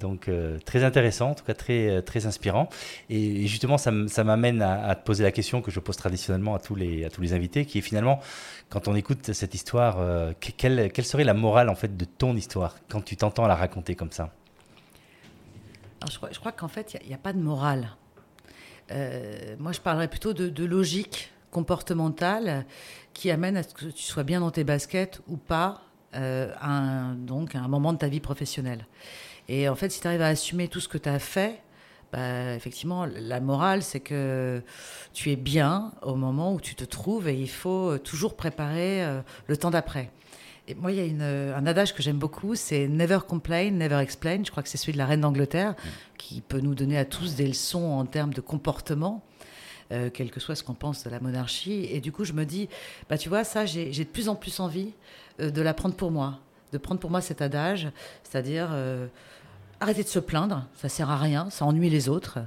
Donc 0.00 0.26
euh, 0.28 0.58
très 0.64 0.82
intéressant, 0.82 1.30
en 1.30 1.34
tout 1.34 1.44
cas 1.44 1.54
très, 1.54 2.02
très 2.02 2.26
inspirant. 2.26 2.68
Et, 3.08 3.46
justement, 3.46 3.78
ça, 3.78 3.92
m'amène 3.92 4.60
à, 4.60 4.94
te 4.96 5.04
poser 5.04 5.22
la 5.22 5.30
question 5.30 5.62
que 5.62 5.70
je 5.70 5.78
pose 5.78 5.96
traditionnellement 5.96 6.56
à 6.56 6.58
tous 6.58 6.74
les, 6.74 7.04
à 7.04 7.10
tous 7.10 7.20
les 7.20 7.34
invités, 7.34 7.64
qui 7.66 7.78
est 7.78 7.82
finalement, 7.82 8.18
quand 8.68 8.88
on 8.88 8.96
écoute 8.96 9.32
cette 9.32 9.54
histoire, 9.54 9.98
quelle, 10.40 10.90
quelle 10.90 11.04
serait 11.04 11.22
la 11.22 11.34
morale 11.34 11.68
en 11.68 11.76
fait 11.76 11.96
de 11.96 12.04
ton 12.04 12.34
histoire 12.34 12.74
quand 12.88 13.02
tu 13.02 13.16
t'entends 13.16 13.46
la 13.46 13.54
raconter 13.54 13.94
comme 13.94 14.10
ça? 14.10 14.32
Je, 16.10 16.16
crois, 16.16 16.30
je 16.32 16.38
crois 16.38 16.52
qu'en 16.52 16.68
fait, 16.68 16.96
il 17.00 17.08
n'y 17.08 17.14
a, 17.14 17.18
pas 17.18 17.32
de 17.32 17.38
morale. 17.38 17.88
Euh, 18.92 19.56
moi, 19.58 19.72
je 19.72 19.80
parlerais 19.80 20.08
plutôt 20.08 20.32
de, 20.32 20.64
logique 20.64 21.32
comportementale 21.50 22.64
qui 23.12 23.30
amène 23.30 23.56
à 23.56 23.62
ce 23.62 23.74
que 23.74 23.86
tu 23.86 24.02
sois 24.02 24.22
bien 24.22 24.40
dans 24.40 24.50
tes 24.50 24.64
baskets 24.64 25.20
ou 25.28 25.36
pas 25.36 25.82
euh, 26.14 26.52
à, 26.60 26.70
un, 26.70 27.14
donc, 27.14 27.54
à 27.54 27.60
un 27.60 27.68
moment 27.68 27.92
de 27.92 27.98
ta 27.98 28.08
vie 28.08 28.20
professionnelle. 28.20 28.86
Et 29.48 29.68
en 29.68 29.74
fait, 29.74 29.90
si 29.90 30.00
tu 30.00 30.06
arrives 30.06 30.22
à 30.22 30.28
assumer 30.28 30.68
tout 30.68 30.80
ce 30.80 30.88
que 30.88 30.98
tu 30.98 31.08
as 31.08 31.18
fait, 31.18 31.60
bah, 32.12 32.54
effectivement, 32.54 33.06
la 33.06 33.40
morale, 33.40 33.82
c'est 33.82 34.00
que 34.00 34.62
tu 35.12 35.30
es 35.30 35.36
bien 35.36 35.92
au 36.02 36.14
moment 36.14 36.52
où 36.54 36.60
tu 36.60 36.74
te 36.74 36.84
trouves 36.84 37.28
et 37.28 37.34
il 37.34 37.50
faut 37.50 37.98
toujours 37.98 38.36
préparer 38.36 39.04
euh, 39.04 39.20
le 39.46 39.56
temps 39.56 39.70
d'après. 39.70 40.10
Et 40.68 40.74
moi, 40.74 40.92
il 40.92 40.98
y 40.98 41.00
a 41.00 41.04
une, 41.04 41.22
un 41.22 41.66
adage 41.66 41.94
que 41.94 42.02
j'aime 42.02 42.18
beaucoup, 42.18 42.54
c'est 42.54 42.86
Never 42.86 43.18
complain, 43.26 43.70
never 43.72 43.98
explain. 44.00 44.42
Je 44.44 44.50
crois 44.50 44.62
que 44.62 44.68
c'est 44.68 44.78
celui 44.78 44.92
de 44.92 44.98
la 44.98 45.06
reine 45.06 45.22
d'Angleterre, 45.22 45.72
mm. 45.72 45.88
qui 46.18 46.40
peut 46.40 46.60
nous 46.60 46.74
donner 46.74 46.98
à 46.98 47.04
tous 47.04 47.34
des 47.34 47.46
leçons 47.46 47.84
en 47.84 48.06
termes 48.06 48.32
de 48.32 48.40
comportement. 48.40 49.22
Euh, 49.92 50.08
quel 50.12 50.30
que 50.30 50.40
soit 50.40 50.54
ce 50.54 50.62
qu'on 50.62 50.74
pense 50.74 51.04
de 51.04 51.10
la 51.10 51.20
monarchie. 51.20 51.86
Et 51.90 52.00
du 52.00 52.12
coup, 52.12 52.24
je 52.24 52.32
me 52.32 52.44
dis, 52.44 52.68
bah, 53.10 53.18
tu 53.18 53.28
vois, 53.28 53.44
ça, 53.44 53.66
j'ai 53.66 53.90
de 53.90 54.04
plus 54.04 54.28
en 54.28 54.34
plus 54.34 54.58
envie 54.58 54.92
euh, 55.40 55.50
de 55.50 55.60
l'apprendre 55.60 55.94
pour 55.94 56.10
moi, 56.10 56.38
de 56.72 56.78
prendre 56.78 56.98
pour 56.98 57.10
moi 57.10 57.20
cet 57.20 57.42
adage, 57.42 57.88
c'est-à-dire 58.22 58.68
euh, 58.72 59.06
arrêter 59.80 60.02
de 60.02 60.08
se 60.08 60.18
plaindre, 60.18 60.66
ça 60.76 60.88
sert 60.88 61.10
à 61.10 61.18
rien, 61.18 61.50
ça 61.50 61.66
ennuie 61.66 61.90
les 61.90 62.08
autres. 62.08 62.38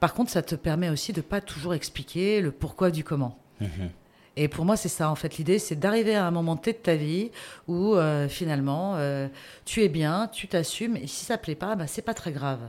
Par 0.00 0.12
contre, 0.12 0.30
ça 0.30 0.42
te 0.42 0.54
permet 0.54 0.90
aussi 0.90 1.14
de 1.14 1.22
pas 1.22 1.40
toujours 1.40 1.72
expliquer 1.72 2.42
le 2.42 2.50
pourquoi 2.52 2.90
du 2.90 3.04
comment. 3.04 3.38
Mm-hmm. 3.62 3.88
Et 4.36 4.48
pour 4.48 4.64
moi, 4.64 4.76
c'est 4.76 4.88
ça, 4.88 5.10
en 5.10 5.14
fait. 5.14 5.36
L'idée, 5.36 5.58
c'est 5.58 5.76
d'arriver 5.76 6.14
à 6.14 6.26
un 6.26 6.30
moment 6.30 6.56
T 6.56 6.72
de 6.72 6.78
ta 6.78 6.94
vie 6.94 7.30
où, 7.68 7.94
euh, 7.94 8.28
finalement, 8.28 8.94
euh, 8.96 9.28
tu 9.64 9.82
es 9.82 9.88
bien, 9.88 10.28
tu 10.32 10.48
t'assumes, 10.48 10.96
et 10.96 11.06
si 11.06 11.24
ça 11.24 11.36
ne 11.36 11.40
plaît 11.40 11.54
pas, 11.54 11.76
bah, 11.76 11.86
c'est 11.86 12.02
pas 12.02 12.14
très 12.14 12.32
grave. 12.32 12.60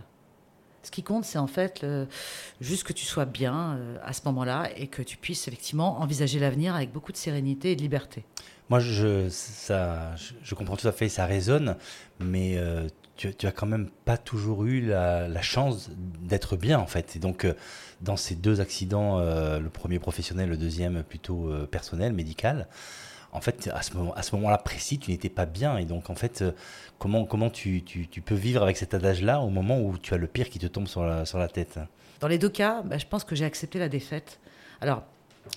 Ce 0.84 0.92
qui 0.92 1.02
compte, 1.02 1.24
c'est 1.24 1.38
en 1.38 1.48
fait 1.48 1.86
juste 2.60 2.84
que 2.84 2.92
tu 2.92 3.06
sois 3.06 3.24
bien 3.24 3.78
euh, 3.78 3.98
à 4.04 4.12
ce 4.12 4.20
moment-là 4.26 4.68
et 4.76 4.88
que 4.88 5.02
tu 5.02 5.16
puisses 5.16 5.48
effectivement 5.48 6.02
envisager 6.02 6.40
l'avenir 6.40 6.76
avec 6.76 6.92
beaucoup 6.92 7.14
de 7.14 7.18
sérénité 7.18 7.72
et 7.72 7.78
de 7.78 7.82
liberté. 7.82 8.26
Moi, 8.70 8.80
je, 8.80 9.30
ça, 9.30 10.14
je, 10.16 10.56
comprends 10.56 10.76
tout 10.76 10.88
à 10.88 10.92
fait, 10.92 11.08
ça 11.08 11.26
résonne, 11.26 11.78
mais 12.20 12.58
tu, 13.16 13.34
tu 13.34 13.48
as 13.48 13.52
quand 13.52 13.68
même 13.68 13.90
pas 14.06 14.18
toujours 14.18 14.66
eu 14.66 14.82
la, 14.82 15.42
chance 15.42 15.90
d'être 16.22 16.58
bien, 16.58 16.80
en 16.80 16.88
fait. 16.88 17.16
Et 17.16 17.20
donc, 17.20 17.46
dans 18.04 18.18
ces 18.18 18.36
deux 18.36 18.62
accidents, 18.62 19.20
euh, 19.20 19.60
le 19.60 19.70
premier 19.70 20.00
professionnel, 20.00 20.50
le 20.50 20.58
deuxième 20.58 21.04
plutôt 21.04 21.50
euh, 21.50 21.66
personnel, 21.66 22.14
médical, 22.14 22.68
en 23.32 23.42
fait, 23.42 23.70
à 23.74 23.82
ce, 23.82 24.36
moment-là 24.36 24.60
précis, 24.60 25.00
tu 25.00 25.12
n'étais 25.12 25.30
pas 25.30 25.46
bien. 25.46 25.78
Et 25.78 25.86
donc, 25.86 26.10
en 26.10 26.16
fait, 26.16 26.44
euh, 26.44 26.52
comment, 27.00 27.26
comment 27.26 27.50
tu, 27.50 27.84
peux 28.24 28.36
vivre 28.36 28.62
avec 28.62 28.78
cet 28.78 28.94
adage-là 28.94 29.40
au 29.40 29.50
moment 29.50 29.80
où 29.80 29.98
tu 29.98 30.14
as 30.14 30.18
le 30.18 30.28
pire 30.28 30.50
qui 30.50 30.60
te 30.60 30.68
tombe 30.68 30.88
sur 30.88 31.04
la, 31.04 31.26
sur 31.26 31.40
la 31.40 31.48
tête? 31.48 31.80
Dans 32.20 32.28
les 32.28 32.38
deux 32.38 32.50
cas, 32.50 32.84
bah, 32.84 32.98
je 32.98 33.06
pense 33.06 33.24
que 33.24 33.36
j'ai 33.36 33.46
accepté 33.46 33.80
la 33.80 33.90
défaite. 33.90 34.40
Alors, 34.82 35.04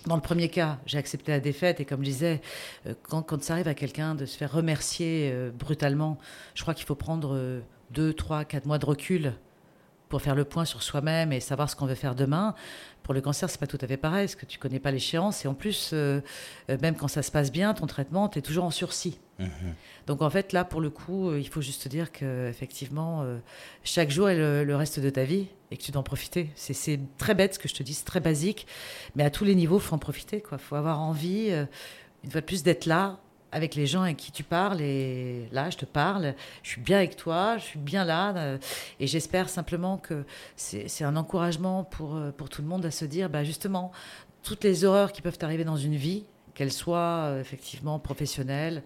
dans 0.07 0.17
le 0.17 0.23
premier 0.23 0.49
cas, 0.49 0.79
j'ai 0.87 0.99
accepté 0.99 1.33
la 1.33 1.41
défaite 1.41 1.81
et 1.81 1.85
comme 1.85 2.01
je 2.01 2.11
disais, 2.11 2.41
quand, 3.03 3.23
quand 3.23 3.43
ça 3.43 3.55
arrive 3.55 3.69
à 3.69 3.75
quelqu'un 3.75 4.15
de 4.15 4.27
se 4.27 4.37
faire 4.37 4.53
remercier 4.53 5.35
brutalement, 5.59 6.19
je 6.55 6.63
crois 6.63 6.75
qu'il 6.75 6.87
faut 6.87 6.95
prendre 6.95 7.63
deux, 7.91 8.13
trois, 8.13 8.45
quatre 8.45 8.67
mois 8.67 8.79
de 8.79 8.87
recul 8.87 9.35
pour 10.09 10.23
faire 10.23 10.35
le 10.35 10.45
point 10.45 10.65
sur 10.65 10.83
soi-même 10.83 11.33
et 11.33 11.41
savoir 11.41 11.69
ce 11.69 11.77
qu'on 11.77 11.87
veut 11.87 11.95
faire 11.95 12.15
demain. 12.15 12.55
Pour 13.03 13.15
le 13.15 13.21
cancer, 13.21 13.49
c'est 13.49 13.61
pas 13.61 13.67
tout 13.67 13.79
à 13.81 13.87
fait 13.87 13.97
pareil, 13.97 14.27
parce 14.27 14.35
que 14.35 14.47
tu 14.47 14.59
connais 14.59 14.81
pas 14.81 14.91
l'échéance. 14.91 15.45
Et 15.45 15.49
en 15.49 15.55
plus, 15.55 15.91
euh, 15.93 16.21
euh, 16.71 16.77
même 16.83 16.97
quand 16.97 17.09
ça 17.09 17.23
se 17.23 17.31
passe 17.31 17.53
bien, 17.53 17.73
ton 17.75 17.87
traitement, 17.87 18.29
tu 18.29 18.39
es 18.39 18.43
toujours 18.43 18.65
en 18.65 18.71
sursis. 18.71 19.19
Mhm. 19.39 19.49
Donc 20.07 20.23
en 20.23 20.31
fait, 20.31 20.53
là, 20.53 20.65
pour 20.65 20.81
le 20.81 20.91
coup, 20.91 21.29
euh, 21.29 21.39
il 21.39 21.49
faut 21.49 21.61
juste 21.61 21.89
dire 21.89 22.11
que 22.11 22.49
effectivement, 22.49 23.25
chaque 23.85 24.11
jour 24.11 24.29
est 24.29 24.37
le, 24.37 24.77
reste 24.77 25.01
de 25.01 25.11
ta 25.11 25.25
vie 25.25 25.47
et 25.71 25.77
que 25.77 25.83
tu 25.83 25.93
dois 25.93 26.01
en 26.01 26.05
profiter. 26.05 26.51
C'est 26.55 27.01
très 27.19 27.35
bête 27.35 27.55
ce 27.55 27.59
que 27.59 27.69
je 27.69 27.75
te 27.75 27.83
dis, 27.83 27.95
c'est 27.95 28.05
très 28.05 28.21
basique, 28.21 28.67
mais 29.15 29.25
à 29.25 29.31
tous 29.31 29.45
les 29.45 29.55
niveaux, 29.55 29.79
faut 29.79 29.95
en 29.95 29.99
profiter. 29.99 30.43
Il 30.53 30.59
faut 30.59 30.77
avoir 30.77 31.01
envie, 31.01 31.51
une 32.25 32.31
fois 32.31 32.41
de 32.41 32.47
plus, 32.47 32.63
d'être 32.63 32.87
là, 32.87 33.19
avec 33.53 33.75
les 33.75 33.87
gens 33.87 34.03
avec 34.03 34.17
qui 34.17 34.33
tu 34.33 34.43
parles. 34.43 34.81
Et 34.81 35.49
là, 35.53 35.71
je 35.71 35.77
te 35.77 35.85
parle, 35.85 36.35
je 36.63 36.71
suis 36.71 36.81
bien 36.81 36.99
avec 36.99 37.17
toi, 37.17 37.57
je 37.59 37.65
suis 37.65 37.79
bien 37.79 38.05
là. 38.05 38.37
Euh, 38.37 38.59
et 39.01 39.07
j'espère 39.07 39.49
simplement 39.49 39.99
que 39.99 40.25
c'est 40.57 41.05
un 41.05 41.17
encouragement 41.17 41.85
pour, 41.85 42.17
euh, 42.17 42.31
pour 42.33 42.49
tout 42.49 42.63
le 42.63 42.69
monde 42.69 42.85
à 42.85 42.91
se 42.91 43.05
dire, 43.05 43.31
bah, 43.31 43.45
justement, 43.45 43.93
toutes 44.43 44.65
les 44.65 44.85
horreurs 44.85 45.13
qui 45.13 45.23
peuvent 45.23 45.39
arriver 45.43 45.65
dans 45.65 45.77
une 45.77 45.97
vie, 45.97 46.25
qu'elles 46.55 46.73
soient 46.73 47.25
euh, 47.27 47.41
effectivement 47.41 47.99
professionnelles, 47.99 48.83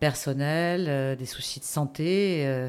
personnelles, 0.00 1.16
des 1.16 1.26
soucis 1.26 1.60
de 1.60 1.64
santé, 1.64 2.68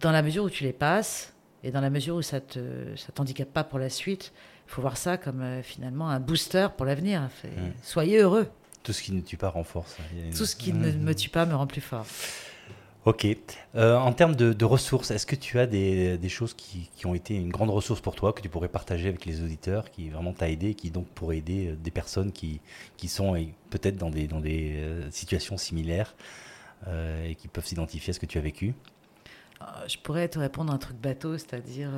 dans 0.00 0.10
la 0.10 0.20
mesure 0.20 0.44
où 0.44 0.50
tu 0.50 0.64
les 0.64 0.72
passes 0.72 1.32
et 1.62 1.70
dans 1.70 1.80
la 1.80 1.88
mesure 1.88 2.16
où 2.16 2.22
ça 2.22 2.40
ne 2.56 2.96
ça 2.96 3.12
t'handicape 3.12 3.50
pas 3.50 3.64
pour 3.64 3.78
la 3.78 3.88
suite, 3.88 4.32
il 4.66 4.72
faut 4.72 4.82
voir 4.82 4.96
ça 4.96 5.16
comme 5.16 5.62
finalement 5.62 6.10
un 6.10 6.20
booster 6.20 6.66
pour 6.76 6.84
l'avenir. 6.84 7.30
Mmh. 7.44 7.48
Soyez 7.82 8.18
heureux. 8.18 8.50
Tout 8.82 8.92
ce 8.92 9.02
qui 9.02 9.12
ne 9.12 9.20
tue 9.20 9.36
pas 9.36 9.48
renforce. 9.48 9.96
Tout 10.36 10.46
ce 10.46 10.56
qui 10.56 10.72
ne 10.72 10.92
me 10.92 11.14
tue 11.14 11.28
pas 11.28 11.46
me 11.46 11.54
rend 11.54 11.66
plus 11.66 11.80
fort. 11.80 12.06
Ok. 13.04 13.26
Euh, 13.74 13.96
en 13.96 14.12
termes 14.12 14.36
de, 14.36 14.64
ressources, 14.64 15.10
est-ce 15.10 15.26
que 15.26 15.34
tu 15.34 15.58
as 15.58 15.66
des, 15.66 16.28
choses 16.28 16.54
qui, 16.54 16.88
ont 17.04 17.14
été 17.14 17.34
une 17.34 17.50
grande 17.50 17.70
ressource 17.70 18.00
pour 18.00 18.14
toi, 18.14 18.32
que 18.32 18.40
tu 18.40 18.48
pourrais 18.48 18.68
partager 18.68 19.08
avec 19.08 19.24
les 19.24 19.42
auditeurs, 19.42 19.90
qui 19.90 20.08
vraiment 20.08 20.32
t'a 20.32 20.48
aidé, 20.48 20.74
qui 20.74 20.90
donc 20.90 21.06
pourraient 21.08 21.38
aider 21.38 21.68
euh, 21.68 21.76
des 21.76 21.90
personnes 21.90 22.30
qui, 22.30 22.60
qui 22.96 23.08
sont 23.08 23.34
peut-être 23.70 23.96
dans 23.96 24.10
des, 24.10 24.28
dans 24.28 24.40
des 24.40 24.74
euh, 24.76 25.10
situations 25.10 25.56
similaires 25.56 26.14
et 27.24 27.36
qui 27.36 27.46
peuvent 27.46 27.64
s'identifier 27.64 28.10
à 28.10 28.14
ce 28.14 28.18
que 28.18 28.26
tu 28.26 28.38
as 28.38 28.40
vécu? 28.40 28.74
Je 29.86 29.96
pourrais 29.98 30.26
te 30.26 30.40
répondre 30.40 30.72
un 30.72 30.78
truc 30.78 30.96
bateau, 30.96 31.38
c'est-à-dire 31.38 31.90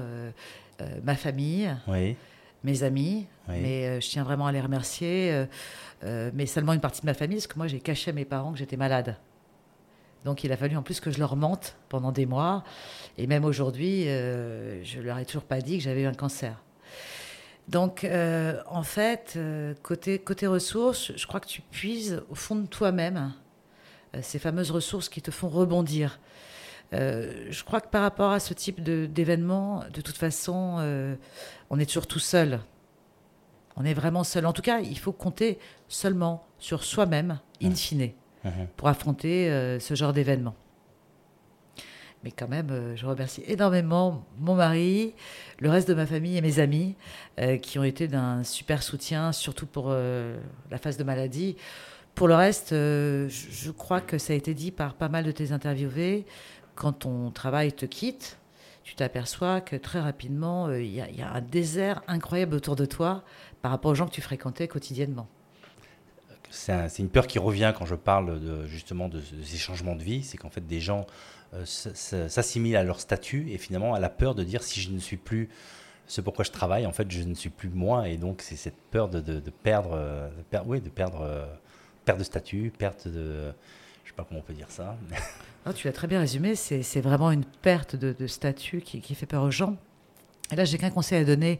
ma 1.02 1.16
famille. 1.16 1.74
Oui 1.88 2.16
mes 2.64 2.82
amis, 2.82 3.26
mais 3.46 3.86
euh, 3.86 4.00
je 4.00 4.08
tiens 4.08 4.24
vraiment 4.24 4.46
à 4.46 4.52
les 4.52 4.60
remercier, 4.60 5.30
euh, 5.32 5.46
euh, 6.02 6.30
mais 6.34 6.46
seulement 6.46 6.72
une 6.72 6.80
partie 6.80 7.02
de 7.02 7.06
ma 7.06 7.14
famille, 7.14 7.36
parce 7.36 7.46
que 7.46 7.58
moi 7.58 7.68
j'ai 7.68 7.78
caché 7.78 8.10
à 8.10 8.14
mes 8.14 8.24
parents 8.24 8.52
que 8.52 8.58
j'étais 8.58 8.78
malade. 8.78 9.16
Donc 10.24 10.42
il 10.42 10.52
a 10.52 10.56
fallu 10.56 10.74
en 10.76 10.82
plus 10.82 11.00
que 11.00 11.10
je 11.10 11.18
leur 11.18 11.36
mente 11.36 11.76
pendant 11.90 12.10
des 12.10 12.24
mois, 12.24 12.64
et 13.18 13.26
même 13.26 13.44
aujourd'hui, 13.44 14.04
je 14.04 15.00
leur 15.00 15.18
ai 15.18 15.26
toujours 15.26 15.44
pas 15.44 15.60
dit 15.60 15.76
que 15.76 15.84
j'avais 15.84 16.02
eu 16.02 16.06
un 16.06 16.14
cancer. 16.14 16.62
Donc 17.68 18.06
en 18.66 18.82
fait, 18.82 19.38
côté, 19.82 20.18
côté 20.18 20.46
ressources, 20.46 21.12
je 21.14 21.26
crois 21.26 21.40
que 21.40 21.46
tu 21.46 21.60
puises 21.60 22.22
au 22.30 22.34
fond 22.34 22.56
de 22.56 22.66
toi-même 22.66 23.34
ces 24.22 24.38
fameuses 24.38 24.70
ressources 24.70 25.10
qui 25.10 25.20
te 25.20 25.30
font 25.30 25.50
rebondir. 25.50 26.18
Euh, 26.92 27.46
je 27.50 27.64
crois 27.64 27.80
que 27.80 27.88
par 27.88 28.02
rapport 28.02 28.30
à 28.30 28.40
ce 28.40 28.54
type 28.54 28.82
d'événement, 28.82 29.84
de, 29.92 30.00
toute 30.00 30.16
façon, 30.16 30.76
euh, 30.78 31.16
on 31.70 31.78
est 31.78 31.86
toujours 31.86 32.06
tout 32.06 32.18
seul. 32.18 32.60
On 33.76 33.84
est 33.84 33.94
vraiment 33.94 34.24
seul. 34.24 34.46
En 34.46 34.52
tout 34.52 34.62
cas, 34.62 34.80
il 34.80 34.98
faut 34.98 35.12
compter 35.12 35.58
seulement 35.88 36.46
sur 36.58 36.84
soi-même, 36.84 37.40
in 37.62 37.74
fine, 37.74 38.10
pour 38.76 38.88
affronter 38.88 39.50
euh, 39.50 39.80
ce 39.80 39.94
genre 39.94 40.12
d'événement. 40.12 40.54
Mais 42.22 42.30
quand 42.30 42.48
même, 42.48 42.94
je 42.94 43.04
remercie 43.04 43.42
énormément 43.46 44.24
mon 44.38 44.54
mari, 44.54 45.14
le 45.58 45.68
reste 45.68 45.88
de 45.88 45.94
ma 45.94 46.06
famille 46.06 46.38
et 46.38 46.40
mes 46.40 46.58
amis 46.58 46.94
qui 47.60 47.78
ont 47.78 47.84
été 47.84 48.08
d'un 48.08 48.42
super 48.44 48.82
soutien, 48.82 49.30
surtout 49.32 49.66
pour 49.66 49.90
la 49.90 50.78
phase 50.78 50.96
de 50.96 51.04
maladie. 51.04 51.56
Pour 52.14 52.26
le 52.26 52.34
reste, 52.34 52.70
je 52.70 53.70
crois 53.72 54.00
que 54.00 54.16
ça 54.16 54.32
a 54.32 54.36
été 54.36 54.54
dit 54.54 54.70
par 54.70 54.94
pas 54.94 55.10
mal 55.10 55.24
de 55.24 55.32
tes 55.32 55.52
interviewés 55.52 56.24
quand 56.74 56.92
ton 56.92 57.30
travail 57.30 57.72
te 57.72 57.86
quitte, 57.86 58.38
tu 58.84 58.94
t'aperçois 58.94 59.60
que 59.60 59.76
très 59.76 60.00
rapidement, 60.00 60.66
euh, 60.66 60.82
il 60.82 60.92
y, 60.92 61.22
a 61.22 61.32
un 61.32 61.40
désert 61.40 62.02
incroyable 62.06 62.54
autour 62.54 62.76
de 62.76 62.84
toi 62.84 63.24
par 63.62 63.70
rapport 63.70 63.90
aux 63.90 63.94
gens 63.94 64.06
que 64.06 64.12
tu 64.12 64.20
fréquentais 64.20 64.68
quotidiennement. 64.68 65.26
C'est 66.50 66.98
une 67.00 67.08
peur 67.08 67.26
qui 67.26 67.40
revient 67.40 67.72
quand 67.76 67.86
je 67.86 67.96
parle 67.96 68.38
de, 68.40 68.66
justement 68.66 69.08
de, 69.08 69.20
ces 69.42 69.56
changements 69.56 69.96
de 69.96 70.02
vie, 70.02 70.22
c'est 70.22 70.36
qu'en 70.36 70.50
fait 70.50 70.64
des 70.64 70.80
gens 70.80 71.06
euh, 71.54 71.64
s'assimilent 71.64 72.76
à 72.76 72.84
leur 72.84 73.00
statut 73.00 73.50
et 73.50 73.58
finalement 73.58 73.94
à 73.94 73.98
la 73.98 74.10
peur 74.10 74.36
de 74.36 74.44
dire 74.44 74.62
si 74.62 74.80
je 74.80 74.90
ne 74.90 74.98
suis 75.00 75.16
plus 75.16 75.48
ce 76.06 76.20
pourquoi 76.20 76.44
je 76.44 76.50
travaille, 76.50 76.86
en 76.86 76.92
fait 76.92 77.10
je 77.10 77.22
ne 77.22 77.34
suis 77.34 77.48
plus 77.48 77.70
moi 77.70 78.08
et 78.08 78.18
donc 78.18 78.42
c'est 78.42 78.56
cette 78.56 78.76
peur 78.90 79.08
de, 79.08 79.20
perdre, 79.62 79.96
de 79.96 80.58
oui, 80.66 80.80
de 80.80 80.90
perdre, 80.90 81.22
euh, 81.22 81.46
perte 82.04 82.18
de 82.18 82.24
statut, 82.24 82.70
perte 82.76 83.08
de, 83.08 83.52
je 84.04 84.10
sais 84.10 84.14
pas 84.14 84.24
comment 84.28 84.40
on 84.40 84.42
peut 84.42 84.54
dire 84.54 84.70
ça. 84.70 84.96
Tu 85.74 85.86
l'as 85.86 85.94
très 85.94 86.06
bien 86.06 86.20
résumé, 86.20 86.56
c'est 86.56 87.00
vraiment 87.00 87.30
une 87.30 87.44
perte 87.44 87.96
de, 87.96 88.26
statut 88.26 88.82
qui, 88.82 89.14
fait 89.14 89.26
peur 89.26 89.42
aux 89.42 89.50
gens. 89.50 89.76
Et 90.52 90.56
là, 90.56 90.66
j'ai 90.66 90.76
qu'un 90.76 90.90
conseil 90.90 91.22
à 91.22 91.24
donner 91.24 91.58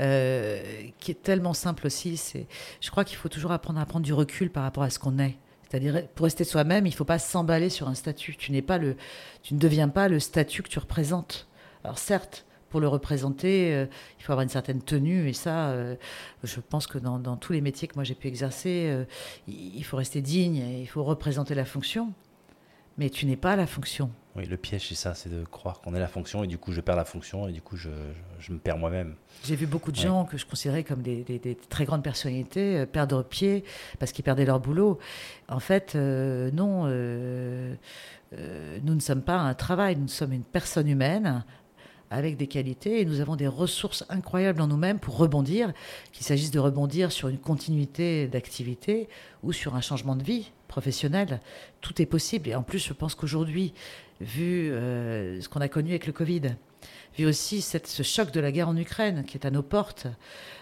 euh, 0.00 0.62
qui 0.98 1.10
est 1.10 1.22
tellement 1.22 1.52
simple 1.52 1.86
aussi. 1.86 2.16
C'est, 2.16 2.46
je 2.80 2.90
crois 2.90 3.04
qu'il 3.04 3.18
faut 3.18 3.28
toujours 3.28 3.52
apprendre 3.52 3.78
à 3.78 3.84
prendre 3.84 4.04
du 4.04 4.14
recul 4.14 4.50
par 4.50 4.62
rapport 4.62 4.82
à 4.82 4.88
ce 4.88 4.98
qu'on 4.98 5.18
est. 5.18 5.36
C'est-à-dire, 5.68 6.06
pour 6.14 6.24
rester 6.24 6.44
soi-même, 6.44 6.86
il 6.86 6.90
ne 6.90 6.94
faut 6.94 7.04
pas 7.04 7.18
s'emballer 7.18 7.68
sur 7.68 7.86
un 7.86 7.94
statut. 7.94 8.34
Tu 8.36 8.50
n'es 8.50 8.62
pas 8.62 8.78
le, 8.78 8.96
tu 9.42 9.52
ne 9.52 9.58
deviens 9.58 9.90
pas 9.90 10.08
le 10.08 10.20
statut 10.20 10.62
que 10.62 10.68
tu 10.68 10.78
représentes. 10.78 11.46
Alors 11.84 11.98
certes, 11.98 12.46
pour 12.74 12.80
le 12.80 12.88
représenter, 12.88 13.72
euh, 13.72 13.86
il 14.18 14.24
faut 14.24 14.32
avoir 14.32 14.42
une 14.42 14.48
certaine 14.48 14.82
tenue. 14.82 15.28
Et 15.28 15.32
ça, 15.32 15.68
euh, 15.68 15.94
je 16.42 16.58
pense 16.58 16.88
que 16.88 16.98
dans, 16.98 17.20
dans, 17.20 17.36
tous 17.36 17.52
les 17.52 17.60
métiers 17.60 17.86
que 17.86 17.94
moi 17.94 18.02
j'ai 18.02 18.16
pu 18.16 18.26
exercer, 18.26 19.06
il 19.46 19.84
faut 19.84 19.96
rester 19.96 20.20
digne 20.20 20.56
et 20.56 20.80
il 20.80 20.86
faut 20.86 21.04
représenter 21.04 21.54
la 21.54 21.64
fonction 21.64 22.12
mais 22.98 23.10
tu 23.10 23.26
n'es 23.26 23.36
pas 23.36 23.56
la 23.56 23.66
fonction. 23.66 24.10
Oui, 24.36 24.46
le 24.46 24.56
piège, 24.56 24.88
c'est 24.88 24.94
ça, 24.94 25.14
c'est 25.14 25.28
de 25.28 25.44
croire 25.44 25.80
qu'on 25.80 25.94
est 25.94 26.00
la 26.00 26.08
fonction 26.08 26.42
et 26.42 26.46
du 26.46 26.58
coup 26.58 26.72
je 26.72 26.80
perds 26.80 26.96
la 26.96 27.04
fonction 27.04 27.46
et 27.48 27.52
du 27.52 27.60
coup 27.60 27.76
je, 27.76 27.90
je 28.40 28.52
me 28.52 28.58
perds 28.58 28.78
moi-même. 28.78 29.14
J'ai 29.44 29.54
vu 29.54 29.66
beaucoup 29.66 29.92
de 29.92 29.96
gens 29.96 30.24
que 30.24 30.36
je 30.36 30.44
considérais 30.44 30.82
comme 30.82 31.02
des, 31.02 31.22
des, 31.22 31.56
très 31.68 31.84
grandes 31.84 32.02
personnalités 32.02 32.78
euh, 32.78 32.86
perdre 32.86 33.22
pied 33.22 33.64
parce 33.98 34.12
qu'ils 34.12 34.24
perdaient 34.24 34.44
leur 34.44 34.60
boulot. 34.60 34.98
En 35.48 35.60
fait, 35.60 35.94
euh, 35.94 36.50
non, 36.52 36.84
euh, 36.86 37.74
nous 38.82 38.94
ne 38.94 39.00
sommes 39.00 39.22
pas 39.22 39.36
un 39.36 39.54
travail, 39.54 39.96
nous 39.96 40.08
sommes 40.08 40.32
une 40.32 40.44
personne 40.44 40.88
humaine 40.88 41.44
avec 42.14 42.36
des 42.36 42.46
qualités 42.46 43.00
et 43.00 43.04
nous 43.04 43.20
avons 43.20 43.36
des 43.36 43.48
ressources 43.48 44.04
incroyables 44.08 44.60
en 44.60 44.66
nous-mêmes 44.66 44.98
pour 44.98 45.16
rebondir, 45.16 45.72
qu'il 46.12 46.24
s'agisse 46.24 46.50
de 46.50 46.58
rebondir 46.58 47.12
sur 47.12 47.28
une 47.28 47.38
continuité 47.38 48.28
d'activité 48.28 49.08
ou 49.42 49.52
sur 49.52 49.74
un 49.74 49.80
changement 49.80 50.16
de 50.16 50.22
vie 50.22 50.52
professionnel. 50.68 51.40
Tout 51.80 52.00
est 52.00 52.06
possible. 52.06 52.48
Et 52.48 52.54
en 52.54 52.62
plus, 52.62 52.78
je 52.78 52.92
pense 52.92 53.14
qu'aujourd'hui, 53.14 53.74
vu 54.20 54.70
euh, 54.70 55.40
ce 55.40 55.48
qu'on 55.48 55.60
a 55.60 55.68
connu 55.68 55.90
avec 55.90 56.06
le 56.06 56.12
Covid, 56.12 56.54
vu 57.18 57.26
aussi 57.26 57.62
ce 57.62 58.02
choc 58.02 58.30
de 58.30 58.40
la 58.40 58.52
guerre 58.52 58.68
en 58.68 58.76
Ukraine 58.76 59.24
qui 59.24 59.36
est 59.36 59.46
à 59.46 59.50
nos 59.50 59.62
portes, 59.62 60.06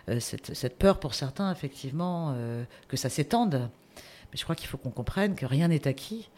euh, 0.09 0.21
cette, 0.21 0.79
peur 0.79 0.99
pour 0.99 1.15
certains, 1.15 1.53
effectivement, 1.53 2.33
euh, 2.35 2.65
que 2.89 2.97
ça 2.97 3.09
s'étende. 3.09 3.71
Mais 3.97 4.39
je 4.39 4.45
crois 4.45 4.57
qu'il 4.57 4.69
faut 4.69 4.79
qu'on 4.79 4.91
comprenne 4.91 5.35
que 5.35 5.47
rien 5.47 5.69
n'est 5.69 5.87
acquis. 5.87 6.31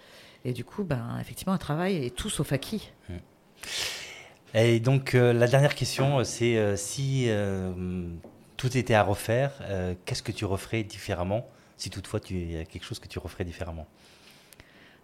Et 0.44 0.52
du 0.52 0.64
coup, 0.64 0.84
ben, 0.84 1.18
effectivement, 1.20 1.54
un 1.54 1.58
travail 1.58 2.04
est 2.04 2.14
tout 2.14 2.28
sauf 2.28 2.52
acquis. 2.52 2.90
Et 4.54 4.80
donc, 4.80 5.14
la 5.14 5.46
dernière 5.46 5.74
question, 5.74 6.22
c'est 6.24 6.76
si 6.76 7.28
tout 8.56 8.76
était 8.76 8.94
à 8.94 9.02
refaire, 9.02 9.52
qu'est-ce 10.04 10.22
que 10.22 10.32
tu 10.32 10.44
referais 10.44 10.84
différemment 10.84 11.48
si 11.76 11.90
toutefois 11.90 12.20
il 12.30 12.52
y 12.52 12.58
a 12.58 12.64
quelque 12.64 12.84
chose 12.84 12.98
que 13.00 13.08
tu 13.08 13.18
referais 13.18 13.44
différemment? 13.44 13.86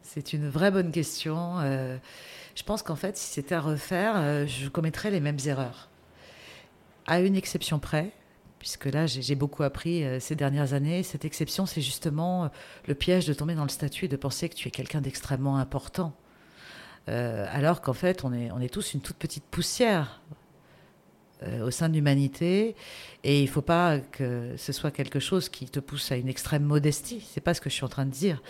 C'est 0.03 0.33
une 0.33 0.49
vraie 0.49 0.71
bonne 0.71 0.91
question. 0.91 1.61
Euh, 1.61 1.97
je 2.55 2.63
pense 2.63 2.83
qu'en 2.83 2.97
fait, 2.97 3.17
si 3.17 3.33
c'était 3.33 3.55
à 3.55 3.61
refaire, 3.61 4.15
euh, 4.17 4.47
je 4.47 4.69
commettrais 4.69 5.11
les 5.11 5.21
mêmes 5.21 5.39
erreurs. 5.47 5.89
À 7.07 7.21
une 7.21 7.37
exception 7.37 7.79
près, 7.79 8.11
puisque 8.59 8.87
là, 8.87 9.07
j'ai 9.07 9.35
beaucoup 9.35 9.63
appris 9.63 10.05
euh, 10.05 10.19
ces 10.19 10.35
dernières 10.35 10.73
années. 10.73 11.03
Cette 11.03 11.25
exception, 11.25 11.67
c'est 11.67 11.81
justement 11.81 12.51
le 12.87 12.95
piège 12.95 13.27
de 13.27 13.35
tomber 13.35 13.55
dans 13.55 13.63
le 13.63 13.69
statut 13.69 14.07
et 14.07 14.09
de 14.09 14.17
penser 14.17 14.49
que 14.49 14.55
tu 14.55 14.69
es 14.69 14.71
quelqu'un 14.71 15.01
d'extrêmement 15.01 15.59
important. 15.59 16.13
Alors 17.11 17.81
qu'en 17.81 17.93
fait, 17.93 18.25
on 18.25 18.33
est, 18.33 18.51
on 18.53 18.61
est 18.61 18.73
tous 18.73 18.95
une 18.95 19.01
toute 19.01 19.17
petite 19.17 19.45
poussière 19.45 20.21
au 21.63 21.71
sein 21.71 21.89
de 21.89 21.95
l'humanité 21.95 22.77
et 23.25 23.41
il 23.41 23.47
ne 23.47 23.51
faut 23.51 23.63
pas 23.63 23.99
que 23.99 24.55
ce 24.57 24.73
soit 24.73 24.91
quelque 24.91 25.21
chose 25.21 25.49
qui 25.49 25.67
te 25.67 25.81
pousse 25.81 26.13
à 26.13 26.17
une 26.17 26.29
extrême 26.29 26.65
modestie. 26.65 27.27
C'est 27.33 27.41
pas 27.41 27.55
ce 27.55 27.61
que 27.61 27.71
je 27.71 27.75
suis 27.75 27.85
en 27.85 27.89
train 27.89 28.05
de 28.05 28.11
dire. 28.11 28.43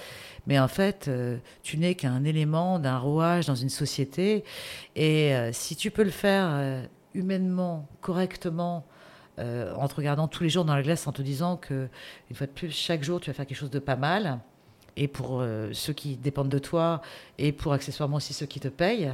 Mais 0.47 0.59
en 0.59 0.69
fait, 0.69 1.09
euh, 1.09 1.39
tu 1.63 1.77
n'es 1.77 1.95
qu'un 1.95 2.25
élément 2.25 2.79
d'un 2.79 2.99
rouage 2.99 3.47
dans 3.47 3.55
une 3.55 3.69
société. 3.69 4.45
Et 4.97 5.35
euh, 5.35 5.51
si 5.53 5.77
tu 5.77 5.91
peux 5.91 6.05
le 6.05 6.11
faire 6.11 6.49
euh, 6.51 6.83
humainement, 7.15 7.89
correctement, 8.01 8.87
en 9.39 9.89
te 9.89 9.95
regardant 9.95 10.29
tous 10.29 10.43
les 10.43 10.51
jours 10.51 10.67
dans 10.67 10.75
la 10.75 10.83
glace, 10.83 11.07
en 11.07 11.13
te 11.13 11.23
disant 11.23 11.57
que, 11.57 11.89
une 12.29 12.37
fois 12.37 12.47
de 12.47 12.53
plus, 12.53 12.71
chaque 12.71 13.03
jour, 13.03 13.21
tu 13.21 13.31
vas 13.31 13.35
faire 13.35 13.47
quelque 13.47 13.57
chose 13.57 13.71
de 13.71 13.79
pas 13.79 13.97
mal, 13.97 14.39
et 14.97 15.09
pour 15.09 15.45
ceux 15.73 15.93
qui 15.93 16.17
dépendent 16.17 16.49
de 16.49 16.59
toi, 16.59 17.01
et 17.39 17.53
pour 17.53 17.73
accessoirement 17.73 18.17
aussi 18.17 18.33
ceux 18.33 18.47
qui 18.47 18.61
te 18.61 18.69
payent, 18.69 19.13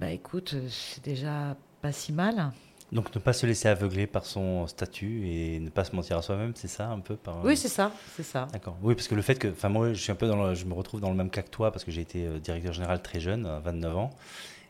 bah 0.00 0.10
écoute, 0.10 0.54
c'est 0.68 1.04
déjà 1.04 1.56
pas 1.80 1.92
si 1.92 2.12
mal. 2.12 2.52
Donc 2.92 3.12
ne 3.14 3.20
pas 3.20 3.32
se 3.32 3.46
laisser 3.46 3.68
aveugler 3.68 4.06
par 4.06 4.24
son 4.24 4.66
statut 4.68 5.28
et 5.28 5.58
ne 5.58 5.70
pas 5.70 5.84
se 5.84 5.94
mentir 5.96 6.18
à 6.18 6.22
soi-même, 6.22 6.52
c'est 6.54 6.68
ça 6.68 6.88
un 6.88 7.00
peu 7.00 7.16
par... 7.16 7.44
Oui, 7.44 7.56
c'est 7.56 7.68
ça, 7.68 7.90
c'est 8.14 8.22
ça. 8.22 8.46
D'accord. 8.52 8.76
Oui, 8.80 8.94
parce 8.94 9.08
que 9.08 9.16
le 9.16 9.22
fait 9.22 9.34
que, 9.34 9.48
enfin 9.48 9.68
moi, 9.68 9.92
je 9.92 10.00
suis 10.00 10.12
un 10.12 10.16
peu 10.16 10.28
dans, 10.28 10.54
je 10.54 10.64
me 10.66 10.74
retrouve 10.74 11.00
dans 11.00 11.10
le 11.10 11.16
même 11.16 11.30
cas 11.30 11.42
que 11.42 11.50
toi 11.50 11.72
parce 11.72 11.84
que 11.84 11.90
j'ai 11.90 12.02
été 12.02 12.26
euh, 12.26 12.38
directeur 12.38 12.72
général 12.72 13.02
très 13.02 13.18
jeune, 13.18 13.44
à 13.46 13.58
29 13.58 13.96
ans, 13.96 14.10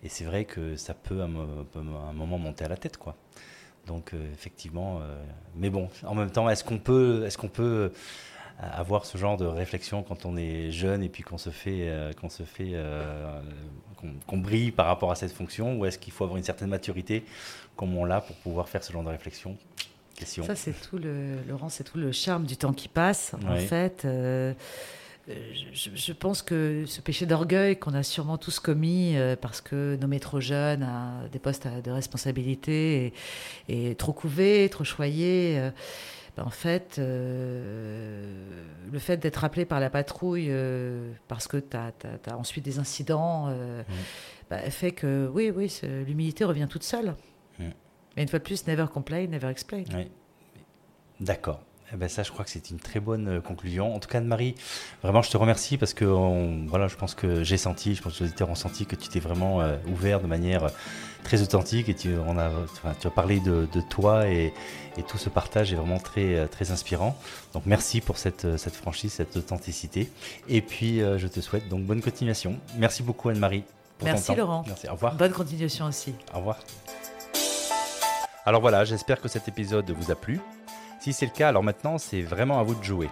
et 0.02 0.08
c'est 0.08 0.24
vrai 0.24 0.46
que 0.46 0.76
ça 0.76 0.94
peut 0.94 1.20
à 1.20 1.24
un, 1.24 2.12
moment 2.14 2.38
monter 2.38 2.64
à 2.64 2.68
la 2.68 2.76
tête, 2.76 2.96
quoi. 2.96 3.16
Donc 3.86 4.14
euh, 4.14 4.32
effectivement, 4.32 5.00
euh, 5.02 5.22
mais 5.54 5.68
bon, 5.68 5.90
en 6.06 6.14
même 6.14 6.30
temps, 6.30 6.48
est-ce 6.48 6.64
qu'on 6.64 6.78
peut, 6.78 7.24
est-ce 7.26 7.36
qu'on 7.36 7.48
peut 7.48 7.92
avoir 8.58 9.04
ce 9.04 9.18
genre 9.18 9.36
de 9.36 9.44
réflexion 9.44 10.02
quand 10.02 10.24
on 10.24 10.36
est 10.36 10.70
jeune 10.70 11.02
et 11.02 11.08
puis 11.08 11.22
qu'on 11.22 11.38
se 11.38 11.50
fait, 11.50 11.90
qu'on 12.20 12.30
se 12.30 12.42
fait, 12.42 12.72
qu'on 14.26 14.38
brille 14.38 14.70
par 14.70 14.86
rapport 14.86 15.10
à 15.10 15.14
cette 15.14 15.32
fonction, 15.32 15.78
ou 15.78 15.84
est-ce 15.84 15.98
qu'il 15.98 16.12
faut 16.12 16.24
avoir 16.24 16.38
une 16.38 16.44
certaine 16.44 16.68
maturité 16.68 17.24
comme 17.76 17.96
on 17.96 18.04
l'a 18.04 18.20
pour 18.20 18.36
pouvoir 18.36 18.68
faire 18.68 18.82
ce 18.82 18.92
genre 18.92 19.04
de 19.04 19.10
réflexion? 19.10 19.56
Question. 20.16 20.44
Ça, 20.44 20.56
c'est 20.56 20.72
tout 20.72 20.98
le, 20.98 21.42
Laurent, 21.46 21.68
c'est 21.68 21.84
tout 21.84 21.98
le 21.98 22.10
charme 22.10 22.44
du 22.44 22.56
temps 22.56 22.72
qui 22.72 22.88
passe. 22.88 23.34
En 23.46 23.56
fait, 23.56 24.06
euh, 24.06 24.54
je, 25.74 26.12
pense 26.14 26.40
que 26.40 26.84
ce 26.86 27.02
péché 27.02 27.26
d'orgueil 27.26 27.78
qu'on 27.78 27.92
a 27.92 28.02
sûrement 28.02 28.38
tous 28.38 28.58
commis 28.58 29.16
euh, 29.16 29.36
parce 29.36 29.60
que 29.60 29.98
nommé 30.00 30.18
trop 30.18 30.40
jeune 30.40 30.82
à 30.82 31.28
des 31.30 31.38
postes 31.38 31.66
de 31.66 31.90
responsabilité 31.90 33.12
et, 33.68 33.94
trop 33.96 34.14
couvé, 34.14 34.70
trop 34.70 34.84
choyé. 34.84 35.70
Euh, 36.38 36.42
en 36.42 36.50
fait, 36.50 36.98
le 36.98 38.98
fait 38.98 39.16
d'être 39.16 39.44
appelé 39.44 39.64
par 39.64 39.80
la 39.80 39.90
patrouille 39.90 40.52
parce 41.28 41.48
que 41.48 41.56
tu 41.56 41.76
as, 41.76 41.92
ensuite 42.36 42.64
des 42.64 42.78
incidents 42.78 43.46
mmh. 43.46 43.84
ben, 44.50 44.70
fait 44.70 44.92
que, 44.92 45.30
oui, 45.32 45.50
oui, 45.54 45.80
l'humilité 46.06 46.44
revient 46.44 46.66
toute 46.68 46.84
seule. 46.84 47.14
Mais 47.58 48.22
une 48.22 48.28
fois 48.28 48.38
de 48.38 48.44
plus, 48.44 48.66
never 48.66 48.86
complain, 48.92 49.26
never 49.26 49.48
explain. 49.48 49.84
Oui. 49.94 50.10
D'accord. 51.20 51.60
Eh 51.92 51.96
ben 51.96 52.08
ça, 52.08 52.24
je 52.24 52.32
crois 52.32 52.44
que 52.44 52.50
c'est 52.50 52.70
une 52.70 52.80
très 52.80 52.98
bonne 52.98 53.28
euh, 53.28 53.40
conclusion. 53.40 53.94
En 53.94 54.00
tout 54.00 54.08
cas, 54.08 54.18
Anne-Marie, 54.18 54.56
vraiment, 55.02 55.22
je 55.22 55.30
te 55.30 55.36
remercie 55.36 55.78
parce 55.78 55.94
que 55.94 56.04
voilà, 56.68 56.88
je 56.88 56.96
pense 56.96 57.14
que 57.14 57.44
j'ai 57.44 57.56
senti, 57.56 57.94
je 57.94 58.02
pense 58.02 58.14
que 58.14 58.24
les 58.24 58.30
auditeurs 58.30 58.50
ont 58.50 58.56
senti 58.56 58.86
que 58.86 58.96
tu 58.96 59.08
t'es 59.08 59.20
vraiment 59.20 59.60
euh, 59.60 59.76
ouvert 59.86 60.20
de 60.20 60.26
manière 60.26 60.64
euh, 60.64 60.68
très 61.22 61.42
authentique 61.42 61.88
et 61.88 61.94
tu, 61.94 62.14
on 62.26 62.38
a, 62.38 62.50
tu 63.00 63.06
as 63.06 63.10
parlé 63.10 63.38
de, 63.38 63.66
toi 63.88 64.28
et, 64.28 64.52
et, 64.96 65.02
tout 65.02 65.18
ce 65.18 65.28
partage 65.28 65.72
est 65.72 65.76
vraiment 65.76 65.98
très, 65.98 66.46
très 66.48 66.72
inspirant. 66.72 67.16
Donc, 67.52 67.64
merci 67.66 68.00
pour 68.00 68.18
cette, 68.18 68.56
cette 68.56 68.74
franchise, 68.74 69.12
cette 69.12 69.36
authenticité. 69.36 70.10
Et 70.48 70.62
puis, 70.62 71.00
je 71.00 71.26
te 71.26 71.40
souhaite 71.40 71.68
donc 71.68 71.82
bonne 71.82 72.00
continuation. 72.00 72.58
Merci 72.78 73.02
beaucoup, 73.02 73.28
Anne-Marie. 73.28 73.64
Merci, 74.04 74.36
Laurent. 74.36 74.62
Merci. 74.66 74.88
Au 74.88 74.92
revoir. 74.92 75.14
Bonne 75.14 75.32
continuation 75.32 75.86
aussi. 75.86 76.14
Au 76.32 76.38
revoir. 76.38 76.58
Alors 78.44 78.60
voilà, 78.60 78.84
j'espère 78.84 79.20
que 79.20 79.26
cet 79.26 79.48
épisode 79.48 79.90
vous 79.90 80.12
a 80.12 80.14
plu. 80.14 80.40
Si 81.06 81.12
c'est 81.12 81.26
le 81.26 81.30
cas, 81.30 81.50
alors 81.50 81.62
maintenant 81.62 81.98
c'est 81.98 82.20
vraiment 82.20 82.58
à 82.58 82.64
vous 82.64 82.74
de 82.74 82.82
jouer. 82.82 83.08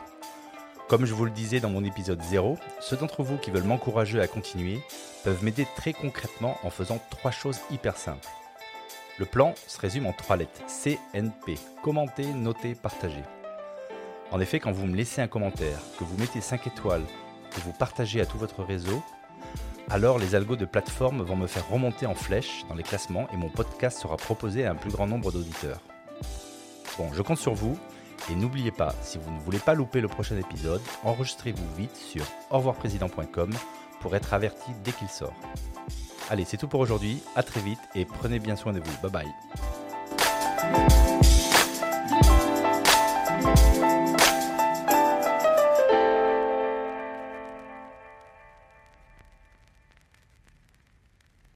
Comme 0.89 1.05
je 1.05 1.15
vous 1.15 1.27
le 1.27 1.31
disais 1.31 1.61
dans 1.61 1.71
mon 1.71 1.85
épisode 1.85 2.21
0, 2.23 2.59
ceux 2.81 2.97
d'entre 2.97 3.23
vous 3.23 3.37
qui 3.37 3.53
veulent 3.53 3.63
m'encourager 3.63 4.21
à 4.21 4.27
continuer 4.27 4.81
peuvent 5.23 5.45
m'aider 5.45 5.65
très 5.77 5.93
concrètement 5.93 6.59
en 6.65 6.71
faisant 6.71 6.99
trois 7.11 7.31
choses 7.31 7.61
hyper 7.71 7.97
simples. 7.97 8.27
Le 9.21 9.27
plan 9.27 9.55
se 9.69 9.79
résume 9.79 10.09
en 10.09 10.13
trois 10.13 10.37
lettres 10.37 10.61
CNP 10.67 11.57
commenter, 11.85 12.27
noter, 12.27 12.75
partager. 12.75 13.23
En 14.33 14.41
effet, 14.41 14.59
quand 14.59 14.73
vous 14.73 14.87
me 14.87 14.97
laissez 14.97 15.23
un 15.23 15.29
commentaire, 15.29 15.79
que 15.97 16.03
vous 16.03 16.19
mettez 16.19 16.41
5 16.41 16.67
étoiles, 16.67 17.05
que 17.55 17.61
vous 17.61 17.73
partagez 17.73 18.21
à 18.21 18.27
tout 18.27 18.39
votre 18.39 18.65
réseau, 18.65 19.05
alors 19.89 20.19
les 20.19 20.35
algos 20.35 20.57
de 20.57 20.65
plateforme 20.65 21.23
vont 21.23 21.37
me 21.37 21.47
faire 21.47 21.69
remonter 21.69 22.07
en 22.07 22.17
flèche 22.17 22.65
dans 22.69 22.75
les 22.75 22.83
classements 22.83 23.29
et 23.33 23.37
mon 23.37 23.51
podcast 23.51 24.01
sera 24.01 24.17
proposé 24.17 24.67
à 24.67 24.73
un 24.73 24.75
plus 24.75 24.91
grand 24.91 25.07
nombre 25.07 25.31
d'auditeurs. 25.31 25.79
Bon, 26.99 27.13
je 27.13 27.23
compte 27.23 27.39
sur 27.39 27.55
vous 27.55 27.79
et 28.31 28.35
n'oubliez 28.35 28.71
pas, 28.71 28.95
si 29.03 29.19
vous 29.19 29.31
ne 29.31 29.39
voulez 29.41 29.59
pas 29.59 29.75
louper 29.75 30.01
le 30.01 30.09
prochain 30.09 30.37
épisode, 30.37 30.81
enregistrez-vous 31.03 31.75
vite 31.77 31.97
sur 31.97 32.25
revoirprésident.com 32.51 33.51
pour 34.01 34.15
être 34.17 34.33
averti 34.33 34.71
dès 34.85 34.93
qu'il 34.93 35.09
sort. 35.09 35.35
Allez, 36.31 36.45
c'est 36.45 36.57
tout 36.57 36.69
pour 36.69 36.81
aujourd'hui, 36.81 37.23
à 37.37 37.43
très 37.43 37.61
vite 37.61 37.81
et 37.95 38.05
prenez 38.05 38.39
bien 38.39 38.57
soin 38.57 38.73
de 38.73 38.81
vous. 38.81 39.09
Bye 39.09 39.11
bye. 39.11 40.95